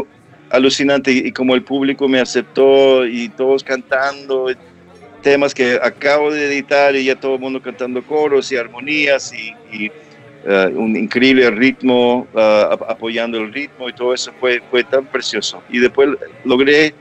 alucinante. 0.50 1.12
Y, 1.12 1.32
como 1.32 1.56
el 1.56 1.64
público 1.64 2.08
me 2.08 2.20
aceptó 2.20 3.06
y 3.06 3.30
todos 3.30 3.64
cantando, 3.64 4.50
temas 5.24 5.54
que 5.56 5.80
acabo 5.82 6.32
de 6.32 6.46
editar 6.46 6.96
y 6.96 7.06
ya 7.06 7.16
todo 7.16 7.36
el 7.36 7.42
mundo 7.42 7.62
cantando 7.62 8.04
coros 8.04 8.52
y 8.52 8.58
armonías 8.58 9.34
y, 9.34 9.90
uh, 10.48 10.80
un 10.80 10.96
increíble 10.96 11.50
ritmo, 11.50 12.28
uh, 12.34 12.38
apoyando 12.88 13.40
el 13.40 13.52
ritmo 13.52 13.90
y 13.90 13.94
todo 13.94 14.14
eso 14.14 14.32
fue, 14.40 14.62
fue 14.70 14.84
tan 14.84 15.06
precioso. 15.06 15.64
Y 15.70 15.80
después 15.80 16.10
logré 16.44 16.94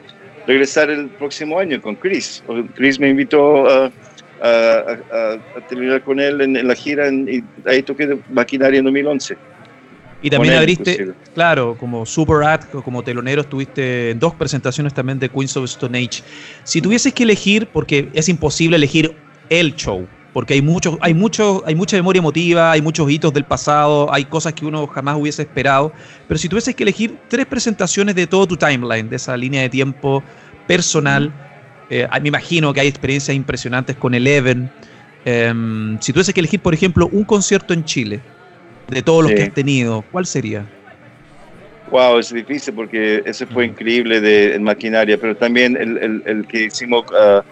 regresar 0.46 0.88
el 0.88 1.08
próximo 1.10 1.58
año 1.58 1.82
con 1.82 1.96
Chris. 1.96 2.42
Chris 2.74 2.98
me 2.98 3.10
invitó 3.10 3.68
a, 3.68 3.90
terminar 5.68 6.02
con 6.02 6.18
él 6.18 6.40
en, 6.40 6.66
la 6.66 6.74
gira 6.74 7.08
y 7.08 7.44
ahí 7.64 7.82
toqué 7.82 8.18
maquinaria 8.30 8.78
en 8.78 8.84
2011. 8.86 9.36
Y 10.22 10.30
también 10.30 10.54
abriste, 10.54 11.12
claro, 11.34 11.76
como 11.78 12.06
Super 12.06 12.44
Ad, 12.44 12.60
como 12.84 13.02
telonero, 13.02 13.42
estuviste 13.42 14.10
en 14.10 14.20
dos 14.20 14.34
presentaciones 14.34 14.94
también 14.94 15.18
de 15.18 15.28
Queens 15.28 15.56
of 15.56 15.64
Stone 15.64 15.98
Age. 15.98 16.22
Si 16.62 16.80
tuvieses 16.80 17.12
que 17.12 17.24
elegir, 17.24 17.66
porque 17.66 18.08
es 18.14 18.28
imposible 18.28 18.76
elegir 18.76 19.16
el 19.50 19.74
show, 19.74 20.06
porque 20.32 20.54
hay 20.54 20.62
mucho, 20.62 20.96
hay 21.00 21.12
mucho, 21.12 21.62
hay 21.66 21.74
mucha 21.74 21.96
memoria 21.96 22.20
emotiva, 22.20 22.72
hay 22.72 22.80
muchos 22.80 23.10
hitos 23.10 23.32
del 23.32 23.44
pasado, 23.44 24.12
hay 24.12 24.24
cosas 24.24 24.52
que 24.54 24.64
uno 24.64 24.86
jamás 24.86 25.16
hubiese 25.18 25.42
esperado. 25.42 25.92
Pero 26.28 26.38
si 26.38 26.48
tuvieses 26.48 26.74
que 26.74 26.84
elegir 26.84 27.18
tres 27.28 27.44
presentaciones 27.46 28.14
de 28.14 28.26
todo 28.26 28.46
tu 28.46 28.56
timeline, 28.56 29.10
de 29.10 29.16
esa 29.16 29.36
línea 29.36 29.62
de 29.62 29.68
tiempo 29.68 30.22
personal, 30.66 31.32
eh, 31.90 32.06
me 32.22 32.28
imagino 32.28 32.72
que 32.72 32.80
hay 32.80 32.88
experiencias 32.88 33.36
impresionantes 33.36 33.96
con 33.96 34.14
Eleven. 34.14 34.70
Em, 35.24 35.98
si 36.00 36.12
tuvieses 36.12 36.32
que 36.32 36.40
elegir, 36.40 36.60
por 36.60 36.72
ejemplo, 36.72 37.08
un 37.12 37.24
concierto 37.24 37.74
en 37.74 37.84
Chile, 37.84 38.20
de 38.92 39.02
todos 39.02 39.24
los 39.24 39.32
que 39.32 39.42
has 39.42 39.54
tenido, 39.54 40.04
¿cuál 40.10 40.26
sería? 40.26 40.66
Wow, 41.90 42.18
es 42.18 42.32
difícil 42.32 42.72
porque 42.74 43.22
ese 43.26 43.46
fue 43.46 43.66
increíble 43.66 44.20
de 44.20 44.58
maquinaria, 44.58 45.18
pero 45.18 45.36
también 45.36 45.76
el, 45.76 46.22
el, 46.24 46.46
que 46.46 46.64
hicimos 46.64 47.04
uh, 47.10 47.42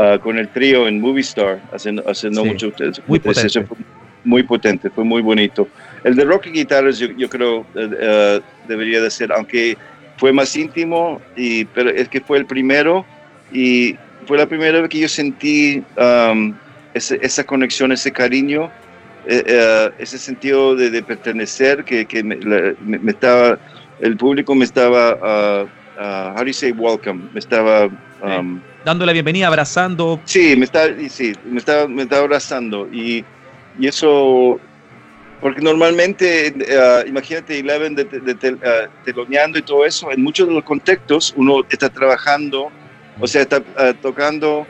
uh, 0.00 0.18
con 0.20 0.38
el 0.38 0.48
trío 0.48 0.86
en 0.86 1.00
Movie 1.00 1.22
Star 1.22 1.60
hace, 1.72 1.96
hace 2.06 2.30
no 2.30 2.44
mucho 2.44 2.72
muy 3.08 3.18
potente. 3.18 3.64
Fue 3.64 3.76
muy 4.24 4.42
potente, 4.44 4.90
fue 4.90 5.02
muy 5.02 5.20
bonito. 5.20 5.66
El 6.04 6.14
de 6.14 6.24
rock 6.24 6.46
y 6.46 6.50
guitarras 6.50 6.98
yo, 7.00 7.08
yo 7.16 7.28
creo 7.28 7.66
uh, 7.74 8.40
debería 8.68 9.00
de 9.00 9.10
ser, 9.10 9.32
aunque 9.32 9.76
fue 10.16 10.32
más 10.32 10.54
íntimo, 10.56 11.20
y, 11.36 11.64
pero 11.64 11.90
es 11.90 12.08
que 12.08 12.20
fue 12.20 12.38
el 12.38 12.46
primero 12.46 13.04
y 13.52 13.96
fue 14.26 14.38
la 14.38 14.46
primera 14.46 14.80
vez 14.80 14.90
que 14.90 15.00
yo 15.00 15.08
sentí 15.08 15.82
um, 15.96 16.54
esa 16.94 17.44
conexión, 17.44 17.90
ese 17.90 18.12
cariño 18.12 18.70
eh, 19.30 19.44
eh, 19.46 19.90
ese 19.98 20.16
sentido 20.16 20.74
de, 20.74 21.02
pertenecer 21.02 21.84
que, 21.84 22.06
que 22.06 22.24
me, 22.24 23.10
estaba, 23.10 23.58
el 24.00 24.16
público 24.16 24.54
me 24.54 24.64
estaba, 24.64 25.16
uh, 25.16 25.64
uh, 26.00 26.32
how 26.34 26.38
do 26.38 26.46
you 26.46 26.54
say 26.54 26.72
welcome? 26.72 27.28
Me 27.34 27.38
estaba... 27.38 27.90
Um, 28.22 28.62
Dando 28.86 29.04
la 29.04 29.12
bienvenida, 29.12 29.48
abrazando. 29.48 30.18
Sí, 30.24 30.56
me 30.56 30.64
estaba, 30.64 30.88
sí, 31.10 31.34
me 31.44 31.58
estaba, 31.58 31.86
me 31.86 32.04
estaba 32.04 32.22
abrazando 32.22 32.88
y, 32.90 33.22
y 33.78 33.86
eso 33.86 34.58
porque 35.42 35.60
normalmente, 35.60 36.54
uh, 36.56 37.06
imagínate 37.06 37.58
Eleven 37.58 37.96
de, 37.96 38.04
de, 38.04 38.32
uh, 38.32 38.88
teloneando 39.04 39.58
y 39.58 39.62
todo 39.62 39.84
eso, 39.84 40.10
en 40.10 40.22
muchos 40.22 40.48
de 40.48 40.54
los 40.54 40.64
contextos 40.64 41.34
uno 41.36 41.66
está 41.68 41.90
trabajando, 41.90 42.70
o 43.20 43.26
sea, 43.26 43.42
está 43.42 43.58
uh, 43.58 43.92
tocando 44.00 44.66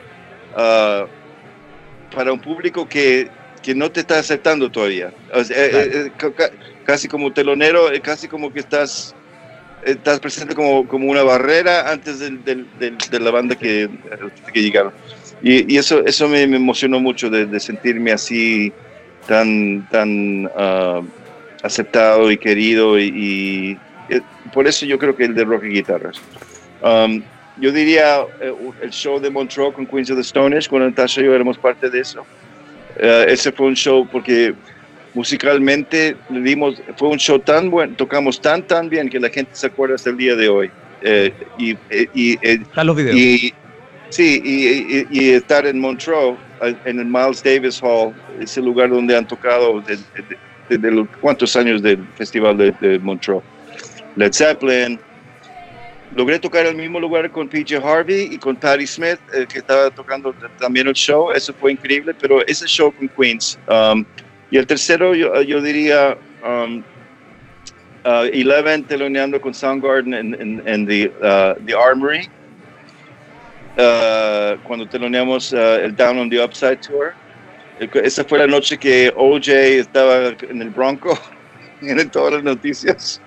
para 0.53 2.33
un 2.33 2.39
público 2.39 2.85
que 2.89 3.29
que 3.69 3.75
no 3.75 3.91
te 3.91 3.99
está 3.99 4.17
aceptando 4.17 4.71
todavía. 4.71 5.13
Eh, 5.31 5.43
eh, 5.51 6.11
eh, 6.17 6.51
casi 6.83 7.07
como 7.07 7.31
telonero, 7.31 7.85
casi 8.01 8.27
como 8.27 8.51
que 8.51 8.61
estás, 8.61 9.13
estás 9.83 10.19
presente 10.19 10.55
como, 10.55 10.87
como 10.87 11.07
una 11.07 11.21
barrera 11.21 11.91
antes 11.91 12.17
del, 12.17 12.43
del, 12.43 12.65
de 12.79 13.19
la 13.19 13.29
banda 13.29 13.53
que, 13.55 13.87
que 14.51 14.63
llegaron. 14.63 14.91
Y, 15.43 15.71
y, 15.71 15.77
eso, 15.77 16.03
eso 16.03 16.27
me, 16.27 16.41
emocionó 16.41 16.99
mucho 16.99 17.29
de, 17.29 17.59
sentirme 17.59 18.11
así 18.11 18.73
tan, 19.27 19.87
tan 19.91 20.49
ah, 20.57 21.01
aceptado 21.61 22.31
y 22.31 22.39
querido 22.39 22.99
y, 22.99 23.77
por 24.51 24.65
eso 24.65 24.87
yo 24.87 24.97
creo 24.97 25.15
que 25.15 25.25
el 25.25 25.35
de 25.35 25.45
rock 25.45 25.65
y 25.65 25.73
guitarras. 25.75 26.19
Um, 26.81 27.21
yo 27.57 27.71
diría 27.71 28.25
el 28.81 28.89
show 28.89 29.19
de 29.19 29.29
Montreux 29.29 29.75
con 29.75 29.85
Queens 29.85 30.09
of 30.09 30.15
the 30.15 30.23
Stone 30.23 30.57
cuando 30.67 30.89
Natasha 30.89 31.21
y 31.21 31.25
yo 31.25 31.35
éramos 31.35 31.59
parte 31.59 31.87
de 31.87 31.99
eso. 31.99 32.25
Eh, 32.99 33.25
ese 33.29 33.51
fue 33.51 33.67
un 33.67 33.75
show 33.75 34.07
porque 34.11 34.53
musicalmente 35.13 36.15
dimos, 36.29 36.81
fue 36.97 37.09
un 37.09 37.17
show 37.17 37.39
tan 37.39 37.69
bueno, 37.69 37.95
tocamos 37.95 38.39
tan, 38.39 38.61
tan 38.63 38.89
bien 38.89 39.09
que 39.09 39.19
la 39.19 39.29
gente 39.29 39.51
se 39.53 39.67
acuerda 39.67 39.95
hasta 39.95 40.09
el 40.09 40.17
día 40.17 40.35
de 40.35 40.49
hoy. 40.49 40.71
Eh, 41.01 41.33
y, 41.57 41.77
y, 42.13 42.37
los 42.83 42.95
videos. 42.95 43.15
Y, 43.15 43.53
sí, 44.09 44.41
y, 45.09 45.29
estar 45.29 45.65
en 45.65 45.79
Montreux, 45.79 46.37
en 46.83 46.99
el 46.99 47.05
Miles 47.05 47.41
Davis 47.41 47.81
Hall, 47.81 48.13
ese 48.39 48.61
lugar 48.61 48.89
donde 48.89 49.15
han 49.15 49.25
tocado 49.25 49.81
desde 50.67 50.91
los 50.91 51.07
cuántos 51.21 51.55
años 51.55 51.81
del 51.81 52.05
Festival 52.15 52.57
de, 52.57 52.73
de 52.81 52.99
Montreux. 52.99 53.41
Led 54.17 54.33
Zeppelin, 54.33 54.99
logré 56.15 56.39
tocar 56.39 56.65
el 56.65 56.75
mismo 56.75 56.99
lugar 56.99 57.29
con 57.31 57.47
PJ 57.47 57.77
Harvey 57.77 58.29
y 58.31 58.37
con 58.37 58.55
Patti 58.55 58.87
Smith, 58.87 59.19
eh, 59.33 59.45
que 59.51 59.59
estaba 59.59 59.89
tocando 59.89 60.33
también 60.59 60.87
el 60.87 60.93
show. 60.93 61.31
Eso 61.31 61.53
fue 61.53 61.71
increíble, 61.71 62.13
pero 62.19 62.45
ese 62.47 62.65
show 62.67 62.91
con 62.91 63.07
Queens. 63.09 63.59
Um, 63.67 64.05
y 64.51 64.57
el 64.57 64.65
tercero, 64.65 65.13
yo, 65.13 65.41
yo 65.41 65.61
diría 65.61 66.17
um, 66.43 66.83
uh, 68.05 68.23
Eleven 68.33 68.83
teloneando 68.83 69.39
con 69.39 69.53
Soundgarden 69.53 70.13
en, 70.13 70.61
en, 70.65 70.85
the, 70.85 71.11
uh, 71.21 71.63
the 71.65 71.73
Armory. 71.73 72.27
Uh, 73.77 74.57
cuando 74.67 74.85
teloneamos 74.87 75.53
uh, 75.53 75.79
el 75.83 75.95
Down 75.95 76.17
on 76.19 76.29
the 76.29 76.43
Upside 76.43 76.77
Tour. 76.77 77.13
Esa 77.79 78.25
fue 78.25 78.39
la 78.39 78.47
noche 78.47 78.77
que 78.77 79.13
OJ 79.15 79.47
estaba 79.47 80.33
en 80.49 80.61
el 80.61 80.69
Bronco, 80.69 81.17
en 81.81 82.09
todas 82.09 82.33
las 82.33 82.43
noticias. 82.43 83.21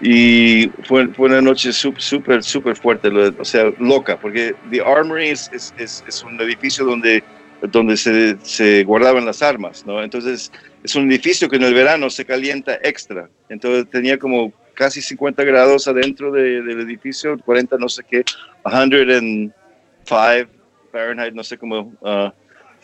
Y 0.00 0.68
fue, 0.84 1.08
fue 1.08 1.28
una 1.28 1.40
noche 1.40 1.72
súper, 1.72 2.42
súper 2.42 2.76
fuerte, 2.76 3.08
o 3.08 3.44
sea, 3.44 3.72
loca, 3.78 4.18
porque 4.18 4.54
The 4.70 4.82
Armory 4.82 5.28
es, 5.28 5.50
es, 5.52 6.04
es, 6.06 6.22
un 6.22 6.38
edificio 6.40 6.84
donde, 6.84 7.24
donde 7.62 7.96
se, 7.96 8.36
se, 8.42 8.84
guardaban 8.84 9.24
las 9.24 9.40
armas, 9.40 9.86
¿no? 9.86 10.02
Entonces, 10.02 10.52
es 10.84 10.94
un 10.94 11.10
edificio 11.10 11.48
que 11.48 11.56
en 11.56 11.62
el 11.62 11.72
verano 11.72 12.10
se 12.10 12.26
calienta 12.26 12.78
extra. 12.82 13.30
Entonces, 13.48 13.88
tenía 13.90 14.18
como 14.18 14.52
casi 14.74 15.00
50 15.00 15.42
grados 15.44 15.88
adentro 15.88 16.30
de, 16.30 16.62
del 16.62 16.80
edificio, 16.80 17.38
40 17.38 17.78
no 17.78 17.88
sé 17.88 18.04
qué, 18.08 18.22
105 18.68 19.54
Fahrenheit, 20.04 21.34
no 21.34 21.42
sé 21.42 21.58
cómo, 21.58 21.92
uh, 22.00 22.30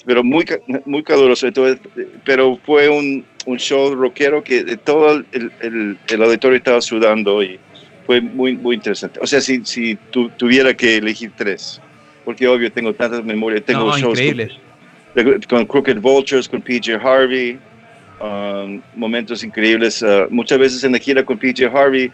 pero 0.04 0.24
muy, 0.24 0.44
muy 0.84 1.02
caluroso. 1.02 1.46
Entonces, 1.46 1.78
pero 2.24 2.58
fue 2.64 2.88
un, 2.88 3.24
un 3.46 3.58
show 3.58 3.94
rockero 3.94 4.42
que 4.42 4.76
todo 4.76 5.22
el, 5.32 5.52
el, 5.60 5.98
el, 6.08 6.22
auditorio 6.22 6.56
estaba 6.56 6.80
sudando 6.80 7.42
y 7.42 7.58
fue 8.06 8.20
muy, 8.20 8.56
muy 8.56 8.76
interesante. 8.76 9.20
O 9.22 9.26
sea, 9.26 9.40
si, 9.40 9.64
si 9.64 9.96
tu, 10.10 10.28
tuviera 10.30 10.74
que 10.74 10.96
elegir 10.96 11.32
tres. 11.36 11.80
porque 12.24 12.46
obvio 12.46 12.70
tengo 12.72 12.92
tantas 12.94 13.24
memorias, 13.24 13.64
tengo 13.64 13.86
No, 13.86 13.98
shows 13.98 14.18
con, 15.14 15.40
con 15.48 15.66
Crooked 15.66 16.00
Vultures, 16.00 16.48
con 16.48 16.62
PJ 16.62 16.96
Harvey, 16.96 17.58
um, 18.20 18.80
momentos 18.94 19.44
increíbles. 19.44 20.02
uh, 20.02 20.26
muchas 20.30 20.58
veces 20.58 20.84
en 20.84 20.92
la 20.92 20.98
gira 20.98 21.24
con 21.24 21.38
PJ 21.38 21.66
Harvey 21.66 22.10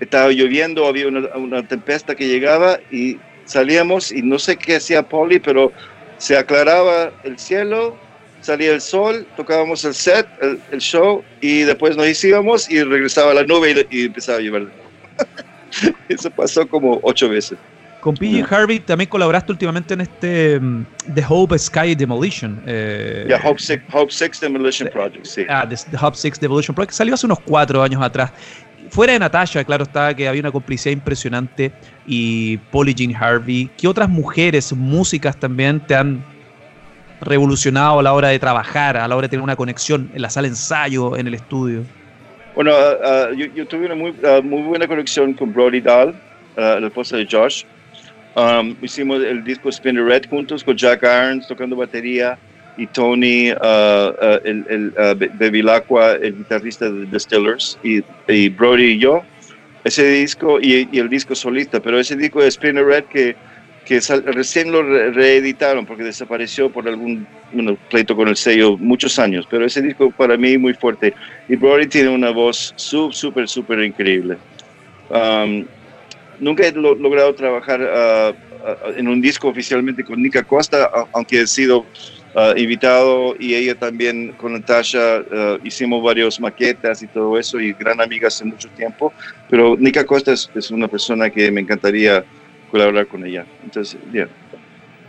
estaba 0.00 0.30
lloviendo, 0.30 0.86
había 0.86 1.08
una, 1.08 1.28
una 1.36 1.62
tempesta 1.66 2.14
que 2.14 2.26
llegaba 2.26 2.78
y 2.90 3.18
salíamos 3.44 4.12
y 4.12 4.22
no 4.22 4.38
sé 4.38 4.56
qué 4.56 4.76
hacía 4.76 5.02
Polly, 5.02 5.38
pero 5.38 5.72
se 6.20 6.36
aclaraba 6.36 7.10
el 7.24 7.38
cielo, 7.38 7.96
salía 8.42 8.72
el 8.72 8.80
sol, 8.82 9.26
tocábamos 9.36 9.84
el 9.86 9.94
set, 9.94 10.26
el, 10.42 10.60
el 10.70 10.80
show 10.80 11.24
y 11.40 11.62
después 11.62 11.96
nos 11.96 12.22
íbamos 12.22 12.70
y 12.70 12.82
regresaba 12.84 13.32
la 13.34 13.42
nube 13.42 13.86
y, 13.90 14.02
y 14.02 14.04
empezaba 14.06 14.38
a 14.38 14.40
llover. 14.42 14.68
Eso 16.08 16.30
pasó 16.30 16.68
como 16.68 17.00
ocho 17.02 17.28
veces. 17.28 17.58
Con 18.00 18.14
PJ 18.14 18.46
Harvey 18.54 18.80
también 18.80 19.10
colaboraste 19.10 19.52
últimamente 19.52 19.92
en 19.94 20.00
este 20.00 20.58
mm, 20.58 20.86
The 21.14 21.24
Hope 21.28 21.58
Sky 21.58 21.94
Demolition. 21.94 22.62
eh, 22.66 23.26
Ya, 23.28 23.38
Hope 23.44 23.60
Six, 23.60 23.82
Hope 23.92 24.10
Six 24.12 24.40
Demolition 24.40 24.88
Project, 24.90 25.26
sí. 25.26 25.44
Ah, 25.48 25.66
The, 25.68 25.76
The 25.90 25.98
Hub 26.06 26.16
Six 26.16 26.40
Devolution 26.40 26.74
Project, 26.74 26.94
salió 26.94 27.12
hace 27.14 27.26
unos 27.26 27.40
cuatro 27.40 27.82
años 27.82 28.02
atrás. 28.02 28.32
Fuera 28.90 29.12
de 29.12 29.20
Natasha, 29.20 29.62
claro 29.62 29.84
está 29.84 30.14
que 30.14 30.26
había 30.26 30.40
una 30.40 30.50
complicidad 30.50 30.92
impresionante 30.92 31.70
y 32.06 32.56
Polly 32.72 32.92
Jean 32.92 33.14
Harvey. 33.14 33.70
¿Qué 33.78 33.86
otras 33.86 34.08
mujeres, 34.08 34.72
músicas 34.72 35.38
también 35.38 35.78
te 35.78 35.94
han 35.94 36.24
revolucionado 37.20 38.00
a 38.00 38.02
la 38.02 38.12
hora 38.12 38.28
de 38.28 38.38
trabajar, 38.40 38.96
a 38.96 39.06
la 39.06 39.14
hora 39.14 39.26
de 39.26 39.30
tener 39.30 39.44
una 39.44 39.54
conexión 39.54 40.10
en 40.12 40.22
la 40.22 40.28
sala 40.28 40.48
ensayo, 40.48 41.16
en 41.16 41.28
el 41.28 41.34
estudio? 41.34 41.84
Bueno, 42.56 42.72
ah, 42.74 42.96
ah, 43.04 43.28
yo, 43.32 43.66
tuve 43.66 43.86
una 43.86 43.94
muy, 43.94 44.12
ah, 44.24 44.40
muy 44.42 44.62
buena 44.62 44.88
conexión 44.88 45.34
con 45.34 45.52
Brody 45.52 45.80
Dahl, 45.80 46.12
ah, 46.56 46.78
la 46.80 46.88
esposa 46.88 47.16
de 47.16 47.28
Josh. 47.30 47.62
Um, 48.34 48.76
hicimos 48.82 49.22
el 49.22 49.42
disco 49.44 49.70
Spinneret 49.70 50.28
juntos 50.28 50.62
con 50.62 50.76
Jack 50.76 51.02
Irons 51.02 51.46
tocando 51.46 51.76
batería 51.76 52.38
y 52.76 52.86
Tony 52.88 53.50
ah, 53.50 54.12
ah, 54.20 54.38
el, 54.44 54.64
el, 54.68 54.90
Be- 55.16 55.30
Bevilacqua, 55.34 56.12
el 56.12 56.36
guitarrista 56.36 56.90
de 56.90 57.06
The 57.06 57.20
Stillers, 57.20 57.78
y, 57.82 58.02
y 58.28 58.48
Brody 58.48 58.92
y 58.92 58.98
yo. 58.98 59.22
Ese 59.82 60.06
disco 60.10 60.60
y, 60.60 60.88
y 60.92 60.98
el 60.98 61.08
disco 61.08 61.34
solista, 61.34 61.80
pero 61.80 61.98
ese 61.98 62.14
disco 62.14 62.42
de 62.42 62.50
Spinneret 62.50 63.08
que, 63.08 63.34
que 63.86 64.00
sal- 64.02 64.22
recién 64.26 64.70
lo 64.70 64.82
re- 64.82 65.10
reeditaron 65.10 65.86
porque 65.86 66.04
desapareció 66.04 66.68
por 66.70 66.86
algún 66.86 67.26
bueno, 67.52 67.76
pleito 67.88 68.14
con 68.14 68.28
el 68.28 68.36
sello 68.36 68.76
muchos 68.76 69.18
años, 69.18 69.46
pero 69.50 69.64
ese 69.64 69.80
disco 69.80 70.10
para 70.10 70.36
mí 70.36 70.58
muy 70.58 70.74
fuerte. 70.74 71.14
Y 71.48 71.56
Brody 71.56 71.86
tiene 71.86 72.10
una 72.10 72.30
voz 72.30 72.74
súper, 72.76 73.48
súper, 73.48 73.82
increíble. 73.82 74.36
Um, 75.08 75.64
nunca 76.38 76.66
he 76.66 76.72
lo- 76.72 76.94
logrado 76.94 77.34
trabajar 77.34 77.80
ah, 77.82 78.32
ah, 78.66 78.76
en 78.96 79.08
un 79.08 79.20
disco 79.20 79.48
oficialmente 79.48 80.04
con 80.04 80.22
Nika 80.22 80.42
Costa, 80.44 80.90
aunque 81.14 81.40
he 81.40 81.46
sido 81.46 81.86
ah, 82.34 82.54
invitado 82.56 83.34
y 83.38 83.54
ella 83.54 83.74
también 83.74 84.32
con 84.34 84.52
Natasha 84.52 85.18
ah, 85.32 85.58
hicimos 85.62 86.02
varios 86.02 86.40
maquetas 86.40 87.02
y 87.02 87.08
todo 87.08 87.38
eso 87.38 87.60
y 87.60 87.74
gran 87.74 88.00
amiga 88.00 88.28
hace 88.28 88.44
mucho 88.44 88.68
tiempo, 88.70 89.14
pero 89.48 89.76
Nika 89.78 90.04
Costa 90.04 90.32
es, 90.32 90.50
es 90.54 90.70
una 90.70 90.88
persona 90.88 91.30
que 91.30 91.50
me 91.50 91.60
encantaría 91.60 92.24
colaborar 92.66 93.06
con 93.08 93.26
ella. 93.26 93.46
Entonces, 93.62 93.98
bien. 94.06 94.28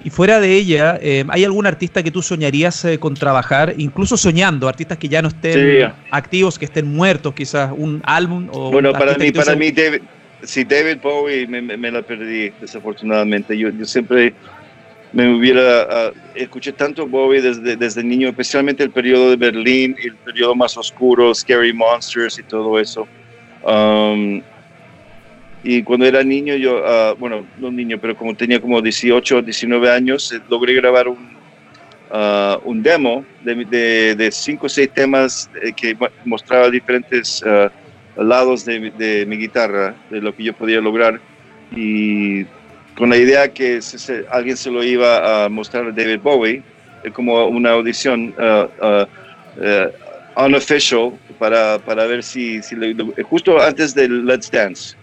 Y 0.03 0.09
fuera 0.09 0.39
de 0.39 0.55
ella, 0.55 0.97
eh, 0.99 1.23
¿hay 1.29 1.43
algún 1.43 1.67
artista 1.67 2.01
que 2.01 2.09
tú 2.09 2.23
soñarías 2.23 2.83
eh, 2.85 2.97
con 2.97 3.13
trabajar, 3.13 3.75
incluso 3.77 4.17
soñando, 4.17 4.67
artistas 4.67 4.97
que 4.97 5.07
ya 5.07 5.21
no 5.21 5.27
estén 5.27 5.53
Sí. 5.91 5.93
activos, 6.09 6.57
que 6.57 6.65
estén 6.65 6.87
muertos, 6.87 7.35
quizás 7.35 7.71
un 7.75 8.01
álbum 8.03 8.47
o 8.51 8.71
Bueno, 8.71 8.91
para 8.93 9.15
mí, 9.15 9.31
para 9.31 9.55
mí, 9.55 9.69
David, 9.69 10.01
sí, 10.41 10.63
David 10.63 10.97
Bowie 11.03 11.45
me, 11.45 11.61
me- 11.61 11.77
me 11.77 11.91
la 11.91 12.01
perdí, 12.01 12.49
desafortunadamente. 12.59 13.55
Yo, 13.55 13.69
yo 13.69 13.85
siempre 13.85 14.35
me 15.13 15.33
hubiera, 15.33 15.81
ah, 15.89 16.11
escuché 16.35 16.71
tanto 16.71 17.05
Bowie 17.05 17.41
desde, 17.41 17.75
desde 17.75 18.03
niño, 18.03 18.29
especialmente 18.29 18.83
el 18.83 18.91
periodo 18.91 19.29
de 19.29 19.35
Berlín, 19.35 19.95
el 20.01 20.15
periodo 20.15 20.55
más 20.55 20.77
oscuro, 20.77 21.33
Scary 21.35 21.73
Monsters 21.73 22.39
y 22.39 22.43
todo 22.43 22.79
eso. 22.79 23.07
Um, 23.63 24.41
y 25.63 25.83
cuando 25.83 26.05
era 26.05 26.23
niño, 26.23 26.55
yo, 26.55 26.81
ah, 26.85 27.13
bueno, 27.19 27.45
no 27.57 27.71
niño, 27.71 27.97
pero 27.99 28.15
como 28.15 28.35
tenía 28.35 28.61
como 28.61 28.81
18, 28.81 29.41
19 29.41 29.91
años, 29.91 30.31
eh, 30.31 30.39
logré 30.49 30.73
grabar 30.75 31.09
un, 31.09 31.37
ah, 32.09 32.57
un 32.63 32.81
demo 32.81 33.25
de, 33.43 33.65
de, 33.65 34.15
de 34.15 34.31
cinco 34.31 34.67
o 34.67 34.69
seis 34.69 34.89
temas 34.93 35.49
eh, 35.61 35.73
que 35.73 35.95
mostraba 36.23 36.69
diferentes 36.69 37.43
lados 38.15 38.65
de, 38.65 38.91
de 38.91 39.25
mi 39.25 39.37
guitarra, 39.37 39.95
de 40.09 40.21
lo 40.21 40.33
que 40.33 40.43
yo 40.43 40.53
podía 40.53 40.79
lograr. 40.79 41.19
Y 41.75 42.45
con 43.01 43.09
la 43.09 43.17
idea 43.17 43.51
que 43.51 43.81
se- 43.81 44.25
alguien 44.29 44.55
se 44.55 44.69
lo 44.69 44.83
iba 44.83 45.45
a 45.45 45.49
mostrar 45.49 45.85
a 45.87 45.91
David 45.91 46.19
Bowie, 46.21 46.61
eh, 47.03 47.09
como 47.09 47.47
una 47.47 47.71
audición 47.71 48.31
ah, 48.37 49.07
eh, 49.59 49.89
unofficial 50.37 51.13
para, 51.39 51.79
para 51.79 52.05
ver 52.05 52.21
si, 52.21 52.61
si 52.61 52.75
le- 52.75 52.95
justo 53.23 53.59
antes 53.59 53.95
del 53.95 54.23
Let's 54.23 54.51
Dance, 54.51 54.95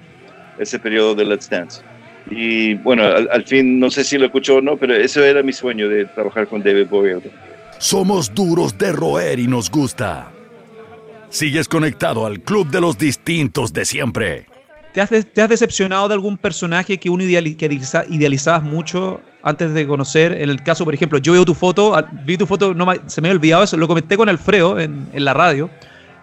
ese 0.60 0.78
periodo 0.78 1.16
de 1.16 1.24
Let's 1.24 1.50
Dance. 1.50 1.82
Y 2.30 2.74
bueno, 2.74 3.02
al, 3.02 3.28
al 3.32 3.44
fin 3.44 3.80
no 3.80 3.90
sé 3.90 4.04
si 4.04 4.16
lo 4.16 4.26
escuchó 4.26 4.58
o 4.58 4.60
no, 4.60 4.76
pero 4.76 4.94
eso 4.94 5.24
era 5.24 5.42
mi 5.42 5.52
sueño 5.52 5.88
de 5.88 6.04
trabajar 6.04 6.46
con 6.46 6.62
David 6.62 6.86
Bowie. 6.88 7.16
Somos 7.78 8.32
duros 8.32 8.78
de 8.78 8.92
roer 8.92 9.40
y 9.40 9.48
nos 9.48 9.68
gusta. 9.68 10.30
Sigues 11.30 11.66
conectado 11.66 12.26
al 12.26 12.38
Club 12.42 12.70
de 12.70 12.80
los 12.80 12.96
Distintos 12.96 13.72
de 13.72 13.84
siempre. 13.84 14.46
¿Te 14.98 15.02
has, 15.02 15.10
de- 15.10 15.22
te 15.22 15.40
has 15.42 15.48
decepcionado 15.48 16.08
de 16.08 16.14
algún 16.14 16.36
personaje 16.36 16.98
que 16.98 17.08
uno 17.08 17.22
ideali- 17.22 17.54
que 17.56 17.66
idealiza- 17.66 18.04
idealizabas 18.10 18.64
mucho 18.64 19.20
antes 19.44 19.72
de 19.72 19.86
conocer? 19.86 20.32
En 20.32 20.50
el 20.50 20.60
caso, 20.64 20.84
por 20.84 20.92
ejemplo, 20.92 21.18
yo 21.20 21.34
veo 21.34 21.44
tu 21.44 21.54
foto, 21.54 21.94
vi 22.26 22.36
tu 22.36 22.46
foto, 22.46 22.74
no 22.74 22.84
se 23.06 23.20
me 23.20 23.28
había 23.28 23.36
olvidado 23.38 23.62
eso, 23.62 23.76
lo 23.76 23.86
comenté 23.86 24.16
con 24.16 24.28
Alfredo 24.28 24.76
en, 24.80 25.06
en 25.12 25.24
la 25.24 25.34
radio. 25.34 25.70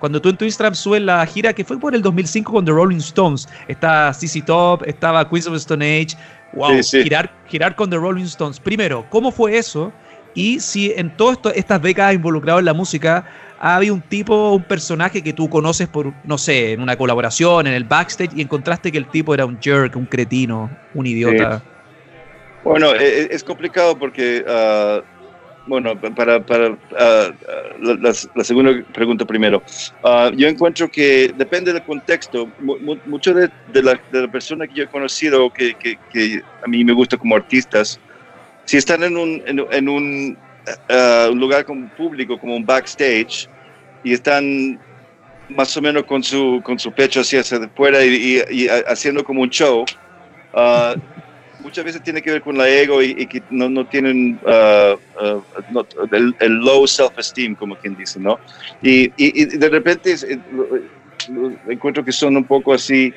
Cuando 0.02 0.22
tú 0.22 0.28
en 0.28 0.36
tu 0.36 0.44
Instagram 0.44 0.76
subes 0.76 1.02
la 1.02 1.26
gira 1.26 1.54
que 1.54 1.64
fue 1.64 1.80
por 1.80 1.96
el 1.96 2.02
2005 2.02 2.52
con 2.52 2.66
The 2.66 2.72
Rolling 2.74 2.98
Stones, 2.98 3.48
está 3.70 4.14
CC 4.14 4.42
Top, 4.42 4.84
estaba 4.86 5.30
Queens 5.30 5.48
of 5.48 5.54
the 5.54 5.58
Stone 5.60 5.86
Age, 5.86 6.18
wow, 6.52 6.72
Sí, 6.76 6.84
sí. 6.84 7.04
Girar, 7.04 7.32
girar 7.48 7.78
con 7.78 7.90
The 7.90 7.96
Rolling 7.96 8.26
Stones. 8.26 8.60
Primero, 8.60 9.06
¿cómo 9.10 9.32
fue 9.32 9.58
eso? 9.58 9.94
Y 10.34 10.60
si 10.60 10.92
en 10.98 11.16
todas 11.16 11.38
estas 11.56 11.82
décadas 11.82 12.14
involucrado 12.14 12.60
en 12.60 12.66
la 12.66 12.74
música, 12.74 13.26
ha 13.66 13.78
habido 13.78 13.96
un 13.96 14.04
tipo, 14.04 14.54
un 14.54 14.64
personaje 14.64 15.24
que 15.24 15.34
tú 15.34 15.50
conoces 15.50 15.88
por, 15.88 16.14
no 16.24 16.38
sé, 16.38 16.74
en 16.74 16.82
una 16.82 16.96
colaboración, 16.96 17.66
en 17.66 17.74
el 17.74 17.84
backstage, 17.84 18.30
y 18.36 18.42
encontraste 18.42 18.92
que 18.92 19.00
el 19.00 19.10
tipo 19.10 19.34
era 19.34 19.48
un 19.48 19.60
jerk, 19.60 19.96
un 19.96 20.06
cretino, 20.06 20.78
un 20.94 21.08
idiota. 21.08 21.66
Bueno, 22.62 22.94
e- 22.94 23.22
e- 23.24 23.28
es 23.32 23.44
complicado 23.44 23.98
porque, 23.98 24.44
ah, 24.48 25.02
bueno, 25.66 26.00
pa- 26.00 26.12
para, 26.12 26.44
para 26.44 26.78
ah, 26.96 27.32
la, 27.80 28.14
la- 28.36 28.44
segunda 28.44 28.72
pregunta 28.94 29.26
primero, 29.26 29.64
Ah, 30.04 30.32
yo 30.36 30.48
encuentro 30.48 30.88
que 30.88 31.32
depende 31.34 31.74
del 31.74 31.84
contexto, 31.84 32.54
mu- 32.60 32.78
mu- 32.82 33.02
mucho 33.06 33.34
de, 33.34 33.50
de 33.66 33.82
la, 33.82 34.00
de 34.10 34.22
la 34.22 34.28
persona 34.28 34.68
que 34.68 34.76
yo 34.76 34.84
he 34.84 34.88
conocido, 34.88 35.50
que, 35.50 35.76
que, 35.76 36.02
que 36.08 36.44
a 36.62 36.68
mí 36.68 36.84
me 36.84 36.94
gusta 36.94 37.18
como 37.18 37.36
artistas, 37.36 38.00
si 38.64 38.78
están 38.78 39.02
en 39.02 39.18
un, 39.18 39.42
en, 39.48 39.60
en 39.72 40.38
ah, 40.88 41.30
un 41.32 41.40
lugar 41.40 41.66
como 41.66 41.90
público, 41.90 42.38
como 42.38 42.56
un 42.56 42.64
backstage, 42.64 43.50
y 44.06 44.14
están 44.14 44.80
más 45.50 45.76
o 45.78 45.82
menos 45.82 46.04
con 46.06 46.22
su, 46.22 46.62
con 46.64 46.78
su 46.78 46.94
pecho 46.94 47.22
hacia, 47.22 47.40
hacia 47.42 47.58
afuera 47.58 48.06
y, 48.06 48.10
y- 48.50 48.64
y 48.66 48.68
haciendo 48.88 49.24
como 49.24 49.42
un 49.42 49.50
show, 49.50 49.84
ah, 50.54 50.96
muchas 51.58 51.84
veces 51.86 52.04
tiene 52.04 52.22
que 52.22 52.32
ver 52.32 52.42
con 52.42 52.56
la 52.56 52.70
ego 52.70 53.02
y, 53.02 53.16
y 53.18 53.26
que 53.28 53.44
no, 53.50 53.68
no 53.68 53.88
tienen 53.88 54.40
ah, 54.46 54.96
no- 55.70 55.88
el, 56.12 56.36
el 56.40 56.52
low 56.60 56.86
self-esteem, 56.86 57.56
como 57.56 57.76
quien 57.78 57.96
dice, 57.96 58.20
¿no? 58.20 58.40
Y, 58.80 59.12
y- 59.18 59.46
de 59.58 59.70
repente 59.70 60.12
es- 60.12 60.24
eh, 60.24 60.40
lo- 61.30 61.58
encuentro 61.72 62.06
que 62.06 62.12
son 62.12 62.38
un 62.38 62.46
poco 62.46 62.74
así, 62.74 63.16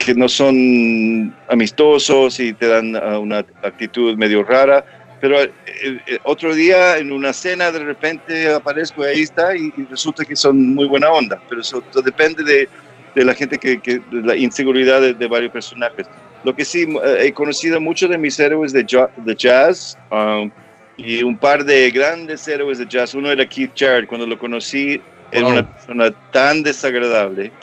que 0.00 0.14
no 0.14 0.28
son 0.28 1.36
amistosos 1.46 2.40
y 2.40 2.54
te 2.54 2.66
dan 2.66 2.96
una 3.20 3.46
actitud 3.62 4.16
medio 4.16 4.42
rara. 4.42 4.84
Pero 5.22 5.40
eh, 5.40 5.54
eh, 5.64 6.18
otro 6.24 6.52
día 6.52 6.98
en 6.98 7.12
una 7.12 7.32
cena 7.32 7.70
de 7.70 7.78
repente 7.78 8.48
aparezco 8.48 9.04
y 9.04 9.06
ahí 9.06 9.20
está 9.22 9.56
y, 9.56 9.70
y 9.76 9.84
resulta 9.86 10.24
que 10.24 10.34
son 10.34 10.74
muy 10.74 10.88
buena 10.88 11.12
onda. 11.12 11.40
Pero 11.48 11.60
eso, 11.60 11.84
eso 11.88 12.02
depende 12.02 12.42
de, 12.42 12.68
de 13.14 13.24
la 13.24 13.32
gente 13.32 13.56
que, 13.56 13.80
que 13.80 14.00
de 14.00 14.20
la 14.22 14.36
inseguridad 14.36 15.00
de, 15.00 15.14
de 15.14 15.28
varios 15.28 15.52
personajes. 15.52 16.10
Lo 16.42 16.56
que 16.56 16.64
sí, 16.64 16.82
eh, 17.04 17.18
he 17.20 17.32
conocido 17.32 17.80
muchos 17.80 18.10
de 18.10 18.18
mis 18.18 18.36
héroes 18.40 18.72
de, 18.72 18.84
de 19.14 19.36
jazz 19.36 19.96
um, 20.10 20.50
y 20.96 21.22
un 21.22 21.38
par 21.38 21.64
de 21.64 21.88
grandes 21.92 22.48
héroes 22.48 22.78
de 22.78 22.86
jazz. 22.88 23.14
Uno 23.14 23.30
era 23.30 23.46
Keith 23.46 23.74
Jarrett, 23.76 24.08
cuando 24.08 24.26
lo 24.26 24.36
conocí, 24.36 25.04
era 25.30 25.44
Wow. 25.44 25.52
una 25.52 25.62
persona 25.62 26.12
tan 26.32 26.64
desagradable 26.64 27.54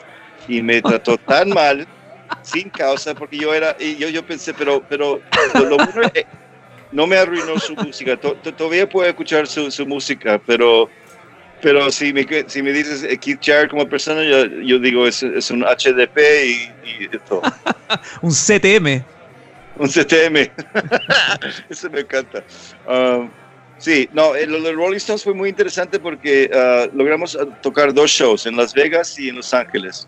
y 0.46 0.62
me 0.62 0.80
trató 0.80 1.18
tan 1.18 1.50
mal, 1.50 1.86
sin 2.42 2.70
causa, 2.70 3.14
porque 3.14 3.36
yo 3.38 3.52
era, 3.54 3.76
y 3.78 3.96
yo, 3.96 4.08
yo 4.08 4.24
pensé, 4.24 4.54
pero, 4.54 4.82
pero 4.88 5.22
lo, 5.56 5.64
lo 5.66 5.76
bueno 5.76 6.08
es- 6.14 6.24
no 6.92 7.06
me 7.06 7.16
arruinó 7.16 7.58
su 7.58 7.74
música. 7.74 8.16
To- 8.16 8.34
to- 8.34 8.52
todavía 8.54 8.88
puedo 8.88 9.08
escuchar 9.08 9.46
su, 9.46 9.70
su 9.70 9.86
música, 9.86 10.40
pero, 10.46 10.88
pero 11.62 11.90
si, 11.90 12.12
me, 12.12 12.26
si 12.46 12.62
me 12.62 12.72
dices 12.72 13.02
eh, 13.02 13.16
Keith 13.18 13.40
Jarrett 13.42 13.70
como 13.70 13.88
persona, 13.88 14.24
yo, 14.24 14.46
yo 14.46 14.78
digo 14.78 15.06
es, 15.06 15.22
es 15.22 15.50
un 15.50 15.62
HDP 15.62 16.18
y, 16.18 16.50
y 16.84 17.08
esto. 17.12 17.42
Un 18.22 18.30
CTM. 18.32 19.04
Un 19.76 19.88
CTM. 19.88 20.50
Eso 21.70 21.88
me 21.90 22.00
encanta. 22.00 22.44
Um, 22.86 23.30
sí, 23.78 24.08
no, 24.12 24.34
el, 24.34 24.50
los 24.50 24.74
Rolling 24.74 24.96
Stones 24.98 25.24
fue 25.24 25.32
muy 25.34 25.48
interesante 25.48 25.98
porque 25.98 26.50
uh, 26.52 26.94
logramos 26.96 27.34
uh, 27.34 27.46
tocar 27.62 27.94
dos 27.94 28.10
shows 28.10 28.46
en 28.46 28.56
Las 28.56 28.74
Vegas 28.74 29.18
y 29.18 29.28
en 29.30 29.36
Los 29.36 29.54
Ángeles. 29.54 30.06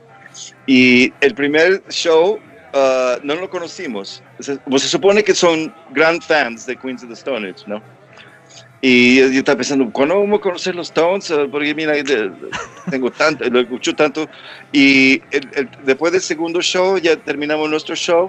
Y 0.67 1.13
el 1.21 1.35
primer 1.35 1.83
show 1.89 2.39
uh, 2.75 3.21
no 3.23 3.35
lo 3.35 3.49
conocimos. 3.49 4.23
Se, 4.39 4.57
pues 4.59 4.83
se 4.83 4.89
supone 4.89 5.23
que 5.23 5.35
son 5.35 5.75
gran 5.91 6.21
fans 6.21 6.67
de 6.67 6.77
Queens 6.77 7.03
of 7.03 7.09
the 7.09 7.15
Stone 7.15 7.49
Age, 7.49 7.65
¿no? 7.67 7.83
Y 8.85 9.19
yo 9.19 9.39
estaba 9.39 9.59
pensando, 9.59 9.89
¿cuándo 9.93 10.19
vamos 10.19 10.41
a 10.41 10.43
conocer 10.43 10.75
los 10.75 10.89
Stones? 10.89 11.33
Porque 11.53 11.73
mira, 11.73 11.95
tengo 12.91 13.13
tanto, 13.13 13.49
lo 13.49 13.61
escucho 13.61 13.95
tanto. 13.95 14.29
Y 14.73 15.23
el, 15.31 15.49
el, 15.55 15.71
después 15.85 16.13
del 16.13 16.21
segundo 16.21 16.61
show, 16.61 16.99
ya 16.99 17.17
terminamos 17.17 17.71
nuestro 17.71 17.95
show. 17.95 18.29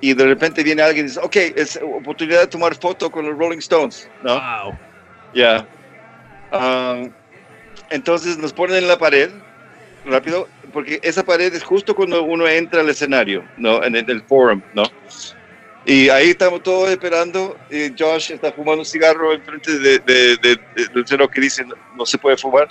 Y 0.00 0.14
de 0.14 0.24
repente 0.24 0.62
viene 0.62 0.80
alguien 0.80 1.04
y 1.04 1.08
dice, 1.08 1.20
ok, 1.22 1.36
es 1.56 1.78
oportunidad 1.82 2.40
de 2.40 2.46
tomar 2.46 2.74
foto 2.74 3.10
con 3.10 3.26
los 3.26 3.38
Rolling 3.38 3.58
Stones. 3.58 4.08
¿no? 4.22 4.32
Wow. 4.32 4.78
Ya. 5.34 5.66
Yeah. 6.50 6.92
Um, 6.92 7.12
entonces 7.90 8.38
nos 8.38 8.52
ponen 8.52 8.76
en 8.76 8.88
la 8.88 8.96
pared, 8.96 9.30
rápido, 10.04 10.48
porque 10.72 11.00
esa 11.02 11.24
pared 11.24 11.54
es 11.54 11.62
justo 11.62 11.94
cuando 11.94 12.22
uno 12.22 12.46
entra 12.48 12.80
al 12.80 12.88
escenario, 12.88 13.44
¿no? 13.56 13.82
En 13.84 13.96
el, 13.96 14.08
el 14.10 14.22
forum, 14.22 14.62
¿no? 14.74 14.84
Y 15.86 16.08
ahí 16.08 16.30
estamos 16.30 16.62
todos 16.62 16.90
esperando. 16.90 17.56
Y 17.70 17.92
Josh 17.98 18.32
está 18.32 18.52
fumando 18.52 18.80
un 18.80 18.86
cigarro 18.86 19.32
enfrente 19.32 19.78
de, 19.78 19.98
de, 19.98 20.36
de, 20.38 20.58
del 20.76 21.30
que 21.30 21.40
dice 21.40 21.64
no, 21.64 21.74
no, 21.96 22.06
se 22.06 22.18
puede 22.18 22.36
fumar. 22.36 22.68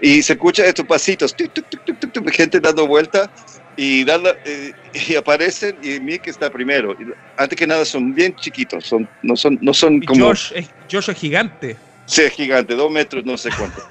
Y 0.00 0.22
se 0.22 0.34
escucha 0.34 0.66
estos 0.66 0.86
pasitos, 0.86 1.34
tuk, 1.34 1.52
tuk, 1.52 2.12
tuk, 2.12 2.30
gente 2.30 2.60
dando 2.60 2.86
vuelta 2.86 3.30
y, 3.76 4.04
dando, 4.04 4.34
eh, 4.44 4.72
y 4.92 5.14
aparecen 5.14 5.78
y 5.82 5.98
Mick 6.00 6.26
está 6.26 6.50
primero. 6.50 6.92
Y 6.92 7.06
antes 7.38 7.56
que 7.56 7.66
nada 7.66 7.84
son 7.84 8.14
bien 8.14 8.34
chiquitos, 8.36 8.84
son, 8.84 9.08
no 9.22 9.36
son, 9.36 9.58
no 9.62 9.72
son 9.72 10.02
y 10.02 10.06
como... 10.06 10.26
Josh 10.26 10.52
es, 10.54 10.68
Josh 10.90 11.08
es 11.08 11.16
gigante. 11.16 11.76
Sí, 12.06 12.22
es 12.22 12.32
gigante, 12.32 12.74
dos 12.74 12.90
metros, 12.90 13.24
no 13.24 13.38
sé 13.38 13.48
cuánto. 13.56 13.82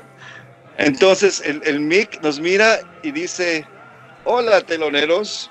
Entonces 0.78 1.40
el, 1.44 1.60
el 1.64 1.80
Mick 1.80 2.20
nos 2.22 2.40
mira 2.40 2.78
y 3.02 3.10
dice, 3.12 3.66
hola 4.24 4.60
teloneros. 4.62 5.50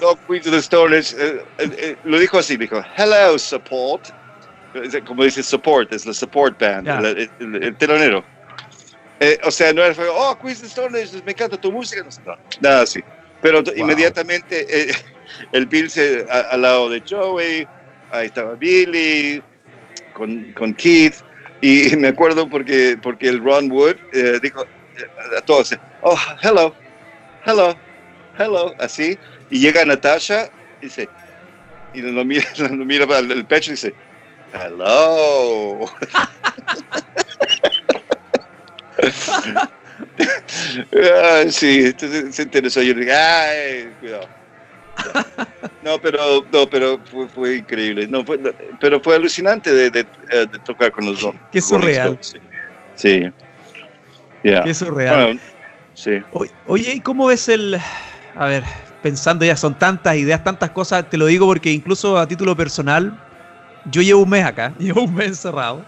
No, 0.00 0.16
Queens 0.26 0.46
of 0.46 0.52
the 0.52 0.58
Stone 0.58 0.96
Age, 0.96 1.14
eh, 1.18 1.42
eh, 1.58 1.96
lo 2.04 2.18
dijo 2.18 2.38
así, 2.38 2.56
dijo, 2.56 2.82
hello, 2.96 3.38
support. 3.38 4.08
Como 5.06 5.24
dice 5.24 5.42
support, 5.42 5.92
es 5.92 6.06
la 6.06 6.14
support 6.14 6.58
band, 6.58 6.86
Yeah. 6.86 6.98
el, 7.00 7.30
el- 7.38 7.62
el 7.64 7.76
telonero. 7.76 8.24
Eh, 9.20 9.38
o 9.44 9.50
sea, 9.50 9.72
no 9.72 9.82
era, 9.84 9.94
oh, 10.10 10.38
Queens 10.40 10.58
of 10.58 10.62
the 10.62 10.68
Stone 10.68 10.98
Age, 10.98 11.22
me 11.24 11.32
encanta 11.32 11.56
tu 11.58 11.70
música. 11.70 12.02
No, 12.24 12.34
nada 12.60 12.82
así. 12.82 13.00
Pero 13.42 13.62
Wow. 13.62 13.74
inmediatamente 13.76 14.66
eh, 14.90 14.94
el 15.52 15.66
Bill 15.66 15.90
se, 15.90 16.24
a- 16.30 16.40
al 16.52 16.62
lado 16.62 16.88
de 16.88 17.02
Joey, 17.06 17.66
ahí 18.10 18.26
estaba 18.26 18.54
Billy, 18.54 19.42
con, 20.14 20.52
con 20.54 20.72
Keith, 20.74 21.16
y 21.60 21.96
me 21.96 22.08
acuerdo 22.08 22.48
porque, 22.48 22.98
porque 23.02 23.28
el 23.28 23.42
Ron 23.42 23.70
Wood 23.70 23.96
eh, 24.12 24.38
dijo 24.42 24.62
eh, 24.62 25.36
a 25.38 25.42
todos, 25.42 25.76
oh, 26.00 26.18
hello, 26.42 26.76
hello, 27.44 27.80
hello, 28.38 28.74
así, 28.78 29.18
y 29.48 29.60
llega 29.60 29.84
Natasha 29.84 30.50
y 30.80 30.86
dice, 30.86 31.10
y 31.92 32.02
lo 32.02 32.24
mira, 32.24 32.46
lo 32.58 32.84
mira 32.84 33.06
para 33.08 33.20
el 33.20 33.46
pecho 33.46 33.70
y 33.70 33.74
dice, 33.74 33.94
hello. 34.52 35.86
Ah, 40.92 41.44
sí, 41.50 41.86
entonces 41.86 42.34
se 42.34 42.42
interesó. 42.42 42.82
Yo 42.82 42.94
dije, 42.94 43.12
ay, 43.12 43.94
cuidado. 43.98 44.28
No, 45.82 45.98
pero, 45.98 46.46
no, 46.52 46.68
pero 46.68 47.00
fue, 47.10 47.28
fue 47.30 47.56
increíble. 47.56 48.06
No, 48.06 48.24
fue, 48.24 48.36
no, 48.36 48.50
pero 48.78 49.00
fue 49.00 49.16
alucinante 49.16 49.72
de, 49.72 49.90
de, 49.90 50.00
eh, 50.30 50.46
de 50.46 50.58
tocar 50.60 50.92
con 50.92 51.06
los 51.06 51.20
dos. 51.20 51.34
Qué 51.50 51.62
surreal. 51.62 52.18
Sí. 52.20 52.38
sí. 52.94 53.22
Yeah. 54.42 54.62
Qué 54.62 54.74
surreal. 54.74 55.24
Bueno, 55.24 55.40
sí. 55.94 56.12
O- 56.30 56.46
Oye, 56.64 56.94
¿y 56.96 57.00
cómo 57.00 57.26
ves 57.26 57.48
el... 57.48 57.78
A 58.34 58.46
ver, 58.46 58.62
pensando 59.00 59.44
ya, 59.44 59.56
son 59.56 59.78
tantas 59.78 60.16
ideas, 60.16 60.44
tantas 60.44 60.70
cosas, 60.70 61.08
te 61.08 61.16
lo 61.16 61.26
digo 61.26 61.46
porque 61.46 61.72
incluso 61.72 62.18
a 62.18 62.28
título 62.28 62.56
personal, 62.56 63.12
yo 63.84 64.02
llevo 64.02 64.22
un 64.22 64.30
mes 64.30 64.44
acá, 64.44 64.74
llevo 64.78 65.02
un 65.02 65.14
mes 65.14 65.28
encerrado. 65.28 65.86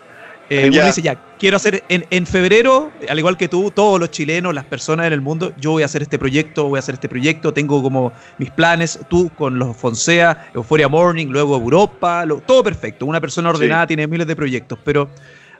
Eh. 0.61 0.68
Uno 0.70 0.84
dice, 0.86 1.03
ya, 1.03 1.18
quiero 1.38 1.57
hacer 1.57 1.82
en, 1.88 2.05
en 2.11 2.26
febrero, 2.26 2.90
al 3.09 3.18
igual 3.18 3.36
que 3.36 3.48
tú, 3.48 3.70
todos 3.70 3.98
los 3.98 4.11
chilenos, 4.11 4.55
las 4.55 4.64
personas 4.64 5.07
en 5.07 5.12
el 5.12 5.20
mundo, 5.20 5.53
yo 5.59 5.70
voy 5.72 5.82
a 5.82 5.86
hacer 5.86 6.03
este 6.03 6.18
proyecto, 6.18 6.64
voy 6.68 6.76
a 6.76 6.80
hacer 6.80 6.94
este 6.94 7.09
proyecto, 7.09 7.53
tengo 7.53 7.82
como 7.82 8.12
mis 8.38 8.50
planes, 8.50 8.98
tú 9.09 9.30
con 9.36 9.59
los 9.59 9.76
Fonsea, 9.76 10.50
Euphoria 10.55 10.88
Morning, 10.88 11.26
luego 11.28 11.57
Europa, 11.57 12.24
lo- 12.26 12.40
todo 12.40 12.62
perfecto, 12.62 13.07
una 13.07 13.20
persona 13.20 13.50
ordenada 13.50 13.84
Sí. 13.84 13.88
tiene 13.88 14.07
miles 14.07 14.26
de 14.26 14.36
proyectos, 14.36 14.78
pero 14.84 15.09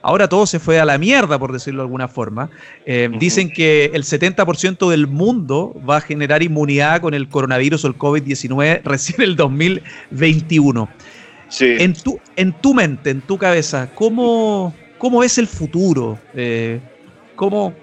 ahora 0.01 0.27
todo 0.27 0.45
se 0.45 0.59
fue 0.59 0.79
a 0.79 0.85
la 0.85 0.97
mierda, 0.97 1.39
por 1.39 1.51
decirlo 1.53 1.81
de 1.81 1.85
alguna 1.85 2.07
forma. 2.09 2.49
Eh. 2.85 3.09
Dicen 3.19 3.49
que 3.49 3.85
el 3.93 4.03
70% 4.03 4.89
del 4.89 5.07
mundo 5.07 5.73
va 5.89 5.97
a 5.97 6.01
generar 6.01 6.43
inmunidad 6.43 6.99
con 7.01 7.13
el 7.13 7.29
coronavirus 7.29 7.85
o 7.85 7.87
el 7.87 7.97
COVID-19 7.97 8.81
recién 8.83 9.21
el 9.21 9.35
2021. 9.37 10.89
Sí. 11.49 11.75
En 11.79 11.93
tu, 11.93 12.19
en 12.35 12.51
tu 12.53 12.73
mente, 12.73 13.11
en 13.11 13.21
tu 13.21 13.37
cabeza, 13.37 13.89
¿cómo, 13.93 14.73
cómo 15.03 15.21
es 15.21 15.37
el 15.37 15.47
futuro? 15.47 16.17
Eh, 16.33 16.79
¿Cómo 17.35 17.73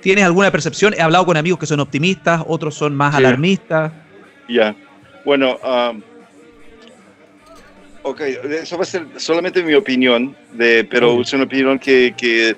tienes 0.00 0.22
alguna 0.22 0.52
percepción? 0.52 0.94
He 0.94 1.00
hablado 1.02 1.26
con 1.26 1.36
amigos 1.36 1.58
que 1.58 1.66
son 1.66 1.80
optimistas, 1.80 2.44
otros 2.46 2.76
son 2.76 2.94
más 2.94 3.12
Sí. 3.12 3.18
alarmistas. 3.18 3.90
Ya. 4.48 4.76
Bueno, 5.24 5.58
um, 5.64 6.00
ok, 8.04 8.20
eso 8.20 8.76
va 8.76 8.82
a 8.84 8.86
ser 8.86 9.04
solamente 9.16 9.64
mi 9.64 9.74
opinión, 9.74 10.36
de, 10.52 10.84
pero 10.84 11.20
es 11.20 11.32
una 11.32 11.42
opinión 11.42 11.76
que, 11.80 12.14
que 12.16 12.54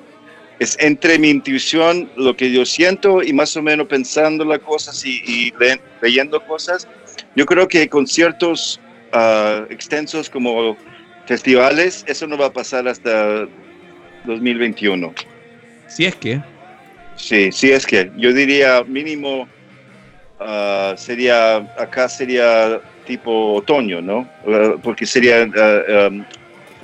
es 0.59 0.77
entre 0.79 1.19
mi 1.19 1.31
intuición, 1.31 2.11
lo 2.19 2.37
que 2.37 2.53
yo 2.53 2.67
siento 2.67 3.23
y 3.23 3.33
más 3.33 3.57
o 3.57 3.63
menos 3.63 3.87
pensando 3.87 4.45
las 4.45 4.59
cosas 4.59 5.03
y, 5.07 5.23
y 5.27 5.53
le- 5.59 5.81
leyendo 6.03 6.39
cosas. 6.45 6.87
Yo 7.35 7.47
creo 7.47 7.67
que 7.67 7.89
conciertos 7.89 8.79
ah, 9.13 9.65
extensos 9.71 10.29
como 10.29 10.77
festivales, 11.27 12.05
eso 12.07 12.27
no 12.27 12.37
va 12.37 12.47
a 12.49 12.53
pasar 12.53 12.87
hasta 12.87 13.49
2021. 14.25 15.15
Si 15.89 16.05
es 16.05 16.17
que. 16.17 16.41
Sí, 17.17 17.53
sí 17.53 17.71
es 17.71 17.87
que 17.87 18.11
yo 18.17 18.33
diría 18.33 18.83
mínimo 18.85 19.49
ah, 20.41 20.95
sería 20.97 21.57
acá 21.79 22.09
sería 22.09 22.81
tipo 23.07 23.55
otoño, 23.55 24.01
¿no? 24.01 24.29
Ah, 24.47 24.75
porque 24.83 25.07
sería 25.07 25.49
ah, 25.57 26.09
um, 26.09 26.25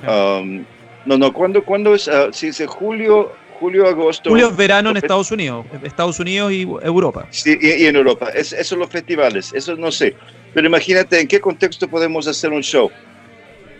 um, 0.07 0.65
no 1.05 1.17
no 1.17 1.33
cuándo 1.33 1.63
cuándo 1.63 1.95
es 1.95 2.09
si 2.31 2.47
es 2.47 2.61
julio 2.67 3.31
julio 3.59 3.87
agosto 3.87 4.29
Julio 4.29 4.49
es 4.49 4.55
verano 4.55 4.91
en 4.91 4.97
Estados 4.97 5.31
Unidos, 5.31 5.65
Estados 5.83 6.19
Unidos 6.19 6.51
y 6.53 6.61
Europa. 6.61 7.27
sí, 7.29 7.57
y, 7.59 7.83
y 7.83 7.87
en 7.87 7.95
Europa 7.95 8.29
es, 8.33 8.53
eso 8.53 8.75
los 8.75 8.89
festivales 8.89 9.51
eso 9.53 9.75
no 9.75 9.91
sé 9.91 10.15
pero 10.53 10.67
imagínate 10.67 11.19
en 11.19 11.27
qué 11.27 11.39
contexto 11.39 11.87
podemos 11.87 12.27
hacer 12.27 12.51
un 12.51 12.61
show 12.61 12.91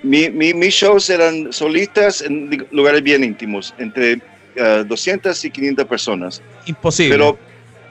mi, 0.01 0.29
mi, 0.29 0.53
mis 0.53 0.73
shows 0.73 1.09
eran 1.09 1.51
solistas 1.51 2.21
en 2.21 2.49
lugares 2.71 3.01
bien 3.03 3.23
íntimos 3.23 3.73
entre 3.77 4.21
ah, 4.59 4.83
200 4.85 5.43
y 5.45 5.51
500 5.51 5.85
personas 5.85 6.41
Imposible. 6.65 7.09
Pero 7.15 7.39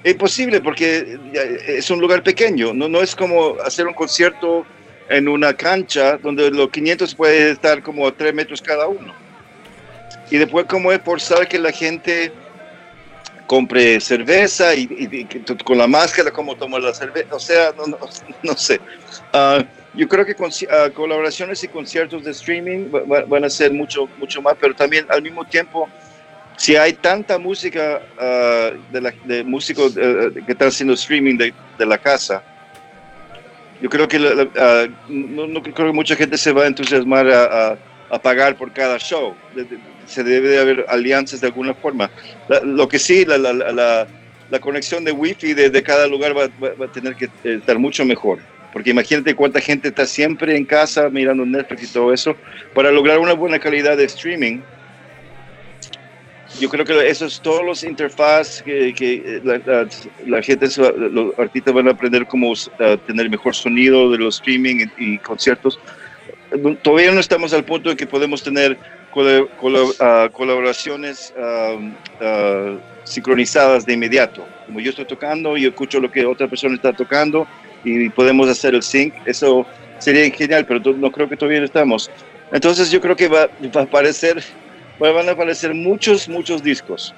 es 0.03 0.15
posible 0.15 0.61
porque 0.61 1.19
es 1.67 1.91
un 1.91 2.01
lugar 2.01 2.23
pequeño, 2.23 2.73
no, 2.73 2.89
no 2.89 3.01
es 3.03 3.15
como 3.15 3.57
hacer 3.61 3.87
un 3.87 3.95
concierto 3.95 4.67
en 5.09 5.29
una 5.29 5.55
cancha 5.55 6.19
donde 6.19 6.51
los 6.51 6.71
500 6.71 7.15
puede 7.15 7.51
estar 7.53 7.83
como 7.83 8.07
a 8.07 8.13
3 8.13 8.33
metros 8.35 8.61
cada 8.63 8.87
uno. 8.89 9.15
Y 10.31 10.37
después 10.37 10.67
como 10.67 10.93
es 10.93 11.01
forzar 11.03 11.49
que 11.49 11.59
la 11.59 11.73
gente 11.73 12.33
compre 13.47 13.99
cerveza 14.01 14.75
y, 14.75 14.83
y- 14.91 15.21
y 15.23 15.29
con 15.65 15.79
la 15.79 15.87
máscara 15.87 16.31
como 16.31 16.55
toma 16.57 16.79
la 16.79 16.93
cerveza, 16.93 17.29
o 17.35 17.39
sea, 17.41 17.73
no, 17.77 17.87
no, 17.87 17.99
no 18.43 18.57
sé. 18.57 18.81
Ah, 19.33 19.65
yo 19.99 20.07
creo 20.07 20.25
que 20.25 20.37
conci- 20.37 20.69
ah, 20.71 20.91
colaboraciones 20.95 21.63
y 21.65 21.69
conciertos 21.69 22.23
de 22.25 22.31
streaming 22.31 22.89
va- 22.95 23.03
va- 23.03 23.25
van 23.27 23.45
a 23.45 23.51
ser 23.51 23.73
mucho, 23.73 24.07
mucho 24.17 24.41
más, 24.41 24.55
pero 24.61 24.73
también 24.73 25.05
al 25.09 25.21
mismo 25.23 25.45
tiempo 25.45 25.89
si 26.57 26.77
hay 26.77 26.93
tanta 26.95 27.37
música 27.39 28.01
ah, 28.19 28.71
de, 29.25 29.45
músicos 29.45 29.97
eh, 29.97 30.31
que 30.47 30.53
están 30.53 30.69
haciendo 30.69 30.95
streaming 30.95 31.37
de, 31.37 31.53
de 31.77 31.87
la 31.87 31.99
casa, 31.99 32.43
yo 33.81 33.89
creo 33.89 34.07
que 34.07 34.21
la- 34.21 34.49
ah, 34.57 34.87
no, 35.09 35.63
creo 35.63 35.89
que 35.89 35.93
mucha 35.93 36.15
gente 36.15 36.39
se 36.39 36.53
va 36.53 36.63
a 36.63 36.67
entusiasmar 36.69 37.27
a, 37.29 37.73
a- 37.73 37.79
pagar 38.23 38.57
por 38.57 38.73
cada 38.73 38.99
show. 38.99 39.35
Se 40.07 40.23
debe 40.23 40.49
de 40.49 40.59
haber 40.61 40.85
alianzas 40.89 41.41
de 41.41 41.49
alguna 41.49 41.75
forma. 41.75 42.11
La- 42.49 42.61
lo 42.61 42.87
que 42.89 43.01
sí, 43.01 43.25
la, 43.25 43.37
conexión 44.61 45.05
de 45.05 45.13
wifi 45.13 45.55
de, 45.55 45.71
de 45.71 45.83
cada 45.83 46.07
lugar 46.07 46.37
va 46.37 46.45
a 46.85 46.89
tener 46.89 47.17
que 47.17 47.27
eh, 47.27 47.57
estar 47.59 47.79
mucho 47.79 48.05
mejor. 48.05 48.39
Porque 48.73 48.91
imagínate 48.91 49.35
cuánta 49.35 49.61
gente 49.61 49.89
está 49.89 50.07
siempre 50.07 50.57
en 50.57 50.65
casa 50.65 51.09
mirando 51.09 51.45
Netflix 51.45 51.85
y 51.85 51.93
todo 51.93 52.13
eso. 52.13 52.37
Para 52.75 52.91
lograr 52.91 53.19
una 53.19 53.33
buena 53.33 53.59
calidad 53.59 53.97
de 53.97 54.05
streaming, 54.05 54.61
yo 56.61 56.69
creo 56.69 56.85
que 56.85 57.09
esos 57.09 57.41
todos 57.41 57.65
los 57.65 57.85
interfaces 57.85 58.63
que, 58.63 58.95
que 58.95 59.41
la, 60.27 60.43
gente, 60.43 60.67
los 61.11 61.39
artistas 61.39 61.75
van 61.75 61.89
a 61.89 61.93
aprender 61.93 62.27
cómo 62.27 62.53
tener 63.07 63.31
mejor 63.31 63.55
sonido 63.55 64.11
de 64.11 64.19
los 64.19 64.37
streaming 64.37 64.87
y, 64.99 65.19
conciertos. 65.19 65.79
Todavía 66.83 67.13
no 67.13 67.21
estamos 67.21 67.53
al 67.53 67.65
punto 67.65 67.91
de 67.91 67.97
que 67.97 68.07
podemos 68.07 68.43
tener 68.43 68.79
ah, 70.01 70.29
colaboraciones 70.33 71.35
uh, 71.37 72.79
sincronizadas 73.05 73.85
de 73.85 73.93
inmediato. 73.93 74.47
Como 74.67 74.81
yo 74.81 74.91
estoy 74.91 75.05
tocando, 75.05 75.57
yo 75.57 75.69
escucho 75.69 76.01
lo 76.01 76.11
que 76.11 76.25
otra 76.25 76.49
persona 76.49 76.75
está 76.75 76.93
tocando 76.93 77.47
y 77.85 78.09
podemos 78.11 78.49
hacer 78.49 78.75
el 78.75 78.83
sync. 78.83 79.15
Eso 79.27 79.67
sería 79.99 80.31
genial, 80.31 80.65
pero 80.67 80.81
no 80.95 81.11
creo 81.11 81.29
que 81.29 81.37
todavía 81.37 81.63
estamos. 81.63 82.11
Entonces 82.53 82.91
yo 82.91 83.01
creo 83.01 83.17
que 83.17 83.29
va, 83.29 83.49
va 83.75 83.81
a 83.81 83.85
aparecer 83.85 84.43
van 84.99 85.29
a 85.29 85.33
aparecer 85.33 85.75
muchos, 85.75 86.29
muchos 86.29 86.63
discos. 86.63 87.15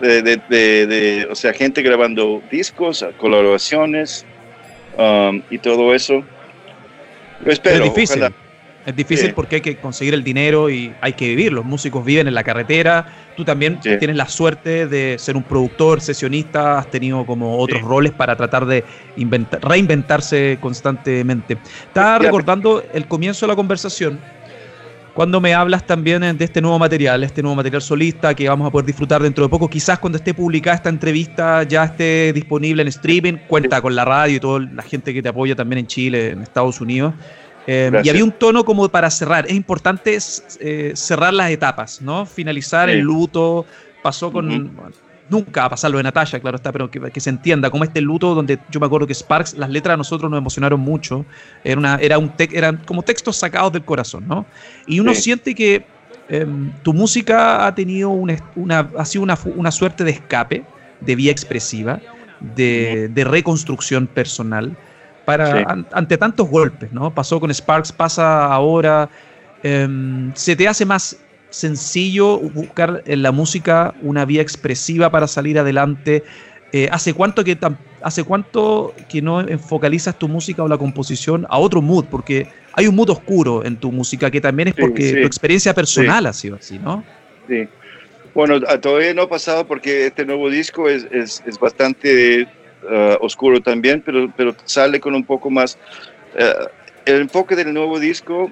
De, 0.00 0.20
de, 0.22 0.36
de, 0.48 1.28
o 1.30 1.34
sea, 1.34 1.52
gente 1.52 1.80
grabando 1.80 2.42
discos, 2.50 3.04
colaboraciones 3.18 4.26
um, 4.98 5.42
y 5.48 5.58
todo 5.58 5.94
eso. 5.94 6.24
espero, 7.46 7.84
es 7.84 7.94
difícil. 7.94 8.24
Es 8.84 8.96
difícil 8.96 9.32
porque 9.34 9.56
hay 9.56 9.60
que 9.62 9.76
conseguir 9.76 10.14
el 10.14 10.24
dinero 10.24 10.68
y 10.68 10.92
hay 11.00 11.12
que 11.12 11.28
vivir. 11.28 11.52
Los 11.52 11.64
músicos 11.64 12.04
viven 12.04 12.26
en 12.26 12.34
la 12.34 12.42
carretera. 12.42 13.06
Tú 13.36 13.44
también 13.44 13.78
tienes 13.80 14.16
la 14.16 14.28
suerte 14.28 14.86
de 14.86 15.16
ser 15.18 15.36
un 15.36 15.44
productor, 15.44 16.00
sesionista, 16.00 16.78
has 16.78 16.90
tenido 16.90 17.24
como 17.24 17.58
otros 17.58 17.82
roles 17.82 18.12
para 18.12 18.36
tratar 18.36 18.66
de 18.66 18.84
reinventarse 19.62 20.58
constantemente. 20.60 21.58
Estaba 21.86 22.18
recordando 22.18 22.82
el 22.92 23.06
comienzo 23.06 23.46
de 23.46 23.52
la 23.52 23.56
conversación 23.56 24.18
cuando 25.14 25.42
me 25.42 25.52
hablas 25.52 25.86
también 25.86 26.22
de 26.38 26.44
este 26.44 26.62
nuevo 26.62 26.78
material, 26.78 27.22
este 27.22 27.42
nuevo 27.42 27.54
material 27.54 27.82
solista 27.82 28.34
que 28.34 28.48
vamos 28.48 28.66
a 28.66 28.70
poder 28.70 28.86
disfrutar 28.86 29.22
dentro 29.22 29.44
de 29.44 29.50
poco. 29.50 29.68
Quizás 29.68 29.98
cuando 29.98 30.16
esté 30.16 30.32
publicada 30.32 30.76
esta 30.76 30.88
entrevista 30.88 31.62
ya 31.64 31.84
esté 31.84 32.32
disponible 32.32 32.80
en 32.80 32.88
streaming, 32.88 33.34
cuenta 33.46 33.82
con 33.82 33.94
la 33.94 34.06
radio 34.06 34.36
y 34.36 34.40
toda 34.40 34.60
la 34.60 34.82
gente 34.82 35.12
que 35.12 35.22
te 35.22 35.28
apoya 35.28 35.54
también 35.54 35.80
en 35.80 35.86
Chile, 35.86 36.30
en 36.30 36.40
Estados 36.40 36.80
Unidos. 36.80 37.12
Eh, 37.66 37.90
y 38.02 38.08
había 38.08 38.24
un 38.24 38.32
tono 38.32 38.64
como 38.64 38.88
para 38.88 39.10
cerrar. 39.10 39.46
Es 39.46 39.54
importante 39.54 40.18
eh, 40.60 40.92
cerrar 40.94 41.32
las 41.32 41.50
etapas, 41.50 42.02
¿no? 42.02 42.26
Finalizar 42.26 42.90
el 42.90 43.00
luto. 43.00 43.66
Pasó 44.02 44.32
con 44.32 44.72
nunca 45.32 45.62
va 45.62 45.66
a 45.66 45.70
pasar 45.70 45.90
lo 45.90 45.96
de 45.96 46.04
Natalia, 46.04 46.38
claro 46.40 46.56
está, 46.56 46.70
pero 46.70 46.90
que, 46.90 47.20
se 47.20 47.30
entienda, 47.30 47.70
como 47.70 47.84
este 47.84 48.00
luto 48.00 48.34
donde 48.34 48.58
yo 48.70 48.78
me 48.78 48.86
acuerdo 48.86 49.06
que 49.06 49.14
Sparks, 49.14 49.54
las 49.54 49.70
letras 49.70 49.94
a 49.94 49.96
nosotros 49.96 50.30
nos 50.30 50.38
emocionaron 50.38 50.78
mucho, 50.78 51.24
era 51.64 51.78
una, 51.78 51.96
era 51.96 52.18
un 52.18 52.32
eran 52.38 52.76
como 52.84 53.02
textos 53.02 53.36
sacados 53.36 53.72
del 53.72 53.82
corazón, 53.82 54.28
¿no? 54.28 54.46
Y 54.86 55.00
uno 55.00 55.14
siente 55.14 55.54
que 55.54 55.84
em, 56.28 56.70
tu 56.82 56.92
música 56.92 57.66
ha 57.66 57.74
tenido 57.74 58.10
una, 58.10 58.90
ha 58.98 59.04
sido 59.04 59.24
una, 59.24 59.70
suerte 59.70 60.04
de 60.04 60.10
escape, 60.10 60.64
de 61.00 61.16
vía 61.16 61.32
expresiva, 61.32 62.00
de, 62.40 63.24
reconstrucción 63.24 64.06
personal, 64.06 64.76
para, 65.24 65.86
ante 65.92 66.16
tantos 66.18 66.48
golpes, 66.48 66.92
¿no? 66.92 67.14
Pasó 67.14 67.40
con 67.40 67.52
Sparks, 67.52 67.92
pasa 67.92 68.46
ahora, 68.46 69.08
em, 69.62 70.32
se 70.34 70.56
te 70.56 70.68
hace 70.68 70.84
más 70.84 71.16
sencillo 71.50 72.38
buscar 72.38 73.02
en 73.06 73.22
la 73.22 73.30
música 73.30 73.94
una 74.02 74.24
vía 74.24 74.42
expresiva 74.42 75.10
para 75.10 75.26
salir 75.26 75.58
adelante. 75.58 76.24
Eh, 76.72 76.88
¿hace, 76.90 77.12
cuánto 77.12 77.44
que 77.44 77.58
¿Hace 78.02 78.24
cuánto 78.24 78.94
que 79.08 79.22
no 79.22 79.40
enfocalizas 79.40 80.18
tu 80.18 80.26
música 80.28 80.62
o 80.62 80.68
la 80.68 80.76
composición 80.76 81.46
a 81.48 81.58
otro 81.58 81.80
mood? 81.80 82.06
Porque 82.10 82.48
hay 82.72 82.88
un 82.88 82.96
mood 82.96 83.10
oscuro 83.10 83.64
en 83.64 83.76
tu 83.76 83.92
música 83.92 84.30
que 84.30 84.40
también 84.40 84.68
es 84.68 84.74
porque 84.74 85.12
tu 85.12 85.26
experiencia 85.26 85.72
personal 85.72 86.26
ha 86.26 86.32
sido 86.32 86.56
así, 86.56 86.78
¿no? 86.78 87.04
Sí. 87.48 87.68
Bueno, 88.34 88.60
todavía 88.80 89.12
no 89.14 89.22
ha 89.22 89.28
pasado 89.28 89.66
porque 89.66 90.06
este 90.06 90.24
nuevo 90.24 90.48
disco 90.48 90.88
es, 90.88 91.08
bastante 91.60 92.48
uh, 92.82 93.24
oscuro 93.24 93.60
también, 93.60 94.02
pero, 94.04 94.32
pero 94.36 94.54
sale 94.64 95.00
con 95.00 95.14
un 95.14 95.24
poco 95.24 95.50
más... 95.50 95.78
Uh, 96.34 96.68
el 97.04 97.22
enfoque 97.22 97.56
del 97.56 97.74
nuevo 97.74 97.98
disco 97.98 98.50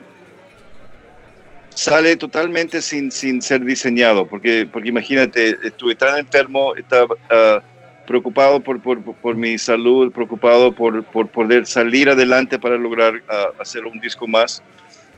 sale 1.75 2.17
totalmente 2.17 2.83
sin, 2.83 3.11
sin 3.11 3.41
ser 3.41 3.65
diseñado, 3.65 4.27
porque, 4.27 4.69
porque 4.71 4.89
imagínate, 4.89 5.57
estuve 5.63 5.95
tan 5.95 6.19
enfermo, 6.19 6.75
estaba 6.75 7.15
ah, 7.31 7.63
preocupado 8.07 8.61
por, 8.61 8.81
por, 8.81 9.01
por, 9.03 9.37
mi 9.37 9.57
salud, 9.57 10.13
preocupado 10.13 10.73
por, 10.73 11.05
por 11.05 11.29
poder 11.29 11.67
salir 11.67 12.11
adelante 12.11 12.59
para 12.59 12.77
lograr 12.77 13.23
ah, 13.29 13.51
hacer 13.59 13.85
un 13.87 14.01
disco 14.01 14.27
más. 14.27 14.63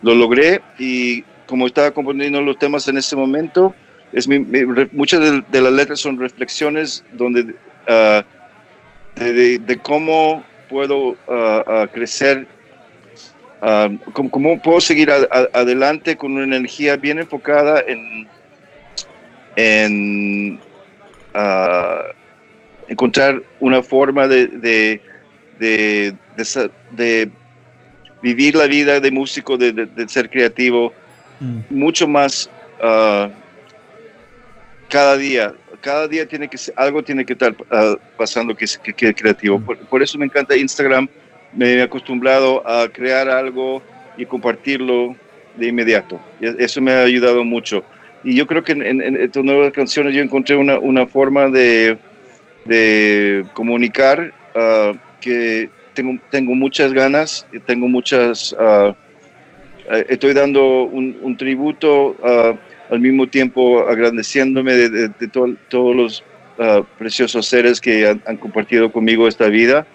Lo 0.03 0.15
logré 0.15 0.61
y 0.79 1.23
como 1.47 1.67
estaba 1.67 1.91
componiendo 1.91 2.41
los 2.41 2.59
temas 2.59 2.87
en 2.89 2.99
ese 2.99 3.17
momento, 3.17 3.75
es 4.13 4.29
muchas 4.93 5.21
de, 5.51 5.61
las 5.61 5.73
letras 5.73 6.01
son 6.01 6.19
reflexiones 6.19 7.05
donde, 7.13 7.43
uh, 7.89 8.23
de, 9.17 9.59
de, 9.59 9.79
cómo 9.79 10.45
puedo 10.69 11.17
crecer 11.93 12.47
Ah, 13.65 13.89
¿cómo, 14.13 14.61
puedo 14.61 14.81
seguir 14.81 15.09
adelante 15.09 16.17
con 16.17 16.33
una 16.33 16.57
energía 16.57 16.97
bien 16.97 17.21
enfocada 17.21 17.81
en, 17.87 18.27
en 19.55 20.59
encontrar 22.89 23.41
una 23.61 23.81
forma 23.85 24.27
de, 24.27 24.49
de, 25.61 26.17
de, 26.91 27.31
vivir 28.21 28.57
la 28.57 28.67
vida 28.67 28.99
de 28.99 29.13
músico, 29.13 29.57
de, 29.57 29.89
ser 30.09 30.29
creativo, 30.29 30.93
mm. 31.39 31.61
mucho 31.71 32.09
más 32.09 32.51
cada 34.89 35.17
día. 35.17 35.55
Cada 35.83 36.09
día 36.09 36.27
tiene 36.27 36.49
que 36.49 36.57
algo 36.77 37.03
tiene 37.03 37.27
que 37.27 37.35
estar 37.35 37.55
pasando 38.17 38.57
que, 38.57 38.65
que, 38.97 39.15
creativo. 39.15 39.59
Mm. 39.59 39.65
por, 39.91 40.03
eso 40.03 40.17
me 40.17 40.25
encanta 40.25 40.57
Instagram 40.57 41.07
me 41.53 41.75
he 41.75 41.83
acostumbrado 41.83 42.67
a 42.67 42.89
crear 42.89 43.29
algo 43.29 43.83
y 44.17 44.27
compartirlo 44.27 45.15
de 45.57 45.69
inmediato. 45.69 46.21
Eso 46.41 46.81
me 46.81 46.93
ha 46.93 47.03
ayudado 47.03 47.45
mucho. 47.45 47.85
Y 48.25 48.35
yo 48.35 48.47
creo 48.47 48.63
que 48.63 48.73
en, 48.73 49.17
estas 49.17 49.45
nuevas 49.45 49.73
canciones 49.73 50.15
yo 50.15 50.23
encontré 50.23 50.57
una, 50.57 50.79
una 50.79 51.07
forma 51.07 51.49
de, 51.49 51.99
de 52.65 53.45
comunicar 53.53 54.33
ah, 54.55 54.93
que 55.21 55.69
tengo, 55.95 56.19
tengo 56.31 56.55
muchas 56.55 56.93
ganas, 56.93 57.47
tengo 57.67 57.89
muchas... 57.89 58.53
Uh, 58.53 58.95
estoy 60.09 60.33
dando 60.33 60.85
un, 60.85 61.37
tributo 61.37 62.17
al 62.93 63.01
mismo 63.01 63.27
tiempo 63.27 63.89
agradeciéndome 63.89 64.75
de, 64.75 65.29
todos 65.29 65.97
los 65.97 66.23
preciosos 66.99 67.47
seres 67.47 67.81
que 67.81 68.07
han, 68.07 68.23
han, 68.27 68.37
compartido 68.37 68.93
conmigo 68.93 69.27
esta 69.27 69.49
vida 69.49 69.87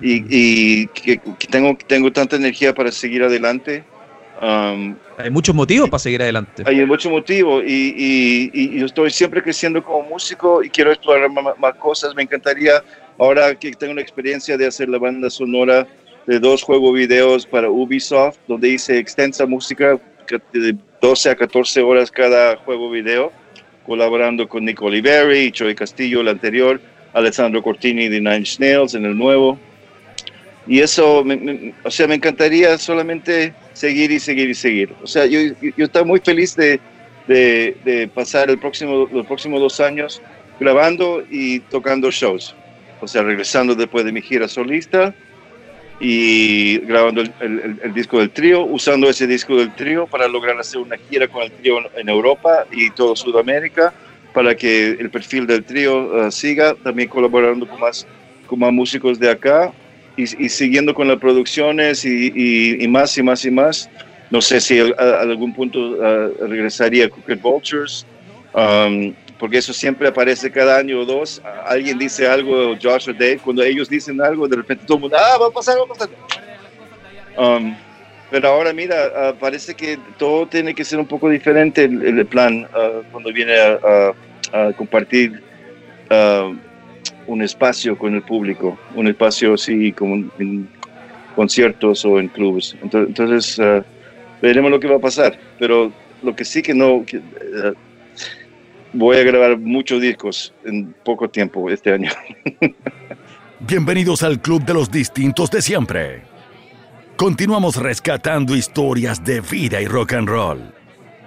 y, 0.00 0.86
que, 0.88 1.20
tengo, 1.50 1.76
tengo 1.86 2.10
tanta 2.10 2.36
energía 2.36 2.74
para 2.74 2.90
seguir 2.90 3.22
adelante. 3.22 3.84
Um, 4.40 4.96
hay 5.18 5.30
muchos 5.30 5.54
motivos 5.54 5.90
para 5.90 5.98
seguir 5.98 6.22
adelante. 6.22 6.62
Hay 6.64 6.86
muchos 6.86 7.12
motivos 7.12 7.62
y, 7.66 8.48
y, 8.54 8.78
yo 8.78 8.86
estoy 8.86 9.10
siempre 9.10 9.42
creciendo 9.42 9.84
como 9.84 10.08
músico 10.08 10.62
y 10.62 10.70
quiero 10.70 10.92
explorar 10.92 11.28
más, 11.30 11.74
cosas. 11.76 12.14
Me 12.14 12.22
encantaría, 12.22 12.82
ahora 13.18 13.54
que 13.54 13.70
tengo 13.72 13.92
una 13.92 14.00
experiencia 14.00 14.56
de 14.56 14.66
hacer 14.66 14.88
la 14.88 14.96
banda 14.96 15.28
sonora 15.28 15.86
de 16.26 16.40
dos 16.40 16.62
juegos 16.62 16.94
videos 16.94 17.46
para 17.46 17.68
Ubisoft, 17.68 18.38
donde 18.48 18.70
hice 18.70 18.98
extensa 18.98 19.44
música 19.44 20.00
de 20.54 20.74
12 21.00 21.30
a 21.30 21.34
14 21.36 21.80
horas 21.82 22.10
cada 22.10 22.56
juego 22.56 22.90
video, 22.90 23.32
colaborando 23.86 24.48
con 24.48 24.64
Nico 24.64 24.86
Oliveri, 24.86 25.52
Joey 25.56 25.74
Castillo, 25.74 26.20
el 26.20 26.28
anterior, 26.28 26.80
Alessandro 27.12 27.62
Cortini 27.62 28.08
de 28.08 28.20
Nine 28.20 28.44
Snails 28.44 28.94
en 28.94 29.04
el 29.04 29.16
nuevo. 29.16 29.58
Y 30.66 30.80
eso, 30.80 31.24
o 31.84 31.90
sea, 31.90 32.06
me 32.06 32.14
encantaría 32.14 32.76
solamente 32.78 33.54
seguir 33.72 34.10
y 34.10 34.20
seguir 34.20 34.50
y 34.50 34.54
seguir. 34.54 34.94
O 35.02 35.06
sea, 35.06 35.26
yo, 35.26 35.40
yo 35.76 36.04
muy 36.04 36.20
feliz 36.20 36.54
de, 36.54 36.78
de, 37.26 38.10
pasar 38.14 38.50
el 38.50 38.58
próximo, 38.58 39.08
los 39.10 39.26
próximos 39.26 39.60
dos 39.60 39.80
años 39.80 40.20
grabando 40.58 41.24
y 41.30 41.60
tocando 41.60 42.10
shows. 42.10 42.54
O 43.00 43.08
sea, 43.08 43.22
regresando 43.22 43.74
después 43.74 44.04
de 44.04 44.12
mi 44.12 44.20
gira 44.20 44.46
solista 44.46 45.14
y 46.00 46.78
grabando 46.78 47.20
el, 47.20 47.78
el, 47.82 47.92
disco 47.92 48.18
del 48.18 48.30
trío, 48.30 48.64
usando 48.64 49.08
ese 49.08 49.26
disco 49.26 49.56
del 49.56 49.74
trío 49.74 50.06
para 50.06 50.26
lograr 50.26 50.58
hacer 50.58 50.80
una 50.80 50.96
gira 50.96 51.28
con 51.28 51.42
el 51.42 51.52
trío 51.52 51.76
en 51.94 52.08
Europa 52.08 52.64
y 52.72 52.90
todo 52.90 53.14
Sudamérica, 53.14 53.92
para 54.32 54.54
que 54.54 54.92
el 54.92 55.10
perfil 55.10 55.46
del 55.46 55.62
trío 55.62 56.26
uh, 56.26 56.30
siga, 56.30 56.74
también 56.74 57.08
colaborando 57.08 57.68
con 57.68 57.80
más, 57.80 58.06
con 58.46 58.58
más 58.58 58.72
músicos 58.72 59.18
de 59.18 59.30
acá 59.30 59.72
y, 60.16 60.26
siguiendo 60.48 60.94
con 60.94 61.08
las 61.08 61.18
producciones 61.18 62.04
y, 62.04 62.86
más 62.88 63.16
y 63.16 63.22
más 63.22 63.44
y 63.44 63.50
más. 63.50 63.90
No 64.30 64.40
sé 64.40 64.60
si 64.60 64.78
a, 64.80 65.20
algún 65.20 65.52
punto 65.54 65.96
regresaría 66.46 67.06
a 67.06 67.08
Crooked 67.08 67.40
Vultures, 67.40 68.06
um, 68.54 69.14
porque 69.40 69.56
eso 69.56 69.72
siempre 69.72 70.06
aparece 70.06 70.50
cada 70.50 70.76
año 70.76 71.00
o 71.00 71.04
dos. 71.06 71.40
alguien 71.66 71.98
dice 71.98 72.28
algo, 72.28 72.76
Josh 72.80 73.08
o 73.08 73.12
Dave, 73.14 73.40
cuando 73.42 73.62
ellos 73.62 73.88
dicen 73.88 74.20
algo, 74.20 74.46
de 74.46 74.56
repente 74.56 74.84
todo 74.86 74.98
el 74.98 75.00
mundo, 75.00 75.16
ah, 75.18 75.38
va 75.40 75.46
a 75.46 75.50
pasar, 75.50 75.78
va 75.78 75.84
a 75.84 75.86
pasar. 75.86 76.08
Um, 77.38 77.74
pero 78.30 78.48
ahora 78.48 78.74
mira, 78.74 79.34
parece 79.40 79.74
que 79.74 79.98
todo 80.18 80.46
tiene 80.46 80.74
que 80.74 80.84
ser 80.84 80.98
un 80.98 81.06
poco 81.06 81.30
diferente 81.30 81.84
el, 81.84 82.26
plan 82.26 82.64
uh, 82.64 83.02
cuando 83.10 83.32
viene 83.32 83.54
a, 83.58 84.12
compartir 84.76 85.42
uh, 86.10 86.54
un 87.26 87.42
espacio 87.42 87.96
con 87.96 88.14
el 88.14 88.22
público, 88.22 88.78
un 88.94 89.06
espacio 89.06 89.54
así 89.54 89.90
como 89.92 90.30
en 90.38 90.68
conciertos 91.34 92.04
o 92.04 92.20
en 92.20 92.28
clubes. 92.28 92.76
Entonces, 92.82 93.58
uh, 93.58 93.82
veremos 94.42 94.70
lo 94.70 94.78
que 94.78 94.86
va 94.86 94.96
a 94.96 95.00
pasar, 95.00 95.38
pero 95.58 95.90
lo 96.22 96.36
que 96.36 96.44
sí 96.44 96.60
que 96.60 96.74
no, 96.74 96.96
uh, 96.96 97.06
voy 98.92 99.16
a 99.16 99.22
grabar 99.22 99.58
muchos 99.58 100.00
discos 100.00 100.52
en 100.64 100.94
poco 101.04 101.28
tiempo 101.28 101.68
este 101.70 101.92
año. 101.92 102.10
Bienvenidos 103.60 104.22
al 104.22 104.40
Club 104.40 104.64
de 104.64 104.74
los 104.74 104.90
Distintos 104.90 105.50
de 105.50 105.62
Siempre. 105.62 106.22
Continuamos 107.16 107.76
rescatando 107.76 108.56
historias 108.56 109.22
de 109.22 109.42
vida 109.42 109.80
y 109.80 109.86
rock 109.86 110.14
and 110.14 110.28
roll, 110.28 110.72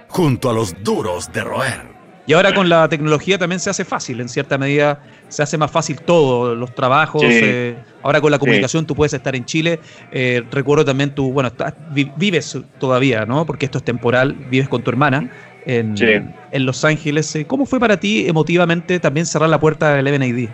junto 0.07 0.49
a 0.49 0.53
los 0.53 0.84
duros 0.84 1.32
de 1.32 1.43
roer. 1.43 1.93
Y 2.26 2.34
ahora 2.34 2.53
con 2.53 2.70
la 2.70 2.88
tecnología 2.88 3.38
también 3.38 3.59
se 3.59 3.70
hace 3.70 3.84
fácil, 3.84 4.22
en 4.22 4.30
cierta 4.30 4.57
medida 4.57 5.03
se 5.28 5.43
hace 5.43 5.57
más 5.57 5.70
fácil 5.70 5.99
todo, 6.01 6.55
los 6.55 6.74
trabajos. 6.74 7.22
Eh, 7.26 7.76
ahora 8.01 8.22
con 8.22 8.32
la 8.32 8.39
comunicación 8.39 8.86
tú 8.86 8.95
puedes 8.95 9.14
estar 9.14 9.36
en 9.36 9.43
Chile. 9.43 9.80
Eh, 10.11 10.41
recuerdo 10.49 10.86
también 10.86 11.14
tú, 11.14 11.34
bueno, 11.34 11.51
vives 11.91 12.57
todavía, 12.80 13.26
¿no? 13.26 13.45
Porque 13.45 13.66
esto 13.66 13.80
es 13.80 13.84
temporal, 13.84 14.34
vives 14.49 14.70
con 14.70 14.82
tu 14.84 14.89
hermana 14.89 15.30
en, 15.66 16.34
en 16.51 16.66
Los 16.66 16.84
Ángeles. 16.86 17.36
Eh, 17.36 17.45
¿Cómo 17.45 17.66
fue 17.66 17.80
para 17.80 17.99
ti 17.99 18.28
emotivamente 18.28 18.99
también 18.99 19.26
cerrar 19.26 19.49
la 19.49 19.59
puerta 19.59 19.95
del 19.95 20.05
MNID? 20.05 20.49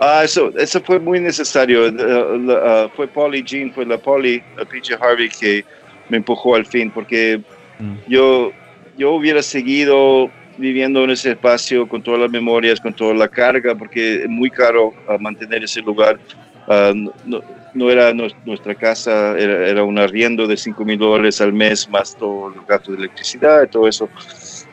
Ah, 0.00 0.22
eso, 0.24 0.52
eso 0.56 0.80
fue 0.80 0.98
muy 0.98 1.20
necesario. 1.20 1.92
Ah, 2.50 2.88
fue 2.94 3.06
Polly 3.06 3.42
Jean, 3.42 3.72
fue 3.72 3.86
la 3.86 3.98
Polly, 3.98 4.42
PJ 4.70 4.96
Harvey 5.00 5.28
que 5.28 5.64
me 6.08 6.18
empujó 6.18 6.56
al 6.56 6.66
fin, 6.66 6.90
porque 6.90 7.40
mm. 7.78 7.94
yo, 8.08 8.52
yo 8.96 9.12
hubiera 9.12 9.42
seguido 9.42 10.30
viviendo 10.56 11.02
en 11.04 11.10
ese 11.10 11.30
espacio 11.30 11.88
con 11.88 12.02
todas 12.02 12.20
las 12.20 12.30
memorias, 12.30 12.80
con 12.80 12.92
toda 12.92 13.14
la 13.14 13.28
carga, 13.28 13.74
porque 13.74 14.22
es 14.22 14.28
muy 14.28 14.50
caro 14.50 14.92
ah, 15.08 15.16
mantener 15.18 15.64
ese 15.64 15.80
lugar. 15.80 16.18
no, 16.68 17.42
era 17.74 18.12
nuestra 18.12 18.74
casa, 18.74 19.36
era, 19.38 19.68
era 19.68 19.84
un 19.84 19.98
arriendo 19.98 20.46
de 20.46 20.56
5 20.56 20.84
mil 20.84 20.98
dólares 20.98 21.40
al 21.40 21.52
mes, 21.52 21.88
más 21.88 22.16
todos 22.16 22.54
los 22.54 22.66
gastos 22.66 22.96
de 22.96 23.04
electricidad 23.04 23.64
y 23.64 23.68
todo 23.68 23.88
eso. 23.88 24.08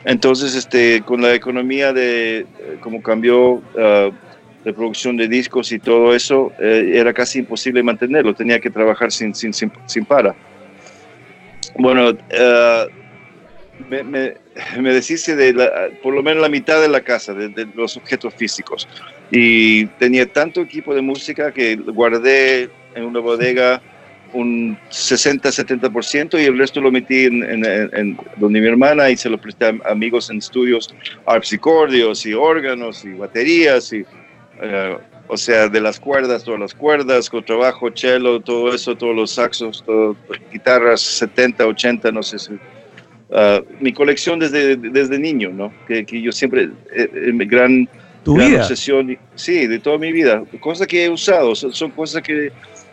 Entonces, 0.04 0.54
este, 0.54 1.02
con 1.02 1.20
la 1.22 1.34
economía 1.34 1.92
de 1.92 2.40
eh, 2.40 2.46
cómo 2.80 3.02
cambió 3.02 3.62
de 4.64 4.72
producción 4.72 5.16
de 5.16 5.28
discos 5.28 5.72
y 5.72 5.78
todo 5.78 6.14
eso, 6.14 6.52
eh, 6.58 6.92
era 6.94 7.12
casi 7.12 7.40
imposible 7.40 7.82
mantenerlo, 7.82 8.34
tenía 8.34 8.60
que 8.60 8.70
trabajar 8.70 9.10
sin, 9.10 9.34
sin, 9.34 9.52
sin, 9.52 9.72
sin 9.86 10.04
para. 10.04 10.34
Bueno, 11.76 12.10
uh, 12.10 12.90
me, 13.88 14.02
me, 14.04 14.34
me, 14.78 14.92
de 14.92 15.90
por 16.02 16.14
lo 16.14 16.22
menos 16.22 16.42
la 16.42 16.48
mitad 16.48 16.80
de 16.80 16.88
la 16.88 17.00
casa, 17.00 17.34
de, 17.34 17.48
de, 17.48 17.66
los 17.74 17.96
objetos 17.96 18.34
físicos. 18.34 18.86
Y 19.30 19.86
tenía 19.86 20.30
tanto 20.30 20.60
equipo 20.60 20.94
de 20.94 21.00
música 21.00 21.52
que 21.52 21.76
guardé 21.76 22.70
en 22.94 23.04
una 23.04 23.20
bodega 23.20 23.80
un 24.32 24.78
60-70% 24.90 26.40
y 26.40 26.46
el 26.46 26.56
resto 26.56 26.80
lo 26.80 26.90
metí 26.90 27.26
en, 27.26 27.42
en, 27.42 27.64
en, 27.66 28.18
donde 28.36 28.60
mi 28.60 28.66
hermana 28.66 29.10
y 29.10 29.16
se 29.16 29.28
lo 29.28 29.38
presté 29.38 29.66
a 29.66 29.90
amigos 29.90 30.30
en 30.30 30.38
estudios, 30.38 30.94
arpsicordios 31.26 32.24
y 32.24 32.32
órganos 32.32 33.04
y 33.04 33.12
baterías 33.12 33.92
y 33.92 34.04
eh, 34.62 34.96
o 35.28 35.36
sea, 35.36 35.68
de 35.68 35.80
las 35.80 35.98
cuerdas, 35.98 36.44
todas 36.44 36.60
las 36.60 36.74
cuerdas, 36.74 37.30
con 37.30 37.44
trabajo, 37.44 37.90
cello, 37.94 38.40
todo 38.40 38.74
eso, 38.74 38.94
todos 38.96 39.16
los 39.16 39.30
saxos, 39.30 39.82
todo, 39.84 40.14
guitarras 40.52 41.00
70, 41.00 41.66
80, 41.66 42.12
no 42.12 42.22
sé 42.22 42.38
si. 42.38 42.52
Uh, 42.52 43.64
mi 43.80 43.94
colección 43.94 44.38
desde, 44.38 44.76
desde 44.76 45.18
niño, 45.18 45.48
¿no? 45.50 45.72
Que, 45.88 46.04
que 46.04 46.20
yo 46.20 46.32
siempre, 46.32 46.68
eh, 46.94 47.08
eh 47.14 47.32
mi 47.32 47.46
gran, 47.46 47.88
¿Tu 48.22 48.34
gran 48.34 48.50
vida? 48.50 48.60
obsesión, 48.60 49.18
sí, 49.34 49.66
de 49.66 49.78
toda 49.78 49.96
mi 49.96 50.12
vida. 50.12 50.44
Cosas 50.60 50.86
que 50.86 51.06
he 51.06 51.08
usado, 51.08 51.54
son, 51.54 51.72
son 51.72 51.92
cosas 51.92 52.20
que, 52.20 52.52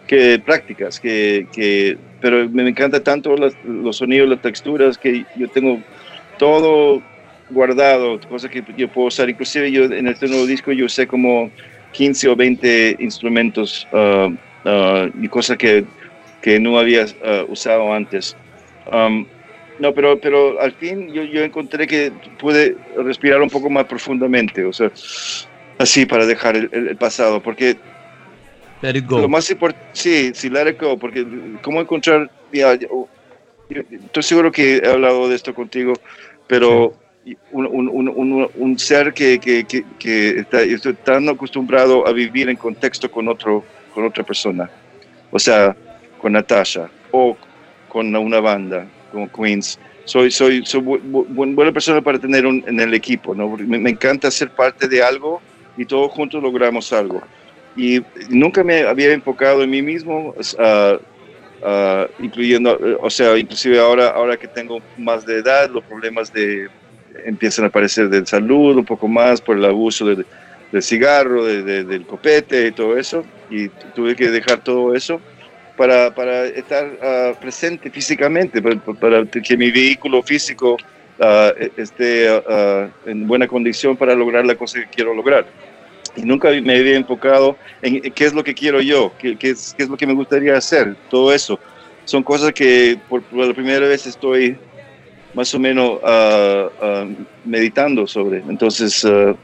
que 0.10 0.40
prácticas, 0.44 1.00
que, 1.00 1.46
que, 1.54 1.96
pero 2.20 2.50
me 2.50 2.68
encanta 2.68 3.00
tanto 3.04 3.36
los 3.64 3.96
sonidos, 3.96 4.28
las 4.28 4.42
texturas, 4.42 4.98
que 4.98 5.24
yo 5.36 5.48
tengo 5.50 5.80
todo 6.40 7.04
guardado, 7.52 8.20
cosas 8.22 8.50
que 8.50 8.64
yo 8.76 8.88
puedo 8.88 9.10
usar. 9.10 9.30
Inclusive 9.30 9.72
yo 9.72 9.84
en 9.84 10.08
este 10.08 10.28
nuevo 10.28 10.48
disco 10.48 10.72
yo 10.72 10.88
usé 10.88 11.06
como 11.06 11.52
15 11.92 12.28
o 12.28 12.36
20 12.36 12.98
instrumentos 13.02 13.88
uh, 13.92 14.34
uh, 14.68 15.12
y 15.22 15.28
cosas 15.28 15.58
que, 15.58 15.86
que 16.42 16.60
no 16.60 16.80
había 16.80 17.04
uh, 17.04 17.52
usado 17.52 17.94
antes. 17.94 18.36
Um, 18.92 19.28
no, 19.78 19.94
pero, 19.94 20.20
pero 20.20 20.60
al 20.60 20.72
fin 20.72 21.14
yo, 21.14 21.22
yo 21.22 21.44
encontré 21.44 21.86
que 21.86 22.12
pude 22.40 22.76
respirar 22.98 23.44
un 23.44 23.50
poco 23.52 23.70
más 23.70 23.86
profundamente, 23.86 24.66
o 24.66 24.74
sea, 24.74 24.92
así 25.78 26.08
para 26.08 26.26
dejar 26.26 26.56
el 26.56 26.96
pasado, 26.98 27.44
porque 27.44 27.78
let 28.82 28.96
it 28.96 29.06
go. 29.06 29.20
lo 29.20 29.30
más 29.30 29.50
importante, 29.50 29.88
sí, 29.94 30.32
sí, 30.34 30.50
let 30.50 30.70
it 30.70 30.80
go, 30.80 30.98
porque 30.98 31.26
cómo 31.62 31.82
encontrar, 31.82 32.30
ya, 32.52 32.76
yo, 32.76 33.08
yo, 33.70 33.82
estoy 33.92 34.24
seguro 34.24 34.52
que 34.52 34.78
he 34.78 34.88
hablado 34.88 35.30
de 35.30 35.36
esto 35.36 35.54
contigo, 35.54 35.94
pero... 36.48 36.94
Sí 36.96 37.06
un, 37.52 37.66
un, 37.68 38.10
un, 38.10 38.50
un, 38.56 38.80
ser 38.80 39.14
que, 39.14 39.40
que, 39.40 39.64
que, 39.66 39.84
que 39.98 40.40
está, 40.40 40.62
está, 40.62 40.94
tan 40.94 41.30
acostumbrado 41.30 42.08
a 42.08 42.12
vivir 42.12 42.50
en 42.50 42.56
contexto 42.56 43.10
con, 43.12 43.28
otro, 43.28 43.64
con 43.94 44.06
otra 44.06 44.24
persona. 44.24 44.70
O 45.32 45.40
sea, 45.40 45.76
con 46.20 46.34
Natasha 46.34 46.90
o 47.12 47.38
con 47.88 48.16
una 48.16 48.40
banda, 48.40 48.88
como 49.12 49.32
Queens. 49.32 49.80
Soy, 50.06 50.32
soy, 50.32 50.66
soy 50.66 50.82
bu 50.82 50.98
bu 51.04 51.46
buena 51.54 51.72
persona 51.72 52.02
para 52.02 52.18
tener 52.18 52.46
un, 52.46 52.64
en 52.68 52.80
el 52.80 52.94
equipo. 52.94 53.36
¿no? 53.36 53.50
Me, 53.58 53.78
me, 53.78 53.92
encanta 53.92 54.32
ser 54.32 54.50
parte 54.50 54.88
de 54.88 55.04
algo 55.04 55.42
y 55.78 55.86
todos 55.86 56.12
juntos 56.12 56.42
logramos 56.42 56.92
algo. 56.94 57.22
Y 57.80 58.04
nunca 58.28 58.62
me 58.62 58.82
había 58.82 59.14
enfocado 59.14 59.64
en 59.64 59.70
mí 59.70 59.82
mismo, 59.82 60.36
uh, 60.36 61.66
uh, 61.66 62.08
incluyendo, 62.20 62.78
o 63.00 63.10
sea, 63.10 63.38
inclusive 63.38 63.80
ahora, 63.80 64.10
ahora 64.10 64.36
que 64.36 64.50
tengo 64.50 64.82
más 64.98 65.26
de 65.26 65.38
edad, 65.38 65.70
los 65.70 65.86
problemas 65.86 66.34
de 66.34 66.68
empiezan 67.24 67.64
a 67.64 67.68
aparecer 67.70 68.10
de 68.10 68.26
salud 68.26 68.76
un 68.76 68.84
poco 68.84 69.08
más 69.08 69.40
por 69.40 69.58
el 69.58 69.64
abuso 69.64 70.06
de, 70.06 70.26
del 70.74 70.84
cigarro, 70.84 71.46
de, 71.46 71.64
de, 71.64 71.86
del 71.86 72.06
copete 72.06 72.68
y 72.68 72.72
todo 72.74 72.98
eso. 72.98 73.24
Y 73.50 73.70
tuve 73.96 74.14
que 74.14 74.28
dejar 74.30 74.62
todo 74.62 74.94
eso 74.94 75.22
para, 75.78 76.14
para 76.14 76.48
estar 76.48 76.86
uh, 76.86 77.40
presente 77.40 77.90
físicamente, 77.90 78.62
para, 78.62 78.76
para, 78.76 79.26
que 79.26 79.56
mi 79.56 79.72
vehículo 79.72 80.22
físico 80.22 80.74
uh, 80.74 81.64
esté 81.78 82.28
en 83.06 83.26
buena 83.26 83.48
condición 83.48 83.96
para 83.96 84.16
lograr 84.16 84.46
la 84.46 84.56
cosa 84.56 84.82
que 84.82 84.88
quiero 84.88 85.14
lograr. 85.14 85.46
Y 86.16 86.24
nunca 86.24 86.50
me 86.50 86.78
había 86.78 86.98
enfocado 86.98 87.58
en 87.82 88.02
qué 88.02 88.26
es 88.26 88.34
lo 88.34 88.44
que 88.44 88.54
quiero 88.54 88.82
yo, 88.82 89.14
qué, 89.20 89.38
qué, 89.38 89.52
es, 89.52 89.74
qué 89.78 89.84
es 89.84 89.90
lo 89.90 89.98
que 89.98 90.08
me 90.08 90.14
gustaría 90.14 90.58
hacer, 90.58 90.96
todo 91.10 91.34
eso. 91.34 91.60
Son 92.06 92.24
cosas 92.24 92.52
que 92.54 93.00
por, 93.08 93.22
por 93.24 93.46
la 93.46 93.54
primera 93.54 93.88
vez 93.88 94.08
estoy 94.08 94.58
más 95.34 95.54
o 95.54 95.60
menos 95.60 96.00
uh, 96.02 96.86
uh, 96.86 97.16
meditando 97.46 98.08
sobre. 98.08 98.40
Entonces, 98.50 99.04
uh, 99.04 99.36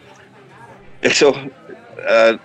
eso 1.01 1.35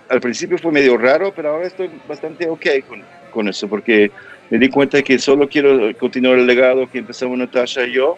al 0.09 0.21
principio 0.21 0.57
fue 0.57 0.71
medio 0.71 0.97
raro, 0.97 1.33
pero 1.35 1.51
ahora 1.51 1.67
estoy 1.67 1.89
bastante 2.07 2.49
ok 2.49 2.65
con, 2.87 3.03
con, 3.31 3.47
eso, 3.47 3.67
porque 3.67 4.11
me 4.49 4.57
di 4.57 4.69
cuenta 4.69 5.01
que 5.01 5.19
solo 5.19 5.47
quiero 5.47 5.95
continuar 5.97 6.39
el 6.39 6.47
legado 6.47 6.89
que 6.89 6.99
empezamos 6.99 7.37
Natasha 7.37 7.85
y 7.85 7.93
yo 7.93 8.17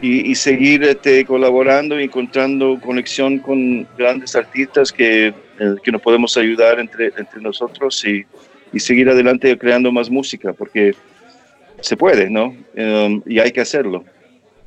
y, 0.00 0.30
y 0.30 0.34
seguir 0.34 0.82
este, 0.84 1.24
colaborando 1.24 2.00
y 2.00 2.04
encontrando 2.04 2.78
conexión 2.80 3.38
con 3.38 3.86
grandes 3.98 4.34
artistas 4.34 4.92
que, 4.92 5.28
eh, 5.28 5.34
que 5.82 5.92
nos 5.92 6.00
podemos 6.00 6.36
ayudar 6.36 6.80
entre, 6.80 7.12
entre 7.16 7.40
nosotros 7.40 8.04
y, 8.04 8.24
y 8.72 8.80
seguir 8.80 9.08
adelante 9.08 9.56
creando 9.58 9.92
más 9.92 10.10
música, 10.10 10.52
porque 10.52 10.94
se 11.80 11.96
puede, 11.96 12.30
¿no? 12.30 12.54
Um, 12.76 13.22
y 13.26 13.38
hay 13.38 13.52
que 13.52 13.60
hacerlo. 13.60 14.04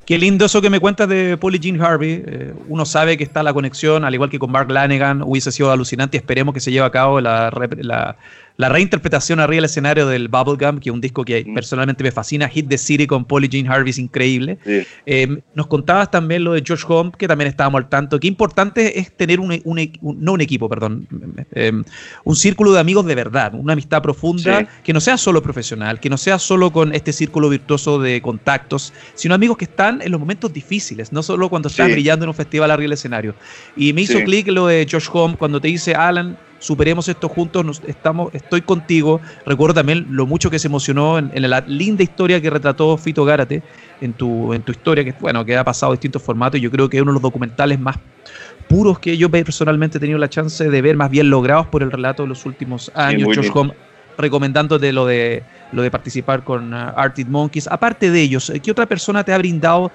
Qué 0.06 0.20
lindo 0.20 0.46
eso 0.46 0.62
que 0.62 0.70
me 0.70 0.80
cuentas 0.80 1.10
de 1.10 1.36
Polly 1.36 1.58
Jean 1.58 1.82
Harvey. 1.82 2.24
Eh, 2.28 2.54
uno 2.68 2.86
sabe 2.86 3.18
que 3.18 3.24
está 3.24 3.42
la 3.42 3.54
conexión, 3.54 4.06
al 4.06 4.14
igual 4.14 4.30
que 4.30 4.38
con 4.38 4.52
Mark 4.52 4.70
Lanegan, 4.70 5.24
hubiese 5.24 5.52
sido 5.52 5.72
alucinante 5.72 6.18
esperemos 6.18 6.54
que 6.54 6.60
se 6.60 6.72
lleve 6.72 6.86
a 6.86 6.92
cabo 6.92 7.20
la, 7.20 7.52
la, 7.78 8.16
la 8.58 8.70
reinterpretación 8.70 9.40
arriba 9.40 9.58
del 9.58 9.66
escenario 9.66 10.08
del 10.08 10.28
Bubblegum, 10.30 10.80
que 10.80 10.90
es 10.90 10.94
un 10.94 11.02
disco 11.02 11.26
que 11.26 11.44
mm. 11.46 11.54
personalmente 11.54 12.04
me 12.04 12.12
fascina, 12.12 12.48
Hit 12.48 12.70
the 12.70 12.78
City 12.78 13.06
con 13.06 13.26
Polly 13.26 13.48
Jean 13.50 13.70
Harvey 13.70 13.90
es 13.90 13.98
increíble. 13.98 14.58
Sí. 14.66 14.84
Eh, 15.06 15.42
nos 15.54 15.68
contabas 15.68 16.10
también 16.10 16.44
lo 16.44 16.54
de 16.54 16.64
George 16.66 16.86
Home, 16.88 17.12
que 17.18 17.28
también 17.28 17.50
estábamos 17.50 17.80
al 17.80 17.90
tanto. 17.90 18.20
Qué 18.20 18.28
importante 18.28 19.00
es 19.00 19.12
tener 19.16 19.40
un, 19.40 19.52
un, 19.64 19.92
un 20.02 20.24
no 20.24 20.34
un 20.34 20.42
equipo, 20.42 20.70
perdón, 20.70 21.08
eh, 21.52 21.72
un 22.24 22.36
círculo 22.36 22.72
de 22.72 22.80
amigos 22.80 23.06
de 23.06 23.16
verdad, 23.16 23.54
una 23.56 23.74
amistad 23.74 24.02
profunda, 24.02 24.62
sí. 24.62 24.68
que 24.84 24.94
no 24.94 25.02
sea 25.02 25.18
solo 25.18 25.42
profesional, 25.42 26.00
que 26.00 26.10
no 26.10 26.18
sea 26.18 26.40
solo 26.40 26.72
con 26.72 26.94
este 26.94 27.12
círculo 27.12 27.50
virtuoso 27.50 28.00
de 28.00 28.22
contactos, 28.22 28.94
sino 29.16 29.36
amigos 29.36 29.58
que 29.58 29.66
están 29.66 30.02
en 30.02 30.12
los 30.12 30.20
momentos 30.20 30.54
difíciles, 30.54 31.12
no 31.12 31.24
solo 31.24 31.50
cuando 31.50 31.68
estás 31.68 31.88
sí. 31.88 31.94
brillando 31.94 32.26
en 32.26 32.30
un 32.30 32.36
festival 32.36 32.72
arriba 32.72 32.86
del 32.86 32.94
escenario. 32.94 33.36
Y 33.76 33.92
me 33.94 34.02
hizo 34.02 34.20
clic 34.24 34.48
lo 34.48 34.68
de 34.68 34.86
George 34.90 35.10
Home 35.12 35.36
cuando 35.36 35.60
te 35.60 35.68
dice, 35.68 35.94
Alan, 35.96 36.38
superemos 36.60 37.08
esto 37.08 37.30
juntos, 37.30 37.66
nos, 37.66 37.82
estamos, 37.86 38.34
estoy 38.34 38.62
contigo. 38.62 39.22
Recuerdo 39.46 39.76
también 39.76 40.08
lo 40.10 40.26
mucho 40.26 40.50
que 40.50 40.60
se 40.60 40.68
emocionó 40.68 41.18
en, 41.18 41.50
la 41.50 41.62
linda 41.62 42.04
historia 42.04 42.42
que 42.42 42.50
retrató 42.50 42.98
Fito 42.98 43.26
Gárate 43.26 43.64
en 44.02 44.14
tu, 44.14 44.54
en 44.54 44.62
tu 44.62 44.72
historia, 44.72 45.04
que 45.04 45.14
bueno, 45.20 45.46
que 45.46 45.56
ha 45.58 45.64
pasado 45.64 45.92
distintos 45.92 46.22
formatos 46.22 46.60
y 46.60 46.62
yo 46.62 46.72
creo 46.72 46.90
que 46.90 46.98
es 46.98 47.04
uno 47.04 47.12
de 47.12 47.16
los 47.16 47.22
documentales 47.22 47.80
más 47.80 47.98
puros 48.68 49.00
que 49.00 49.16
yo 49.18 49.30
personalmente 49.30 49.98
he 49.98 50.02
tenido 50.02 50.18
la 50.18 50.30
chance 50.30 50.70
de 50.70 50.82
ver, 50.82 50.96
más 50.96 51.10
bien 51.10 51.30
logrados 51.30 51.68
por 51.68 51.84
el 51.84 51.92
relato 51.92 52.24
de 52.24 52.30
los 52.30 52.46
últimos 52.46 52.92
años. 52.96 53.30
George 53.32 53.52
Home 53.54 53.74
recomendándote 54.18 54.94
lo 54.94 55.06
de, 55.06 55.44
lo 55.72 55.82
de 55.82 55.92
participar 55.92 56.44
con 56.44 56.74
uh, 56.74 56.94
Arctic 56.96 57.28
Monkeys. 57.28 57.68
Aparte 57.68 58.12
de 58.12 58.22
ellos, 58.22 58.52
¿qué 58.64 58.72
otra 58.72 58.86
persona 58.86 59.24
te 59.24 59.34
ha 59.34 59.38
brindado 59.38 59.92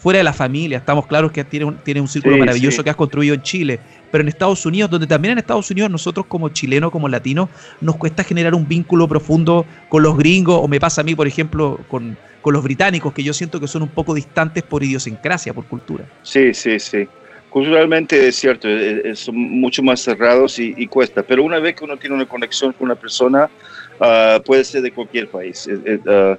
fuera 0.00 0.18
de 0.18 0.24
la 0.24 0.32
familia? 0.32 0.78
Estamos 0.78 1.06
claros 1.06 1.30
que 1.30 1.44
tiene 1.44 1.66
un, 1.66 1.76
tiene 1.76 2.00
un 2.00 2.08
círculo 2.08 2.36
maravilloso 2.38 2.82
que 2.82 2.90
has 2.90 2.96
construido 2.96 3.34
en 3.34 3.42
Chile, 3.42 3.78
pero 4.10 4.22
en 4.22 4.28
Estados 4.28 4.64
Unidos, 4.64 4.90
donde 4.90 5.06
también 5.06 5.32
en 5.32 5.38
Estados 5.38 5.70
Unidos 5.70 5.90
nosotros 5.90 6.26
como 6.26 6.48
chilenos, 6.48 6.90
como 6.90 7.08
latinos, 7.08 7.50
nos 7.80 7.96
cuesta 7.96 8.24
generar 8.24 8.54
un 8.54 8.66
vínculo 8.66 9.06
profundo 9.06 9.66
con 9.88 10.02
los 10.02 10.16
gringos, 10.16 10.58
o 10.60 10.66
me 10.66 10.80
pasa 10.80 11.02
a 11.02 11.04
mí, 11.04 11.14
por 11.14 11.26
ejemplo, 11.26 11.78
con, 11.88 12.16
con 12.40 12.54
los 12.54 12.64
británicos, 12.64 13.12
que 13.12 13.22
yo 13.22 13.34
siento 13.34 13.60
que 13.60 13.68
son 13.68 13.82
un 13.82 13.88
poco 13.88 14.14
distantes 14.14 14.62
por 14.62 14.82
idiosincrasia, 14.82 15.52
por 15.52 15.66
cultura. 15.66 16.04
Sí, 16.22 16.54
sí, 16.54 16.80
sí. 16.80 17.06
Culturalmente 17.50 18.28
es 18.28 18.36
cierto, 18.36 18.68
son 19.14 19.34
mucho 19.34 19.82
más 19.82 20.00
cerrados 20.00 20.58
y, 20.58 20.86
cuesta, 20.86 21.22
pero 21.22 21.42
una 21.42 21.58
vez 21.58 21.74
que 21.74 21.84
uno 21.84 21.96
tiene 21.96 22.14
una 22.14 22.26
conexión 22.26 22.72
con 22.72 22.86
una 22.86 22.94
persona, 22.94 23.50
ah, 23.98 24.40
puede 24.44 24.64
ser 24.64 24.82
de 24.82 24.92
cualquier 24.92 25.28
país. 25.28 25.66
Uh, 25.66 26.36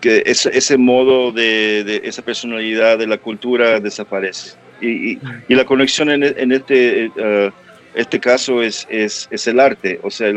que 0.00 0.22
ese, 0.26 0.76
modo 0.76 1.32
de, 1.32 2.00
esa 2.04 2.22
personalidad 2.22 2.98
de 2.98 3.06
la 3.06 3.18
cultura 3.18 3.80
desaparece. 3.80 4.56
Y, 4.80 5.18
la 5.48 5.64
conexión 5.64 6.10
en, 6.10 6.52
este, 6.52 7.10
ah, 7.20 7.50
este 7.94 8.18
caso 8.18 8.62
es, 8.62 8.86
es, 8.90 9.28
es, 9.30 9.46
el 9.46 9.60
arte. 9.60 10.00
O 10.02 10.10
sea, 10.10 10.32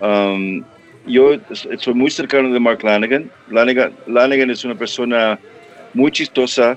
um, 0.00 0.64
yo 1.06 1.38
soy 1.78 1.94
muy 1.94 2.10
cercano 2.10 2.52
de 2.52 2.60
Mark 2.60 2.82
Lanigan. 2.82 3.30
Lanigan. 3.50 3.92
Lanigan 4.06 4.50
es 4.50 4.64
una 4.64 4.74
persona 4.74 5.38
muy 5.94 6.10
chistosa 6.10 6.76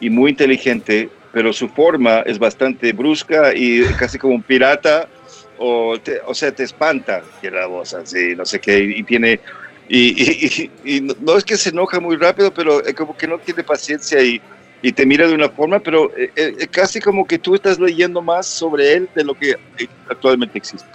y 0.00 0.10
muy 0.10 0.30
inteligente, 0.30 1.08
pero 1.32 1.52
su 1.52 1.68
forma 1.68 2.20
es 2.20 2.38
bastante 2.38 2.92
brusca 2.92 3.54
y 3.54 3.82
casi 3.98 4.18
como 4.18 4.34
un 4.34 4.42
pirata, 4.42 5.08
o, 5.58 5.96
o 6.26 6.34
sea, 6.34 6.52
te 6.52 6.64
espanta 6.64 7.22
que 7.40 7.50
la 7.50 7.66
voz 7.66 7.94
así, 7.94 8.34
no 8.36 8.44
sé 8.44 8.60
qué, 8.60 8.78
y, 8.78 9.02
tiene, 9.02 9.40
y, 9.88 10.70
y, 10.84 11.00
no 11.00 11.36
es 11.36 11.44
que 11.44 11.56
se 11.56 11.70
enoja 11.70 12.00
muy 12.00 12.16
rápido, 12.16 12.52
pero 12.52 12.84
es 12.84 12.94
como 12.94 13.16
que 13.16 13.26
no 13.26 13.38
tiene 13.38 13.62
paciencia 13.62 14.22
y, 14.22 14.40
y 14.82 14.92
te 14.92 15.06
mira 15.06 15.26
de 15.26 15.34
una 15.34 15.48
forma, 15.48 15.78
pero 15.78 16.10
eh, 16.16 16.30
eh, 16.36 16.66
casi 16.70 17.00
como 17.00 17.26
que 17.26 17.38
tú 17.38 17.54
estás 17.54 17.78
leyendo 17.78 18.20
más 18.20 18.46
sobre 18.46 18.94
él 18.94 19.08
de 19.14 19.24
lo 19.24 19.34
que 19.34 19.56
actualmente 20.08 20.58
existe. 20.58 20.88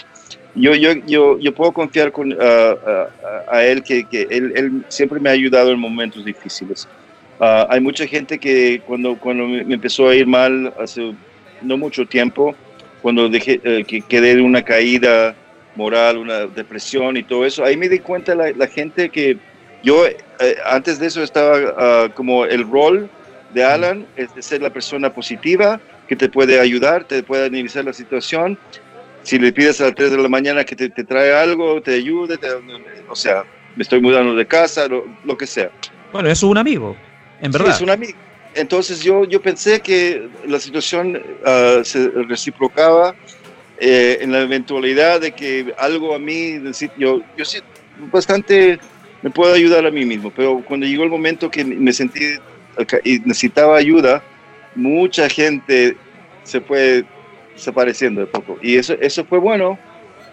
Yo, 0.54 0.76
yo, 0.76 0.94
yo, 1.08 1.40
yo 1.40 1.54
puedo 1.54 1.72
confiar 1.72 2.12
con, 2.12 2.36
a 2.38 3.64
él 3.64 3.84
que, 3.84 4.04
que 4.04 4.28
él, 4.30 4.52
él, 4.56 4.86
siempre 4.90 5.20
me 5.20 5.30
ha 5.30 5.34
ayudado 5.34 5.72
en 5.72 5.80
momentos 5.80 6.26
difíciles. 6.26 6.88
Ah, 7.44 7.66
hay 7.72 7.80
mucha 7.80 8.06
gente 8.06 8.38
que 8.38 8.84
cuando, 8.86 9.18
cuando 9.18 9.48
me 9.48 9.74
empezó 9.74 10.08
a 10.08 10.16
ir 10.16 10.28
mal 10.28 10.72
hace 10.80 11.16
no 11.64 11.76
mucho 11.76 12.06
tiempo, 12.06 12.54
cuando 13.02 13.30
dejé, 13.30 13.60
eh, 13.64 13.84
que 13.84 14.02
quedé 14.02 14.36
de 14.36 14.44
una 14.44 14.62
caída 14.62 15.36
moral, 15.76 16.18
una 16.18 16.48
depresión 16.48 17.18
y 17.18 17.24
todo 17.24 17.46
eso, 17.46 17.64
ahí 17.64 17.78
me 17.78 17.90
di 17.90 18.00
cuenta 18.00 18.36
la, 18.36 18.52
la 18.52 18.68
gente 18.68 19.10
que 19.10 19.38
yo 19.84 20.06
eh, 20.06 20.58
antes 20.66 21.00
de 21.00 21.08
eso 21.08 21.24
estaba 21.24 21.58
ah, 21.78 22.10
como 22.14 22.46
el 22.46 22.70
rol 22.70 23.10
de 23.54 23.64
Alan 23.64 24.06
es 24.16 24.34
de 24.36 24.42
ser 24.42 24.62
la 24.62 24.70
persona 24.70 25.14
positiva 25.14 25.80
que 26.08 26.16
te 26.16 26.30
puede 26.30 26.60
ayudar, 26.60 27.06
te 27.06 27.24
puede 27.24 27.46
analizar 27.46 27.86
la 27.86 27.94
situación. 27.94 28.58
Si 29.24 29.40
le 29.40 29.54
pides 29.54 29.80
a 29.82 29.86
las 29.86 29.96
3 29.96 30.12
de 30.12 30.18
la 30.18 30.28
mañana 30.30 30.64
que 30.64 30.76
te, 30.76 30.90
te 30.90 31.04
trae 31.04 31.34
algo, 31.34 31.82
te 31.82 31.96
ayude, 31.96 32.38
o 33.08 33.16
sea, 33.16 33.44
me 33.76 33.84
estoy 33.84 34.02
mudando 34.02 34.36
de 34.36 34.46
casa, 34.46 34.88
lo, 34.88 35.06
lo 35.24 35.38
que 35.38 35.48
sea. 35.48 35.70
Bueno, 36.12 36.30
es 36.30 36.44
un 36.44 36.58
amigo. 36.58 36.98
En 37.42 37.52
verdad. 37.52 37.70
es 37.70 37.82
un 37.82 37.90
amigo. 37.90 38.18
Entonces 38.56 39.02
yo, 39.02 39.24
yo 39.26 39.42
pensé 39.42 39.80
que 39.80 40.28
la 40.46 40.60
situación 40.60 41.16
uh, 41.16 41.84
se 41.84 42.10
reciprocaba 42.10 43.16
eh, 43.84 44.20
en 44.22 44.32
la 44.32 44.42
eventualidad 44.42 45.22
de 45.22 45.32
que 45.32 45.74
algo 45.76 46.14
a 46.14 46.20
mí, 46.20 46.62
yo, 47.00 47.22
yo 47.36 47.46
sí, 47.46 47.58
bastante 48.12 48.78
me 49.24 49.32
puedo 49.32 49.56
ayudar 49.56 49.88
a 49.88 49.90
mí 49.90 50.06
mismo, 50.06 50.32
pero 50.36 50.64
cuando 50.64 50.86
llegó 50.86 51.04
el 51.04 51.10
momento 51.10 51.50
que 51.50 51.66
me 51.66 51.92
sentí 51.92 52.20
y 53.04 53.20
necesitaba 53.22 53.78
ayuda, 53.78 54.24
mucha 54.76 55.28
gente 55.30 55.98
se 56.44 56.62
fue 56.62 57.06
desapareciendo 57.56 58.22
de 58.22 58.28
poco. 58.28 58.60
Y 58.62 58.76
eso, 58.76 58.94
eso 59.02 59.26
fue 59.26 59.40
bueno 59.40 59.80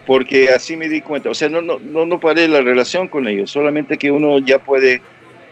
porque 0.07 0.51
así 0.51 0.77
me 0.77 0.91
di 0.91 1.01
cuenta. 1.01 1.31
O 1.31 1.35
sea, 1.35 1.49
no, 1.49 1.63
no, 1.63 1.79
no, 1.79 2.05
no 2.05 2.21
paré 2.21 2.49
la 2.49 2.61
relación 2.61 3.09
con 3.09 3.27
ellos, 3.29 3.51
solamente 3.51 3.97
que 3.97 4.11
uno 4.11 4.41
ya 4.41 4.59
puede 4.59 5.01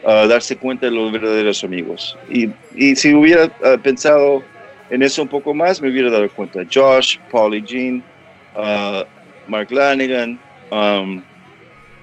darse 0.04 0.56
cuenta 0.56 0.84
de 0.84 0.92
los 0.92 1.10
verdaderos 1.10 1.64
amigos. 1.64 2.18
Y, 2.30 2.50
y 2.74 2.94
si 2.94 3.14
hubiera 3.14 3.50
ah, 3.64 3.78
pensado 3.82 4.44
en 4.90 5.02
eso 5.02 5.22
un 5.22 5.28
poco 5.28 5.54
más, 5.54 5.80
me 5.80 5.90
hubiera 5.90 6.10
dado 6.10 6.28
cuenta. 6.30 6.60
Josh, 6.72 7.18
Paulie 7.30 7.62
Jean, 7.62 8.02
uh, 8.54 9.04
Mark 9.48 9.70
Lanigan, 9.70 10.38
um, 10.70 11.22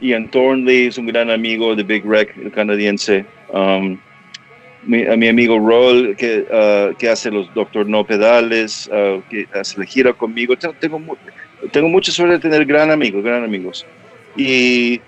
Ian 0.01 0.29
Thornley 0.29 0.87
es 0.87 0.97
un 0.97 1.07
gran 1.07 1.29
amigo 1.29 1.75
de 1.75 1.83
Big 1.83 2.03
Wreck, 2.05 2.35
el 2.37 2.51
canadiense. 2.51 3.25
Um, 3.49 3.97
mi, 4.85 5.05
a 5.05 5.15
mi 5.15 5.29
amigo 5.29 5.57
Roll, 5.59 6.15
que, 6.17 6.45
uh, 6.49 6.93
que 6.97 7.07
hace 7.09 7.31
los 7.31 7.53
Doctor 7.53 7.87
No 7.87 8.05
Pedales, 8.05 8.89
que 9.29 9.47
hace 9.53 9.79
la 9.79 9.85
gira 9.85 10.11
conmigo. 10.11 10.57
Tengo, 10.57 10.75
tengo, 10.79 11.17
tengo 11.71 11.87
mucha 11.87 12.11
suerte 12.11 12.33
de 12.33 12.39
tener 12.39 12.65
gran 12.65 12.91
amigos, 12.91 13.23
gran 13.23 13.45
amigos. 13.45 13.85
Y 14.35 14.99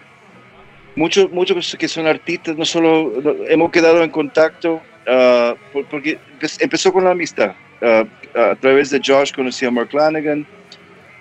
muchos 0.95 1.30
muchos 1.32 1.76
que 1.78 1.88
son 1.89 2.07
artistas, 2.07 2.55
no 2.55 2.63
solo 2.63 3.11
hemos 3.49 3.69
quedado 3.69 4.01
en 4.01 4.09
contacto, 4.09 4.82
uh, 5.07 5.55
porque 5.89 6.19
empezó 6.59 6.93
con 6.93 7.03
la 7.03 7.11
amistad. 7.11 7.53
Uh, 7.82 8.07
a 8.38 8.55
través 8.55 8.89
de 8.89 8.99
Josh 9.03 9.34
conocí 9.34 9.65
a 9.65 9.71
Mark 9.71 9.93
Lanigan 9.93 10.45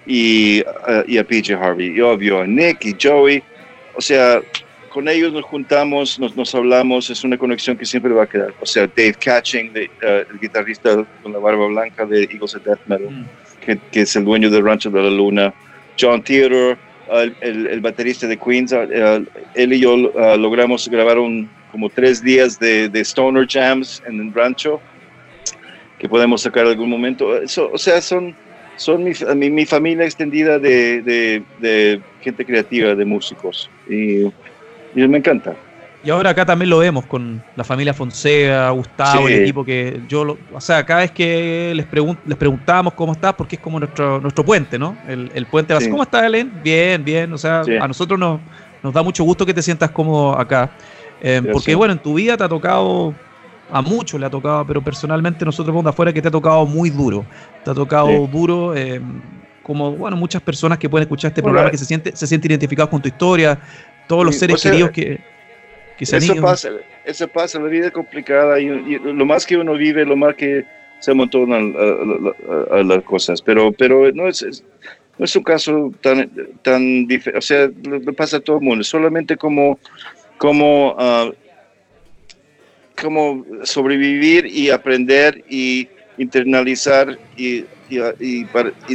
y, 0.06 0.62
uh, 0.62 1.04
y 1.06 1.18
a 1.18 1.24
PJ 1.24 1.54
Harvey, 1.54 1.96
y 1.96 2.00
obvio 2.00 2.40
a 2.40 2.46
Nick 2.46 2.84
y 2.84 2.96
Joey. 3.00 3.42
O 3.94 4.00
sea, 4.00 4.40
con 4.88 5.08
ellos 5.08 5.32
nos 5.32 5.44
juntamos, 5.44 6.18
nos, 6.18 6.36
nos, 6.36 6.54
hablamos, 6.54 7.10
es 7.10 7.24
una 7.24 7.36
conexión 7.36 7.76
que 7.76 7.84
siempre 7.84 8.12
va 8.12 8.24
a 8.24 8.26
quedar. 8.28 8.54
O 8.60 8.66
sea, 8.66 8.86
Dave 8.86 9.14
Catching, 9.14 9.72
de, 9.72 9.90
el 10.02 10.38
guitarrista 10.40 11.04
con 11.22 11.32
la 11.32 11.38
barba 11.38 11.66
blanca 11.66 12.06
de 12.06 12.22
Eagles 12.24 12.54
of 12.54 12.64
Death 12.64 12.80
Metal, 12.86 13.10
mm. 13.10 13.26
que, 13.64 13.78
que, 13.90 14.00
es 14.02 14.14
el 14.16 14.24
dueño 14.24 14.50
del 14.50 14.64
Rancho 14.64 14.90
de 14.90 15.02
la 15.02 15.10
Luna. 15.10 15.52
John 15.98 16.22
Theodore, 16.22 16.76
el, 17.40 17.80
baterista 17.80 18.26
de 18.26 18.36
Queens, 18.36 18.72
él 18.72 19.72
y 19.72 19.80
yo 19.80 19.96
logramos 20.36 20.88
grabar 20.88 21.18
un, 21.18 21.48
como 21.70 21.88
tres 21.88 22.22
días 22.22 22.58
de, 22.58 22.90
Stoner 23.00 23.46
Jams 23.48 24.02
en 24.06 24.20
el 24.20 24.32
rancho, 24.32 24.80
que 25.98 26.08
podemos 26.08 26.42
sacar 26.42 26.66
algún 26.66 26.90
momento. 26.90 27.28
o 27.28 27.78
sea, 27.78 28.00
son, 28.00 28.34
son 28.76 29.04
mi, 29.04 29.50
mi, 29.50 29.66
familia 29.66 30.04
extendida 30.04 30.58
de, 30.58 31.02
de, 31.60 32.00
gente 32.20 32.44
creativa, 32.44 32.94
de 32.94 33.04
músicos, 33.04 33.70
y, 33.88 34.24
y 34.24 35.08
me 35.08 35.18
encanta. 35.18 35.54
Y 36.04 36.10
ahora 36.10 36.30
acá 36.30 36.44
también 36.44 36.68
lo 36.68 36.78
vemos 36.78 37.06
con 37.06 37.42
la 37.56 37.64
familia 37.64 37.94
Fonseca, 37.94 38.68
Gustavo, 38.70 39.26
el 39.26 39.42
equipo 39.42 39.64
que 39.64 40.02
yo, 40.06 40.36
o 40.52 40.60
sea, 40.60 40.84
cada 40.84 41.00
vez 41.00 41.10
que 41.10 41.72
les, 41.74 41.86
les 42.26 42.36
preguntamos 42.36 42.92
cómo 42.92 43.12
estás, 43.12 43.32
porque 43.32 43.56
es 43.56 43.62
como 43.62 43.78
nuestro 43.78 44.20
nuestro 44.20 44.44
puente, 44.44 44.78
¿no? 44.78 44.98
El, 45.08 45.30
el 45.34 45.46
puente, 45.46 45.74
¿cómo 45.88 46.02
estás, 46.02 46.24
Elen? 46.24 46.52
Bien, 46.62 47.02
bien, 47.02 47.32
o 47.32 47.38
sea, 47.38 47.62
a 47.80 47.88
nosotros 47.88 48.20
nos, 48.20 48.38
nos 48.82 48.92
da 48.92 49.02
mucho 49.02 49.24
gusto 49.24 49.46
que 49.46 49.54
te 49.54 49.62
sientas 49.62 49.90
cómodo 49.92 50.38
acá, 50.38 50.72
eh, 51.22 51.40
porque 51.50 51.74
bueno, 51.74 51.94
en 51.94 51.98
tu 51.98 52.12
vida 52.12 52.36
te 52.36 52.44
ha 52.44 52.48
tocado, 52.50 53.14
a 53.74 53.82
muchos 53.82 54.20
le 54.20 54.26
ha 54.26 54.30
tocado, 54.30 54.64
pero 54.66 54.82
personalmente 54.82 55.44
nosotros 55.44 55.74
vamos 55.74 55.84
de 55.84 55.90
afuera 55.90 56.12
que 56.12 56.22
te 56.22 56.28
ha 56.28 56.30
tocado 56.30 56.64
muy 56.64 56.90
duro, 56.90 57.26
te 57.64 57.70
ha 57.70 57.74
tocado 57.74 58.08
duro. 58.28 58.74
Eh, 58.74 59.00
como 59.62 59.92
bueno 59.92 60.16
muchas 60.16 60.42
personas 60.42 60.78
que 60.78 60.90
pueden 60.90 61.04
escuchar 61.04 61.30
este 61.30 61.42
programa 61.42 61.70
que 61.70 61.78
se 61.78 61.86
siente 61.86 62.14
se 62.14 62.26
sienten 62.26 62.50
identificados 62.50 62.90
con 62.90 63.00
tu 63.00 63.08
historia 63.08 63.58
todos 64.06 64.22
los 64.22 64.36
seres 64.36 64.62
queridos 64.62 64.90
que 64.90 65.18
eso 65.98 66.34
pasa, 66.40 66.70
eso 67.04 67.28
pasa, 67.28 67.60
la 67.60 67.68
vida 67.68 67.86
es 67.86 67.92
complicada 67.92 68.58
y, 68.60 68.98
lo 68.98 69.24
más 69.24 69.46
que 69.46 69.56
uno 69.56 69.74
vive, 69.74 70.04
lo 70.04 70.16
más 70.16 70.34
que 70.34 70.64
se 70.98 71.12
amontonan 71.12 71.74
a, 72.70 72.82
las 72.82 73.02
cosas, 73.04 73.42
pero, 73.42 73.72
pero 73.72 74.10
no, 74.12 74.26
es, 74.28 74.64
no 75.18 75.24
es 75.24 75.36
un 75.36 75.42
caso 75.42 75.92
tan, 76.00 76.30
tan 76.62 77.06
diferente, 77.06 77.38
o 77.38 77.42
sea, 77.42 77.70
lo, 77.84 78.12
pasa 78.14 78.38
a 78.38 78.40
todo 78.40 78.56
el 78.56 78.62
mundo, 78.62 78.84
solamente 78.84 79.36
como, 79.36 79.78
como, 80.38 80.92
uh, 80.94 81.32
como 83.00 83.44
sobrevivir 83.64 84.46
y 84.46 84.70
aprender 84.70 85.44
y 85.48 85.88
internalizar 86.18 87.18
y, 87.36 87.64
y, 87.90 87.98
y 88.20 88.46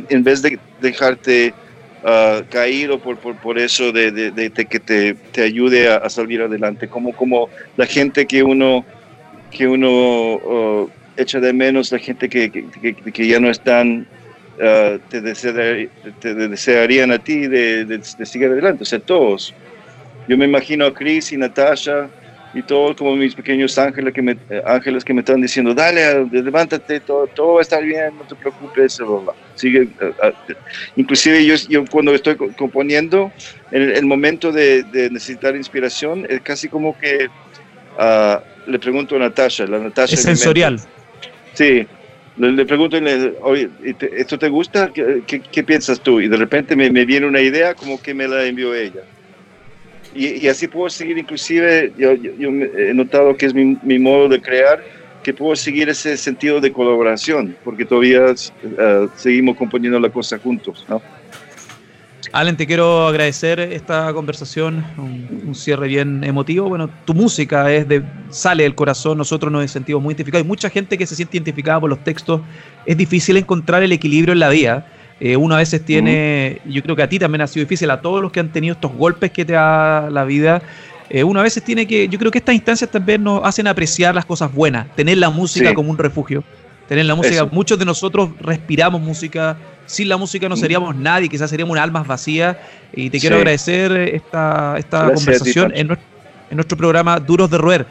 en 0.09 0.23
vez 0.23 0.41
de 0.41 0.57
dejarte 0.81 1.53
uh, 2.03 2.43
caído 2.49 2.99
por, 2.99 3.17
por, 3.17 3.35
por 3.35 3.57
eso 3.57 3.91
de, 3.91 4.11
de, 4.11 4.51
que 4.51 4.79
te, 4.79 5.13
te 5.13 5.43
ayude 5.43 5.91
a, 5.91 6.09
salir 6.09 6.41
adelante, 6.41 6.87
como, 6.87 7.13
como 7.13 7.49
la 7.77 7.85
gente 7.85 8.25
que 8.25 8.43
uno, 8.43 8.85
que 9.51 9.67
uno 9.67 10.35
uh, 10.35 10.89
echa 11.17 11.39
de 11.39 11.53
menos, 11.53 11.91
la 11.91 11.99
gente 11.99 12.29
que, 12.29 12.49
que, 12.49 12.93
que 12.95 13.27
ya 13.27 13.39
no 13.39 13.49
están 13.49 14.07
ah, 14.61 14.97
te, 15.09 15.21
desearían 15.21 17.11
a 17.11 17.19
ti 17.19 17.47
de, 17.47 17.85
de, 17.85 18.03
seguir 18.03 18.47
adelante, 18.47 18.83
o 18.83 18.85
sea, 18.85 18.99
todos. 18.99 19.53
Yo 20.27 20.37
me 20.37 20.45
imagino 20.45 20.85
a 20.85 20.93
Chris 20.93 21.31
y 21.31 21.37
Natasha 21.37 22.09
y 22.53 22.63
todos 22.63 22.95
como 22.95 23.15
mis 23.15 23.35
pequeños 23.35 23.77
ángeles 23.77 24.13
que 24.13 24.21
me, 24.21 24.31
eh, 24.49 24.61
ángeles 24.65 25.03
que 25.03 25.13
me 25.13 25.19
están 25.19 25.41
diciendo, 25.41 25.73
dale, 25.73 26.25
levántate, 26.31 26.99
todo, 26.99 27.27
todo 27.27 27.53
va 27.53 27.59
a 27.59 27.61
estar 27.61 27.83
bien, 27.83 28.17
no 28.17 28.23
te 28.23 28.35
preocupes, 28.35 28.99
sigue. 29.55 29.87
Eh, 30.01 30.33
inclusive 30.95 31.45
yo, 31.45 31.55
yo, 31.69 31.85
cuando 31.85 32.13
estoy 32.13 32.35
componiendo, 32.35 33.31
en 33.71 33.91
el, 33.91 34.05
momento 34.05 34.51
de, 34.51 34.83
necesitar 35.11 35.55
inspiración, 35.55 36.25
es 36.27 36.41
casi 36.41 36.67
como 36.67 36.97
que 36.97 37.27
uh, 37.99 38.69
le 38.69 38.79
pregunto 38.79 39.15
a 39.15 39.19
Natasha, 39.19 39.65
la 39.67 39.77
Natasha... 39.77 40.15
Es 40.15 40.23
sensorial. 40.23 40.79
Sí, 41.53 41.85
le, 42.37 42.65
pregunto, 42.65 42.97
oye, 43.41 43.69
¿esto 44.17 44.39
te 44.39 44.49
gusta? 44.49 44.91
¿Qué, 44.91 45.21
¿Qué, 45.51 45.63
piensas 45.63 45.99
tú? 45.99 46.19
Y 46.19 46.27
de 46.27 46.37
repente 46.37 46.75
me, 46.75 46.89
me 46.89 47.05
viene 47.05 47.27
una 47.27 47.41
idea 47.41 47.75
como 47.75 48.01
que 48.01 48.13
me 48.13 48.27
la 48.27 48.45
envió 48.45 48.73
ella. 48.73 49.01
Y, 50.15 50.47
así 50.47 50.67
puedo 50.67 50.89
seguir, 50.89 51.17
inclusive, 51.17 51.93
yo, 51.97 52.11
he 52.11 52.93
notado 52.93 53.35
que 53.35 53.45
es 53.45 53.53
mi, 53.53 53.77
mi, 53.83 53.99
modo 53.99 54.27
de 54.27 54.41
crear, 54.41 54.83
que 55.23 55.33
puedo 55.33 55.55
seguir 55.55 55.89
ese 55.89 56.17
sentido 56.17 56.59
de 56.59 56.71
colaboración, 56.71 57.55
porque 57.63 57.85
todavía 57.85 58.25
eh, 58.27 59.07
seguimos 59.15 59.55
componiendo 59.55 59.99
la 59.99 60.09
cosa 60.09 60.39
juntos, 60.39 60.85
¿no? 60.89 61.01
Alan, 62.31 62.57
te 62.57 62.67
quiero 62.67 63.07
agradecer 63.07 63.59
esta 63.59 64.13
conversación, 64.13 64.85
un, 64.97 65.55
cierre 65.55 65.87
bien 65.87 66.23
emotivo. 66.23 66.69
Bueno, 66.69 66.89
tu 67.05 67.13
música 67.15 67.71
es 67.71 67.87
de, 67.87 68.03
sale 68.29 68.63
del 68.63 68.75
corazón, 68.75 69.17
nosotros 69.17 69.51
nos 69.51 69.69
sentimos 69.71 70.01
muy 70.01 70.11
identificados. 70.11 70.43
Hay 70.43 70.47
mucha 70.47 70.69
gente 70.69 70.97
que 70.97 71.07
se 71.07 71.15
siente 71.15 71.37
identificada 71.37 71.79
por 71.79 71.89
los 71.89 72.03
textos. 72.03 72.41
Es 72.85 72.97
difícil 72.97 73.37
encontrar 73.37 73.81
el 73.81 73.91
equilibrio 73.91 74.33
en 74.33 74.39
la 74.39 74.49
vida 74.49 74.85
eh, 75.19 75.35
uno 75.35 75.55
a 75.55 75.57
veces 75.57 75.83
tiene, 75.83 76.61
yo 76.65 76.81
creo 76.81 76.95
que 76.95 77.03
a 77.03 77.09
ti 77.09 77.19
también 77.19 77.41
ha 77.41 77.47
sido 77.47 77.65
difícil, 77.65 77.89
a 77.91 77.99
todos 77.99 78.21
los 78.21 78.31
que 78.31 78.39
han 78.39 78.51
tenido 78.51 78.73
estos 78.73 78.93
golpes 78.93 79.31
que 79.31 79.43
te 79.43 79.53
da 79.53 80.09
la 80.09 80.23
vida, 80.23 80.61
eh, 81.09 81.23
uno 81.23 81.39
a 81.39 81.43
veces 81.43 81.63
tiene 81.63 81.85
que, 81.85 82.07
yo 82.07 82.17
creo 82.17 82.31
que 82.31 82.37
estas 82.37 82.55
instancias 82.55 82.89
también 82.89 83.23
nos 83.23 83.43
hacen 83.43 83.67
apreciar 83.67 84.15
las 84.15 84.25
cosas 84.25 84.53
buenas, 84.53 84.93
tener 84.95 85.17
la 85.17 85.29
música 85.29 85.73
como 85.73 85.89
un 85.89 85.97
refugio, 85.97 86.43
tener 86.87 87.05
la 87.05 87.15
música, 87.15 87.45
muchos 87.45 87.77
de 87.77 87.85
nosotros 87.85 88.29
respiramos 88.39 89.01
música, 89.01 89.57
sin 89.85 90.07
la 90.07 90.17
música 90.17 90.47
no 90.47 90.55
seríamos 90.55 90.95
nadie, 90.95 91.27
quizás 91.27 91.49
seríamos 91.49 91.77
almas 91.77 92.07
vacías, 92.07 92.55
y 92.93 93.09
te 93.09 93.19
quiero 93.19 93.37
agradecer 93.37 93.91
esta, 93.91 94.75
esta 94.77 95.11
conversación 95.11 95.73
en 95.75 95.87
nuestro, 95.87 96.07
en 96.49 96.55
nuestro 96.55 96.77
programa 96.77 97.19
Duros 97.19 97.49
de 97.49 97.57
Roer. 97.57 97.85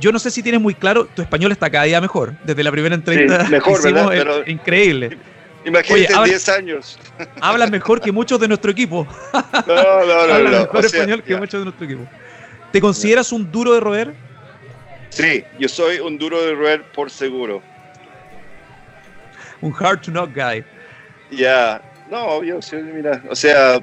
Yo 0.00 0.12
no 0.12 0.18
sé 0.18 0.30
si 0.30 0.42
tienes 0.42 0.60
muy 0.60 0.74
claro, 0.74 1.06
tu 1.06 1.20
español 1.20 1.52
está 1.52 1.68
cada 1.68 1.84
día 1.84 2.00
mejor. 2.00 2.34
Desde 2.44 2.62
la 2.62 2.70
primera 2.70 2.94
entrevista 2.94 3.44
mejor, 3.50 3.82
¿verdad? 3.82 4.46
increíble. 4.46 5.18
Imagínate 5.64 6.12
en 6.12 6.24
10 6.24 6.48
años. 6.48 6.98
Hablas 7.40 7.70
mejor 7.70 8.00
que 8.00 8.12
muchos 8.12 8.40
de 8.40 8.48
nuestro 8.48 8.70
equipo. 8.70 9.06
No, 9.66 10.04
no, 10.04 10.26
no. 10.26 10.34
Hablas 10.34 10.60
mejor 10.62 10.84
español 10.84 11.22
que 11.22 11.36
muchos 11.36 11.60
de 11.60 11.64
nuestro 11.64 11.84
equipo. 11.84 12.06
¿Te 12.72 12.80
consideras 12.80 13.32
un 13.32 13.50
duro 13.50 13.72
de 13.72 13.80
roer? 13.80 14.14
Sí, 15.10 15.44
yo 15.58 15.68
soy 15.68 15.98
un 15.98 16.18
duro 16.18 16.40
de 16.42 16.54
roer 16.54 16.84
por 16.94 17.10
seguro. 17.10 17.62
Un 19.60 19.74
hard 19.78 20.00
to 20.00 20.10
knock 20.10 20.30
guy. 20.34 20.64
Ya, 21.30 21.82
no, 22.08 22.42
yo 22.42 22.62
sí, 22.62 22.76
mira, 22.76 23.22
o 23.28 23.34
sea, 23.34 23.80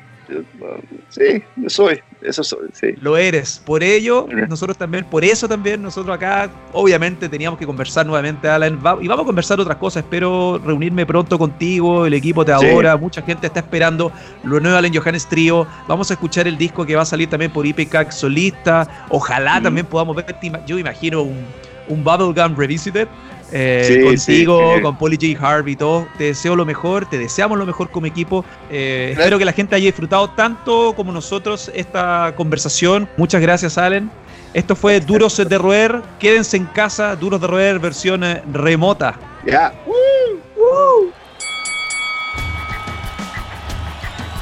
sí, 1.09 1.43
yo 1.55 1.69
soy, 1.69 1.99
eso 2.21 2.43
soy, 2.43 2.69
sí. 2.73 2.93
Lo 3.01 3.17
eres. 3.17 3.61
Por 3.65 3.83
ello, 3.83 4.27
nosotros 4.47 4.77
también, 4.77 5.05
por 5.05 5.23
eso 5.23 5.47
también, 5.47 5.81
nosotros 5.81 6.15
acá, 6.15 6.49
obviamente 6.73 7.29
teníamos 7.29 7.59
que 7.59 7.65
conversar 7.65 8.05
nuevamente, 8.05 8.49
Alan, 8.49 8.79
y 9.01 9.07
vamos 9.07 9.23
a 9.23 9.25
conversar 9.25 9.59
otras 9.59 9.77
cosas. 9.77 10.03
Espero 10.03 10.59
reunirme 10.63 11.05
pronto 11.05 11.37
contigo, 11.37 12.05
el 12.05 12.13
equipo 12.13 12.45
te 12.45 12.51
adora, 12.51 12.97
mucha 12.97 13.21
gente 13.21 13.47
está 13.47 13.59
esperando 13.59 14.11
lo 14.43 14.59
nuevo 14.59 14.77
Alan 14.77 14.93
Johannes 14.93 15.27
Trío. 15.27 15.67
Vamos 15.87 16.11
a 16.11 16.13
escuchar 16.13 16.47
el 16.47 16.57
disco 16.57 16.85
que 16.85 16.95
va 16.95 17.03
a 17.03 17.05
salir 17.05 17.29
también 17.29 17.51
por 17.51 17.65
IPCAC 17.65 18.11
solista. 18.11 19.05
Ojalá 19.09 19.61
también 19.61 19.85
podamos 19.85 20.15
ver, 20.15 20.25
yo 20.65 20.77
imagino 20.77 21.21
un, 21.21 21.45
un 21.87 22.03
Bubblegum 22.03 22.55
Revisited 22.57 23.07
eh, 23.51 24.01
contigo, 24.03 24.81
con 24.81 24.97
Polly 24.97 25.17
J. 25.17 25.47
Harvey 25.47 25.73
y 25.73 25.75
todo. 25.75 26.07
Te 26.17 26.25
deseo 26.25 26.55
lo 26.55 26.65
mejor, 26.65 27.09
te 27.09 27.17
deseamos 27.17 27.57
lo 27.57 27.65
mejor 27.65 27.89
como 27.89 28.05
equipo. 28.05 28.43
Eh, 28.69 29.09
espero 29.11 29.37
que 29.37 29.45
la 29.45 29.53
gente 29.53 29.75
haya 29.75 29.85
disfrutado 29.85 30.29
tanto 30.31 30.93
como 30.95 31.11
nosotros 31.11 31.71
esta 31.73 32.33
conversación. 32.35 33.07
Muchas 33.17 33.41
gracias, 33.41 33.77
Allen. 33.77 34.09
Esto 34.53 34.75
fue 34.75 34.99
Duros 34.99 35.37
de 35.37 35.57
Roer. 35.57 36.01
Quédense 36.19 36.57
en 36.57 36.65
casa, 36.65 37.15
Duros 37.15 37.39
de 37.39 37.47
Roer, 37.47 37.79
versión 37.79 38.23
eh, 38.23 38.41
remota. 38.51 39.19
Ya. 39.45 39.73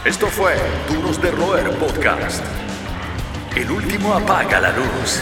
Esto 0.05 0.27
fue 0.27 0.53
Duros 0.87 1.21
de 1.21 1.31
Roer 1.31 1.69
Podcast. 1.71 2.43
El 3.55 3.71
último 3.71 4.13
apaga 4.13 4.59
la 4.59 4.71
luz. 4.71 5.21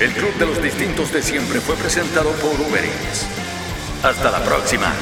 El 0.00 0.14
Club 0.14 0.34
de 0.38 0.46
los 0.46 0.62
Distintos 0.62 1.12
de 1.12 1.20
Siempre 1.20 1.60
fue 1.60 1.76
presentado 1.76 2.30
por 2.36 2.58
Uber 2.58 2.82
Eats. 2.82 3.26
Hasta 4.02 4.30
la 4.30 4.42
próxima. 4.42 4.94